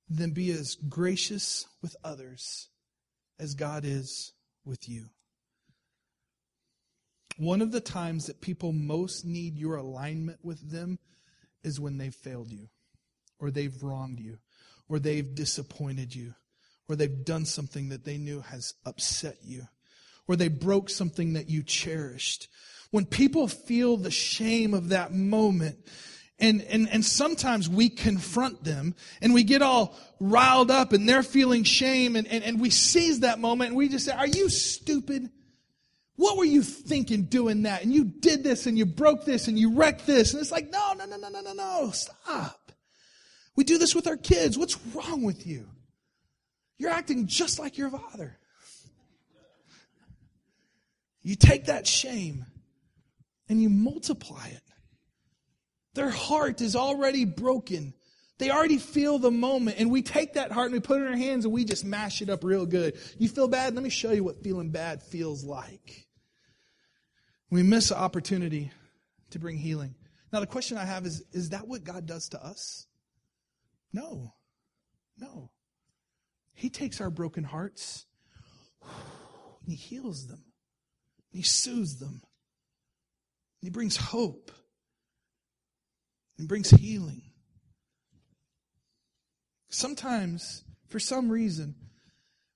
then 0.09 0.31
be 0.31 0.53
as 0.53 0.77
gracious 0.77 1.67
with 1.83 1.97
others 2.05 2.69
as 3.41 3.55
God 3.55 3.85
is 3.85 4.33
with 4.65 4.89
you. 4.89 5.07
One 7.39 7.63
of 7.63 7.71
the 7.71 7.81
times 7.81 8.27
that 8.27 8.41
people 8.41 8.73
most 8.73 9.25
need 9.25 9.57
your 9.57 9.77
alignment 9.77 10.41
with 10.43 10.73
them 10.73 10.99
is 11.63 11.79
when 11.79 11.97
they've 11.97 12.15
failed 12.15 12.51
you, 12.51 12.69
or 13.39 13.53
they've 13.53 13.81
wronged 13.81 14.19
you, 14.19 14.39
or 14.89 14.99
they've 14.99 15.35
disappointed 15.37 16.13
you, 16.13 16.35
or 16.89 16.97
they've 16.97 17.25
done 17.25 17.45
something 17.45 17.91
that 17.91 18.05
they 18.05 18.19
knew 18.19 18.41
has 18.41 18.75
upset 18.85 19.37
you, 19.45 19.69
or 20.27 20.35
they 20.35 20.49
broke 20.49 20.91
something 20.91 21.35
that 21.35 21.49
you 21.49 21.63
cherished. 21.63 22.49
When 22.91 23.07
people 23.07 23.47
feel 23.47 23.97
the 23.97 24.11
shame 24.11 24.75
of 24.75 24.89
that 24.89 25.13
moment, 25.13 25.79
and, 26.41 26.61
and, 26.63 26.89
and 26.89 27.05
sometimes 27.05 27.69
we 27.69 27.89
confront 27.89 28.65
them 28.65 28.97
and 29.23 29.33
we 29.33 29.45
get 29.45 29.63
all 29.63 29.97
riled 30.19 30.73
up 30.73 30.93
and 30.93 31.09
they're 31.09 31.23
feeling 31.23 31.63
shame 31.63 32.17
and, 32.17 32.27
and, 32.27 32.43
and 32.43 32.61
we 32.61 32.71
seize 32.71 33.21
that 33.21 33.39
moment 33.39 33.69
and 33.69 33.77
we 33.77 33.89
just 33.89 34.07
say, 34.07 34.13
Are 34.13 34.27
you 34.27 34.49
stupid? 34.49 35.31
What 36.19 36.37
were 36.37 36.45
you 36.45 36.65
thinking 36.65 37.27
doing 37.27 37.63
that? 37.63 37.85
And 37.85 37.93
you 37.95 38.03
did 38.03 38.43
this 38.43 38.67
and 38.67 38.77
you 38.77 38.85
broke 38.85 39.25
this 39.25 39.47
and 39.47 39.57
you 39.57 39.77
wrecked 39.77 40.05
this. 40.05 40.33
And 40.33 40.43
it's 40.43 40.51
like, 40.51 40.69
no, 40.69 40.93
no, 40.95 41.05
no, 41.05 41.17
no, 41.17 41.29
no, 41.29 41.41
no, 41.41 41.53
no. 41.53 41.91
Stop. 41.93 42.73
We 43.55 43.63
do 43.63 43.79
this 43.79 43.95
with 43.95 44.09
our 44.09 44.17
kids. 44.17 44.59
What's 44.59 44.77
wrong 44.87 45.23
with 45.23 45.47
you? 45.47 45.69
You're 46.77 46.91
acting 46.91 47.29
just 47.29 47.61
like 47.61 47.79
your 47.79 47.89
father. 47.89 48.37
You 51.23 51.37
take 51.37 51.67
that 51.67 51.87
shame 51.87 52.47
and 53.49 53.63
you 53.63 53.69
multiply 53.69 54.49
it. 54.49 54.63
Their 55.95 56.11
heart 56.11 56.61
is 56.61 56.75
already 56.75 57.27
broken. 57.27 57.95
They 58.39 58.51
already 58.51 58.79
feel 58.79 59.21
the 59.21 59.31
moment. 59.31 59.79
And 59.79 59.89
we 59.89 60.03
take 60.03 60.35
that 60.35 60.51
heart 60.51 60.67
and 60.67 60.75
we 60.75 60.81
put 60.81 61.01
it 61.01 61.05
in 61.05 61.13
our 61.13 61.17
hands 61.17 61.45
and 61.45 61.55
we 61.55 61.65
just 61.65 61.85
mash 61.85 62.23
it 62.23 62.29
up 62.29 62.43
real 62.43 62.67
good. 62.67 62.99
You 63.19 63.29
feel 63.29 63.47
bad? 63.47 63.77
Let 63.77 63.85
me 63.85 63.91
show 63.91 64.11
you 64.11 64.25
what 64.25 64.43
feeling 64.43 64.71
bad 64.71 65.01
feels 65.01 65.45
like. 65.45 66.08
We 67.51 67.63
miss 67.63 67.91
an 67.91 67.97
opportunity 67.97 68.71
to 69.31 69.39
bring 69.39 69.57
healing. 69.57 69.95
Now, 70.33 70.41
the 70.41 70.47
question 70.47 70.77
I 70.77 70.85
have 70.85 71.07
is 71.07 71.23
is 71.33 71.51
that 71.51 71.67
what 71.67 71.85
God 71.85 72.07
does 72.07 72.29
to 72.31 72.45
us? 72.45 72.87
No. 73.93 74.35
No. 75.19 75.51
He 76.55 76.69
takes 76.69 77.01
our 77.01 77.11
broken 77.11 77.45
hearts 77.45 78.05
and 78.83 79.71
He 79.71 79.77
heals 79.77 80.27
them, 80.27 80.45
He 81.31 81.43
soothes 81.43 81.97
them, 81.97 82.23
He 83.61 83.71
brings 83.71 83.97
hope, 83.97 84.53
and 86.39 86.49
brings 86.49 86.71
healing. 86.71 87.23
Sometimes, 89.71 90.65
for 90.89 90.99
some 90.99 91.31
reason, 91.31 91.75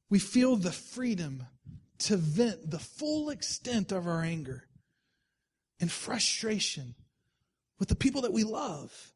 we 0.09 0.19
feel 0.19 0.57
the 0.57 0.73
freedom 0.73 1.47
to 1.99 2.17
vent 2.17 2.71
the 2.71 2.79
full 2.79 3.31
extent 3.31 3.93
of 3.93 4.07
our 4.07 4.23
anger 4.23 4.65
and 5.81 5.91
frustration 5.91 6.95
with 7.79 7.89
the 7.89 7.97
people 7.97 8.23
that 8.23 8.33
we 8.33 8.45
love 8.45 9.13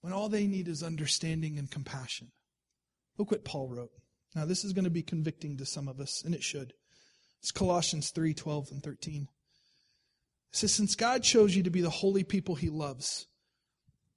when 0.00 0.12
all 0.12 0.28
they 0.28 0.46
need 0.46 0.66
is 0.66 0.82
understanding 0.82 1.58
and 1.58 1.70
compassion. 1.70 2.32
Look 3.18 3.30
what 3.30 3.44
Paul 3.44 3.68
wrote. 3.68 3.92
Now, 4.34 4.46
this 4.46 4.64
is 4.64 4.72
going 4.72 4.84
to 4.84 4.90
be 4.90 5.02
convicting 5.02 5.56
to 5.58 5.66
some 5.66 5.88
of 5.88 6.00
us, 6.00 6.22
and 6.24 6.34
it 6.34 6.42
should. 6.42 6.72
It's 7.40 7.52
Colossians 7.52 8.10
3 8.10 8.34
12 8.34 8.72
and 8.72 8.82
13. 8.82 9.22
It 9.22 9.28
says, 10.56 10.74
Since 10.74 10.94
God 10.94 11.22
chose 11.22 11.54
you 11.54 11.62
to 11.62 11.70
be 11.70 11.80
the 11.80 11.90
holy 11.90 12.24
people 12.24 12.54
he 12.54 12.68
loves, 12.68 13.26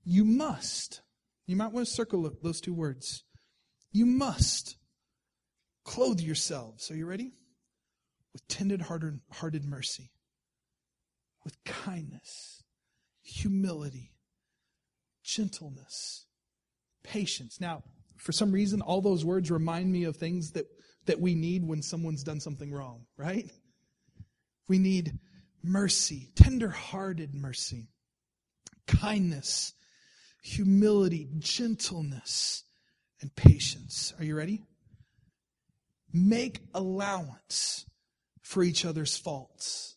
you 0.04 0.24
must, 0.24 1.02
you 1.46 1.56
might 1.56 1.72
want 1.72 1.88
to 1.88 1.94
circle 1.94 2.32
those 2.42 2.62
two 2.62 2.74
words. 2.74 3.24
You 3.92 4.06
must 4.06 4.78
clothe 5.84 6.20
yourselves. 6.20 6.90
Are 6.90 6.96
you 6.96 7.06
ready? 7.06 7.34
With 8.34 8.48
tender 8.48 8.78
hearted 9.32 9.66
mercy 9.66 10.10
with 11.44 11.64
kindness, 11.64 12.64
humility, 13.22 14.14
gentleness, 15.24 16.26
patience. 17.04 17.60
Now, 17.60 17.84
for 18.18 18.32
some 18.32 18.52
reason, 18.52 18.82
all 18.82 19.02
those 19.02 19.26
words 19.26 19.52
remind 19.52 19.92
me 19.92 20.06
of 20.06 20.16
things 20.16 20.52
that, 20.52 20.66
that 21.06 21.20
we 21.20 21.36
need 21.36 21.66
when 21.66 21.82
someone's 21.82 22.24
done 22.24 22.40
something 22.40 22.72
wrong, 22.72 23.06
right? 23.18 23.50
We 24.68 24.80
need 24.80 25.20
mercy, 25.62 26.30
tender 26.36 26.70
hearted 26.70 27.34
mercy, 27.34 27.90
kindness, 28.88 29.74
humility, 30.42 31.30
gentleness, 31.40 32.64
and 33.22 33.36
patience. 33.36 34.14
Are 34.20 34.26
you 34.26 34.36
ready? 34.36 34.64
Make 36.12 36.60
allowance 36.74 37.86
for 38.42 38.64
each 38.64 38.86
other's 38.86 39.18
faults 39.18 39.93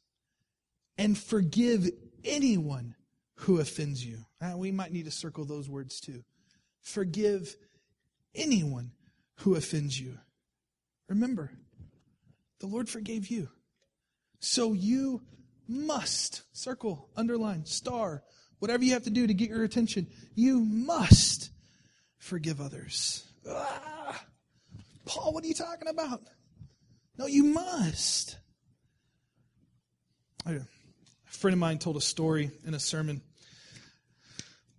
and 0.98 1.16
forgive 1.16 1.88
anyone 2.24 2.94
who 3.40 3.60
offends 3.60 4.04
you. 4.04 4.18
Uh, 4.40 4.56
we 4.56 4.72
might 4.72 4.92
need 4.92 5.04
to 5.04 5.10
circle 5.10 5.44
those 5.44 5.68
words 5.68 6.00
too. 6.00 6.22
Forgive 6.80 7.54
anyone 8.34 8.92
who 9.40 9.54
offends 9.54 9.98
you. 9.98 10.18
Remember, 11.08 11.50
the 12.60 12.66
Lord 12.66 12.88
forgave 12.88 13.28
you. 13.28 13.48
So 14.40 14.72
you 14.72 15.22
must, 15.68 16.42
circle, 16.52 17.10
underline, 17.16 17.64
star, 17.66 18.22
whatever 18.58 18.84
you 18.84 18.92
have 18.92 19.04
to 19.04 19.10
do 19.10 19.26
to 19.26 19.34
get 19.34 19.50
your 19.50 19.64
attention, 19.64 20.06
you 20.34 20.60
must 20.60 21.50
forgive 22.18 22.60
others. 22.60 23.24
Ah, 23.48 24.24
Paul, 25.04 25.32
what 25.32 25.44
are 25.44 25.48
you 25.48 25.54
talking 25.54 25.88
about? 25.88 26.22
No, 27.18 27.26
you 27.26 27.44
must. 27.44 28.38
I, 30.44 30.60
a 31.36 31.38
friend 31.38 31.52
of 31.52 31.58
mine 31.58 31.76
told 31.76 31.98
a 31.98 32.00
story 32.00 32.50
in 32.66 32.72
a 32.72 32.80
sermon 32.80 33.20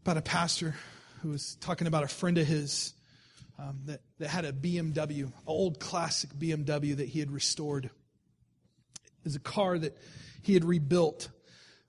about 0.01 0.17
a 0.17 0.23
pastor 0.23 0.73
who 1.21 1.29
was 1.29 1.53
talking 1.61 1.85
about 1.85 2.03
a 2.03 2.07
friend 2.07 2.39
of 2.39 2.47
his 2.47 2.95
um, 3.59 3.81
that, 3.85 4.01
that 4.17 4.29
had 4.29 4.43
a 4.43 4.51
BMW, 4.51 5.25
an 5.25 5.33
old 5.45 5.79
classic 5.79 6.31
BMW 6.31 6.97
that 6.97 7.07
he 7.09 7.19
had 7.19 7.29
restored. 7.29 7.85
It 7.85 7.91
was 9.23 9.35
a 9.35 9.39
car 9.39 9.77
that 9.77 9.95
he 10.41 10.55
had 10.55 10.65
rebuilt. 10.65 11.29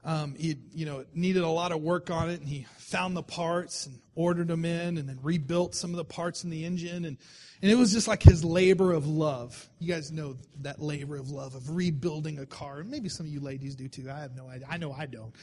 Um, 0.05 0.35
he 0.37 0.57
you 0.73 0.87
know, 0.87 1.05
needed 1.13 1.43
a 1.43 1.49
lot 1.49 1.73
of 1.73 1.83
work 1.83 2.11
on 2.11 2.31
it, 2.31 2.41
and 2.41 2.49
he 2.49 2.67
found 2.79 3.17
the 3.17 3.23
parts 3.23 3.87
and 3.87 3.99
ordered 4.15 4.49
them 4.49 4.65
in, 4.65 4.97
and 4.97 5.09
then 5.09 5.19
rebuilt 5.23 5.75
some 5.75 5.91
of 5.91 5.97
the 5.97 6.05
parts 6.05 6.45
in 6.45 6.51
the 6.51 6.65
engine, 6.65 7.05
and 7.05 7.19
and 7.61 7.71
it 7.71 7.75
was 7.75 7.93
just 7.93 8.07
like 8.07 8.23
his 8.23 8.45
labor 8.45 8.93
of 8.93 9.07
love. 9.09 9.69
You 9.81 9.93
guys 9.93 10.13
know 10.13 10.37
that 10.61 10.81
labor 10.81 11.17
of 11.17 11.31
love 11.31 11.57
of 11.57 11.75
rebuilding 11.75 12.39
a 12.39 12.47
car. 12.47 12.85
Maybe 12.85 13.09
some 13.09 13.27
of 13.27 13.33
you 13.33 13.41
ladies 13.41 13.75
do 13.75 13.89
too. 13.89 14.09
I 14.09 14.21
have 14.21 14.37
no 14.37 14.49
idea. 14.49 14.69
I 14.71 14.77
know 14.77 14.93
I 14.93 15.07
don't. 15.07 15.35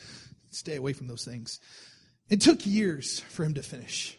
stay 0.50 0.78
away 0.78 0.94
from 0.94 1.08
those 1.08 1.26
things. 1.26 1.60
It 2.30 2.42
took 2.42 2.66
years 2.66 3.20
for 3.20 3.44
him 3.44 3.56
to 3.56 3.62
finish. 3.62 4.18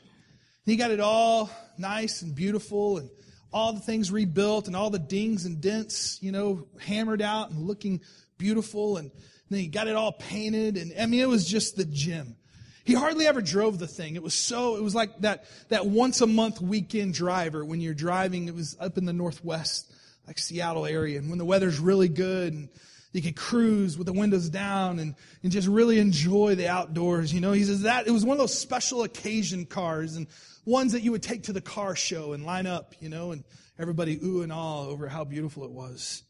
He 0.65 0.77
got 0.77 0.91
it 0.91 1.01
all 1.01 1.51
nice 1.79 2.23
and 2.23 2.35
beautiful 2.35 2.99
and 2.99 3.09
all 3.53 3.73
the 3.73 3.81
things 3.81 4.11
rebuilt 4.11 4.67
and 4.67 4.77
all 4.77 4.91
the 4.91 4.99
dings 4.99 5.47
and 5.47 5.61
dents, 5.61 6.19
you 6.21 6.33
know, 6.33 6.67
hammered 6.79 7.23
out 7.23 7.51
and 7.51 7.67
looking 7.67 8.01
beautiful. 8.37 8.99
And 8.99 9.11
then 9.51 9.61
he 9.61 9.67
got 9.67 9.89
it 9.89 9.97
all 9.97 10.13
painted. 10.13 10.77
And 10.77 10.93
I 11.01 11.07
mean, 11.07 11.21
it 11.21 11.29
was 11.29 11.47
just 11.47 11.77
the 11.77 11.85
gym. 11.85 12.37
He 12.85 12.95
hardly 12.95 13.27
ever 13.27 13.43
drove 13.43 13.79
the 13.79 13.87
thing. 13.87 14.15
It 14.15 14.23
was 14.23 14.35
so, 14.35 14.77
it 14.77 14.83
was 14.83 14.95
like 14.95 15.21
that, 15.21 15.45
that 15.69 15.87
once 15.87 16.21
a 16.21 16.27
month 16.27 16.61
weekend 16.61 17.15
driver 17.15 17.65
when 17.65 17.81
you're 17.81 17.95
driving. 17.95 18.47
It 18.47 18.55
was 18.55 18.77
up 18.79 18.97
in 18.97 19.05
the 19.05 19.13
Northwest, 19.13 19.93
like 20.27 20.39
Seattle 20.39 20.87
area. 20.87 21.19
And 21.19 21.29
when 21.29 21.39
the 21.39 21.45
weather's 21.45 21.81
really 21.81 22.09
good 22.09 22.53
and 22.53 22.69
you 23.17 23.23
could 23.23 23.37
cruise 23.37 23.97
with 23.97 24.07
the 24.07 24.13
windows 24.13 24.51
down 24.51 24.99
and, 24.99 25.15
and 25.43 25.51
just 25.51 25.67
really 25.67 25.99
enjoy 25.99 26.55
the 26.55 26.69
outdoors. 26.69 27.33
You 27.33 27.41
know, 27.41 27.53
he 27.53 27.65
says 27.65 27.83
that 27.83 28.07
it 28.07 28.11
was 28.11 28.25
one 28.25 28.35
of 28.35 28.39
those 28.39 28.57
special 28.57 29.03
occasion 29.05 29.65
cars 29.65 30.17
and 30.17 30.27
ones 30.67 30.93
that 30.93 31.01
you 31.01 31.13
would 31.13 31.23
take 31.23 31.45
to 31.45 31.53
the 31.53 31.63
car 31.63 31.97
show 31.97 32.35
and 32.35 32.45
line 32.45 32.67
up, 32.67 32.95
you 33.01 33.09
know, 33.09 33.33
and 33.33 33.43
everybody 33.79 34.21
ooh 34.23 34.43
and 34.43 34.53
ah 34.53 34.85
over 34.87 35.09
how 35.09 35.25
beautiful 35.25 35.65
it 35.65 35.71
was. 35.71 36.23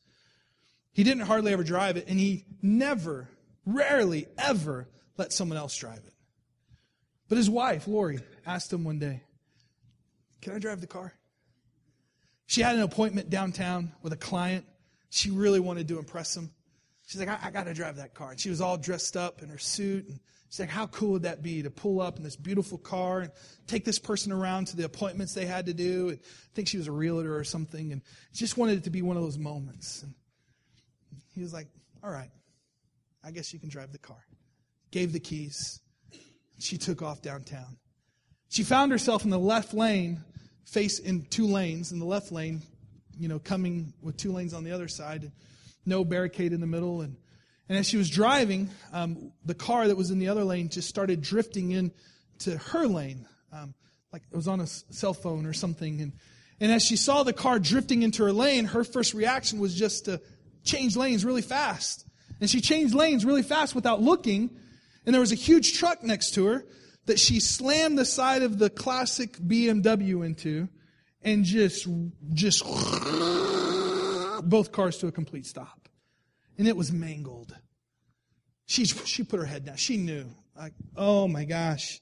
He 0.96 1.04
didn't 1.04 1.24
hardly 1.24 1.52
ever 1.52 1.62
drive 1.62 1.98
it, 1.98 2.06
and 2.08 2.18
he 2.18 2.46
never, 2.62 3.28
rarely, 3.66 4.28
ever 4.38 4.88
let 5.18 5.30
someone 5.30 5.58
else 5.58 5.76
drive 5.76 5.98
it. 5.98 6.14
But 7.28 7.36
his 7.36 7.50
wife, 7.50 7.86
Lori, 7.86 8.20
asked 8.46 8.72
him 8.72 8.82
one 8.82 8.98
day, 8.98 9.22
Can 10.40 10.54
I 10.54 10.58
drive 10.58 10.80
the 10.80 10.86
car? 10.86 11.12
She 12.46 12.62
had 12.62 12.76
an 12.76 12.80
appointment 12.80 13.28
downtown 13.28 13.92
with 14.00 14.14
a 14.14 14.16
client. 14.16 14.64
She 15.10 15.28
really 15.28 15.60
wanted 15.60 15.86
to 15.88 15.98
impress 15.98 16.34
him. 16.34 16.50
She's 17.06 17.20
like, 17.20 17.28
I, 17.28 17.48
I 17.48 17.50
got 17.50 17.64
to 17.64 17.74
drive 17.74 17.96
that 17.96 18.14
car. 18.14 18.30
And 18.30 18.40
she 18.40 18.48
was 18.48 18.62
all 18.62 18.78
dressed 18.78 19.18
up 19.18 19.42
in 19.42 19.50
her 19.50 19.58
suit. 19.58 20.08
And 20.08 20.18
she's 20.48 20.60
like, 20.60 20.70
How 20.70 20.86
cool 20.86 21.12
would 21.12 21.24
that 21.24 21.42
be 21.42 21.62
to 21.62 21.70
pull 21.70 22.00
up 22.00 22.16
in 22.16 22.24
this 22.24 22.36
beautiful 22.36 22.78
car 22.78 23.20
and 23.20 23.32
take 23.66 23.84
this 23.84 23.98
person 23.98 24.32
around 24.32 24.68
to 24.68 24.76
the 24.76 24.86
appointments 24.86 25.34
they 25.34 25.44
had 25.44 25.66
to 25.66 25.74
do? 25.74 26.08
And 26.08 26.18
I 26.22 26.54
think 26.54 26.68
she 26.68 26.78
was 26.78 26.88
a 26.88 26.92
realtor 26.92 27.36
or 27.36 27.44
something. 27.44 27.92
And 27.92 28.00
just 28.32 28.56
wanted 28.56 28.78
it 28.78 28.84
to 28.84 28.90
be 28.90 29.02
one 29.02 29.18
of 29.18 29.22
those 29.22 29.36
moments. 29.36 30.02
And 30.02 30.14
he 31.36 31.42
was 31.42 31.52
like, 31.52 31.68
All 32.02 32.10
right, 32.10 32.30
I 33.22 33.30
guess 33.30 33.52
you 33.52 33.60
can 33.60 33.68
drive 33.68 33.92
the 33.92 33.98
car. 33.98 34.24
Gave 34.90 35.12
the 35.12 35.20
keys. 35.20 35.80
She 36.58 36.78
took 36.78 37.02
off 37.02 37.20
downtown. 37.22 37.76
She 38.48 38.62
found 38.62 38.90
herself 38.90 39.24
in 39.24 39.30
the 39.30 39.38
left 39.38 39.74
lane, 39.74 40.24
face 40.64 40.98
in 40.98 41.26
two 41.26 41.46
lanes, 41.46 41.92
in 41.92 41.98
the 41.98 42.06
left 42.06 42.32
lane, 42.32 42.62
you 43.18 43.28
know, 43.28 43.38
coming 43.38 43.92
with 44.00 44.16
two 44.16 44.32
lanes 44.32 44.54
on 44.54 44.64
the 44.64 44.72
other 44.72 44.88
side, 44.88 45.22
and 45.22 45.32
no 45.84 46.04
barricade 46.04 46.52
in 46.52 46.60
the 46.60 46.66
middle. 46.66 47.02
And, 47.02 47.16
and 47.68 47.76
as 47.76 47.86
she 47.86 47.98
was 47.98 48.08
driving, 48.08 48.70
um, 48.92 49.32
the 49.44 49.54
car 49.54 49.86
that 49.88 49.96
was 49.96 50.10
in 50.10 50.18
the 50.18 50.28
other 50.28 50.44
lane 50.44 50.70
just 50.70 50.88
started 50.88 51.20
drifting 51.20 51.72
into 51.72 52.56
her 52.56 52.86
lane, 52.86 53.26
um, 53.52 53.74
like 54.12 54.22
it 54.30 54.36
was 54.36 54.48
on 54.48 54.60
a 54.60 54.66
cell 54.66 55.12
phone 55.12 55.44
or 55.44 55.52
something. 55.52 56.00
And, 56.00 56.12
and 56.60 56.72
as 56.72 56.82
she 56.82 56.96
saw 56.96 57.22
the 57.22 57.34
car 57.34 57.58
drifting 57.58 58.02
into 58.02 58.24
her 58.24 58.32
lane, 58.32 58.64
her 58.66 58.84
first 58.84 59.12
reaction 59.12 59.58
was 59.58 59.74
just 59.74 60.06
to 60.06 60.22
change 60.66 60.96
lanes 60.96 61.24
really 61.24 61.42
fast. 61.42 62.04
And 62.40 62.50
she 62.50 62.60
changed 62.60 62.94
lanes 62.94 63.24
really 63.24 63.42
fast 63.42 63.74
without 63.74 64.02
looking. 64.02 64.50
And 65.04 65.14
there 65.14 65.20
was 65.20 65.32
a 65.32 65.36
huge 65.36 65.78
truck 65.78 66.02
next 66.02 66.34
to 66.34 66.46
her 66.46 66.66
that 67.06 67.18
she 67.18 67.40
slammed 67.40 67.98
the 67.98 68.04
side 68.04 68.42
of 68.42 68.58
the 68.58 68.68
classic 68.68 69.38
BMW 69.38 70.26
into 70.26 70.68
and 71.22 71.44
just, 71.44 71.88
just 72.32 72.64
both 74.44 74.72
cars 74.72 74.98
to 74.98 75.06
a 75.06 75.12
complete 75.12 75.46
stop. 75.46 75.88
And 76.58 76.68
it 76.68 76.76
was 76.76 76.92
mangled. 76.92 77.56
She, 78.66 78.84
she 78.84 79.22
put 79.22 79.38
her 79.38 79.46
head 79.46 79.64
down. 79.64 79.76
She 79.76 79.96
knew. 79.96 80.26
Like, 80.56 80.72
oh 80.96 81.28
my 81.28 81.44
gosh. 81.44 82.00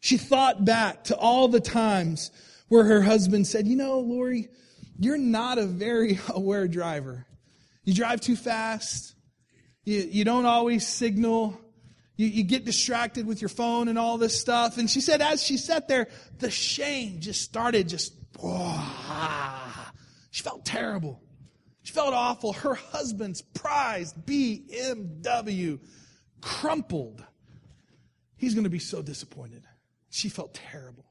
She 0.00 0.16
thought 0.16 0.64
back 0.64 1.04
to 1.04 1.16
all 1.16 1.48
the 1.48 1.60
times 1.60 2.30
where 2.68 2.84
her 2.84 3.02
husband 3.02 3.46
said, 3.46 3.66
you 3.66 3.76
know, 3.76 3.98
Lori, 4.00 4.48
you're 4.98 5.18
not 5.18 5.58
a 5.58 5.66
very 5.66 6.18
aware 6.28 6.68
driver. 6.68 7.26
You 7.88 7.94
drive 7.94 8.20
too 8.20 8.36
fast. 8.36 9.14
You, 9.82 10.00
you 10.00 10.22
don't 10.22 10.44
always 10.44 10.86
signal. 10.86 11.58
You, 12.16 12.26
you 12.26 12.44
get 12.44 12.66
distracted 12.66 13.26
with 13.26 13.40
your 13.40 13.48
phone 13.48 13.88
and 13.88 13.98
all 13.98 14.18
this 14.18 14.38
stuff. 14.38 14.76
And 14.76 14.90
she 14.90 15.00
said, 15.00 15.22
as 15.22 15.42
she 15.42 15.56
sat 15.56 15.88
there, 15.88 16.08
the 16.38 16.50
shame 16.50 17.20
just 17.20 17.40
started 17.40 17.88
just, 17.88 18.12
she 20.30 20.42
felt 20.42 20.66
terrible. 20.66 21.22
She 21.82 21.94
felt 21.94 22.12
awful. 22.12 22.52
Her 22.52 22.74
husband's 22.74 23.40
prized 23.40 24.16
BMW 24.26 25.80
crumpled. 26.42 27.24
He's 28.36 28.52
going 28.52 28.64
to 28.64 28.70
be 28.70 28.80
so 28.80 29.00
disappointed. 29.00 29.62
She 30.10 30.28
felt 30.28 30.52
terrible. 30.52 31.06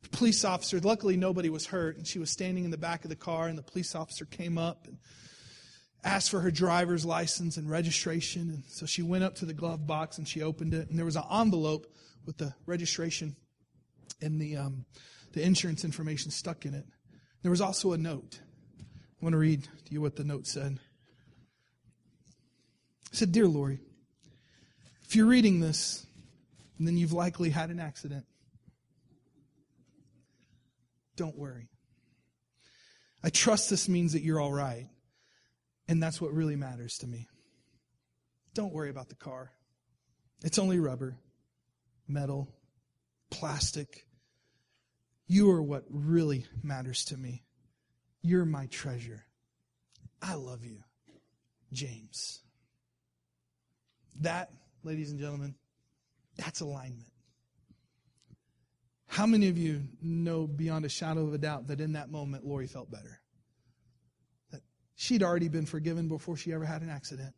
The 0.00 0.08
police 0.08 0.46
officer, 0.46 0.80
luckily 0.80 1.18
nobody 1.18 1.50
was 1.50 1.66
hurt, 1.66 1.98
and 1.98 2.06
she 2.06 2.18
was 2.18 2.30
standing 2.30 2.64
in 2.64 2.70
the 2.70 2.78
back 2.78 3.04
of 3.04 3.10
the 3.10 3.16
car, 3.16 3.48
and 3.48 3.58
the 3.58 3.62
police 3.62 3.94
officer 3.94 4.24
came 4.24 4.56
up 4.56 4.86
and 4.86 4.96
asked 6.02 6.30
for 6.30 6.40
her 6.40 6.50
driver's 6.50 7.04
license 7.04 7.56
and 7.56 7.70
registration. 7.70 8.50
And 8.50 8.64
so 8.66 8.86
she 8.86 9.02
went 9.02 9.24
up 9.24 9.34
to 9.36 9.46
the 9.46 9.52
glove 9.52 9.86
box 9.86 10.18
and 10.18 10.26
she 10.26 10.42
opened 10.42 10.74
it, 10.74 10.88
and 10.88 10.98
there 10.98 11.04
was 11.04 11.16
an 11.16 11.24
envelope 11.30 11.86
with 12.26 12.38
the 12.38 12.54
registration 12.66 13.36
and 14.22 14.40
the, 14.40 14.56
um, 14.56 14.84
the 15.32 15.42
insurance 15.42 15.84
information 15.84 16.30
stuck 16.30 16.66
in 16.66 16.74
it. 16.74 16.84
There 17.42 17.50
was 17.50 17.60
also 17.60 17.92
a 17.92 17.98
note. 17.98 18.40
I 18.80 19.24
want 19.24 19.32
to 19.34 19.38
read 19.38 19.64
to 19.64 19.92
you 19.92 20.00
what 20.00 20.16
the 20.16 20.24
note 20.24 20.46
said. 20.46 20.78
It 23.12 23.16
said, 23.16 23.32
Dear 23.32 23.46
Lori, 23.46 23.80
if 25.04 25.16
you're 25.16 25.26
reading 25.26 25.60
this, 25.60 26.06
then 26.78 26.96
you've 26.96 27.12
likely 27.12 27.50
had 27.50 27.70
an 27.70 27.80
accident. 27.80 28.24
Don't 31.16 31.36
worry. 31.36 31.68
I 33.22 33.28
trust 33.28 33.68
this 33.68 33.88
means 33.88 34.14
that 34.14 34.22
you're 34.22 34.40
all 34.40 34.52
right. 34.52 34.86
And 35.90 36.00
that's 36.00 36.20
what 36.20 36.32
really 36.32 36.54
matters 36.54 36.98
to 36.98 37.08
me. 37.08 37.26
Don't 38.54 38.72
worry 38.72 38.90
about 38.90 39.08
the 39.08 39.16
car. 39.16 39.50
It's 40.44 40.60
only 40.60 40.78
rubber, 40.78 41.16
metal, 42.06 42.48
plastic. 43.28 44.06
You 45.26 45.50
are 45.50 45.60
what 45.60 45.82
really 45.90 46.46
matters 46.62 47.06
to 47.06 47.16
me. 47.16 47.42
You're 48.22 48.44
my 48.44 48.66
treasure. 48.66 49.26
I 50.22 50.34
love 50.34 50.64
you. 50.64 50.78
James. 51.72 52.40
That, 54.20 54.52
ladies 54.84 55.10
and 55.10 55.18
gentlemen, 55.18 55.56
that's 56.36 56.60
alignment. 56.60 57.10
How 59.08 59.26
many 59.26 59.48
of 59.48 59.58
you 59.58 59.88
know 60.00 60.46
beyond 60.46 60.84
a 60.84 60.88
shadow 60.88 61.26
of 61.26 61.34
a 61.34 61.38
doubt 61.38 61.66
that 61.66 61.80
in 61.80 61.94
that 61.94 62.12
moment 62.12 62.46
Lori 62.46 62.68
felt 62.68 62.92
better? 62.92 63.20
She'd 65.00 65.22
already 65.22 65.48
been 65.48 65.64
forgiven 65.64 66.08
before 66.08 66.36
she 66.36 66.52
ever 66.52 66.66
had 66.66 66.82
an 66.82 66.90
accident. 66.90 67.34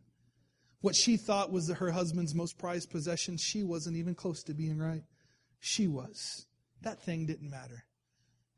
What 0.81 0.97
she 0.97 1.17
thought 1.17 1.53
was 1.53 1.69
her 1.71 1.93
husband's 1.93 2.35
most 2.35 2.59
prized 2.59 2.91
possession, 2.91 3.37
she 3.37 3.63
wasn't 3.63 3.99
even 3.99 4.17
close 4.17 4.43
to 4.43 4.53
being 4.53 4.79
right. 4.79 5.05
She 5.61 5.87
was. 5.87 6.47
That 6.81 7.05
thing 7.05 7.25
didn't 7.25 7.49
matter. 7.49 7.85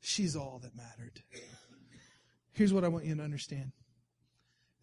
She's 0.00 0.34
all 0.34 0.58
that 0.62 0.74
mattered. 0.74 1.22
Here's 2.52 2.72
what 2.72 2.82
I 2.82 2.88
want 2.88 3.04
you 3.04 3.14
to 3.14 3.22
understand. 3.22 3.72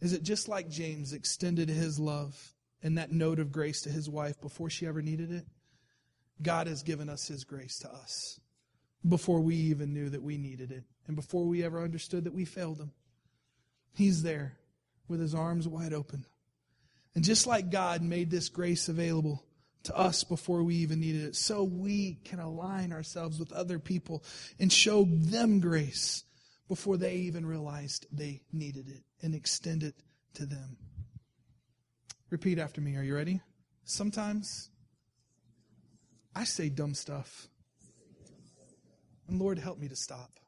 Is 0.02 0.14
it 0.14 0.22
just 0.22 0.48
like 0.48 0.70
James 0.70 1.14
extended 1.14 1.68
his 1.68 1.98
love 1.98 2.54
and 2.84 3.00
that 3.00 3.12
note 3.12 3.40
of 3.40 3.52
grace 3.52 3.82
to 3.82 3.90
his 3.90 4.08
wife 4.08 4.40
before 4.40 4.70
she 4.70 4.86
ever 4.86 5.02
needed 5.02 5.32
it? 5.32 5.48
God 6.44 6.68
has 6.68 6.84
given 6.84 7.10
us 7.10 7.28
his 7.28 7.44
grace 7.44 7.80
to 7.80 7.92
us 7.92 8.40
before 9.04 9.42
we 9.42 9.56
even 9.56 9.96
knew 9.96 10.10
that 10.10 10.22
we 10.22 10.38
needed 10.38 10.72
it 10.72 10.84
and 11.08 11.16
before 11.16 11.48
we 11.48 11.64
ever 11.64 11.82
understood 11.82 12.26
that 12.26 12.36
we 12.36 12.46
failed 12.46 12.80
him. 12.80 12.92
He's 13.94 14.24
there 14.24 14.58
with 15.08 15.20
his 15.20 15.36
arms 15.36 15.68
wide 15.68 15.94
open. 15.94 16.26
And 17.16 17.24
just 17.24 17.46
like 17.46 17.72
God 17.72 18.02
made 18.02 18.32
this 18.32 18.50
grace 18.50 18.88
available 18.88 19.44
to 19.84 19.98
us 19.98 20.24
before 20.24 20.64
we 20.64 20.76
even 20.76 21.00
needed 21.00 21.24
it, 21.24 21.36
so 21.36 21.64
we 21.64 22.20
can 22.24 22.40
align 22.40 22.94
ourselves 22.94 23.40
with 23.40 23.52
other 23.52 23.80
people 23.80 24.24
and 24.60 24.72
show 24.72 25.06
them 25.10 25.60
grace 25.60 26.24
before 26.68 26.98
they 26.98 27.16
even 27.16 27.46
realized 27.46 28.06
they 28.12 28.44
needed 28.54 28.88
it 28.88 29.04
and 29.22 29.36
extend 29.36 29.84
it 29.84 29.96
to 30.36 30.46
them. 30.46 30.78
Repeat 32.30 32.60
after 32.60 32.80
me. 32.80 32.96
Are 32.96 33.04
you 33.04 33.16
ready? 33.16 33.42
Sometimes 33.84 34.70
I 36.34 36.46
say 36.46 36.70
dumb 36.70 36.94
stuff. 36.94 37.48
And 39.28 39.40
Lord, 39.40 39.60
help 39.60 39.80
me 39.80 39.90
to 39.90 39.96
stop. 39.96 40.40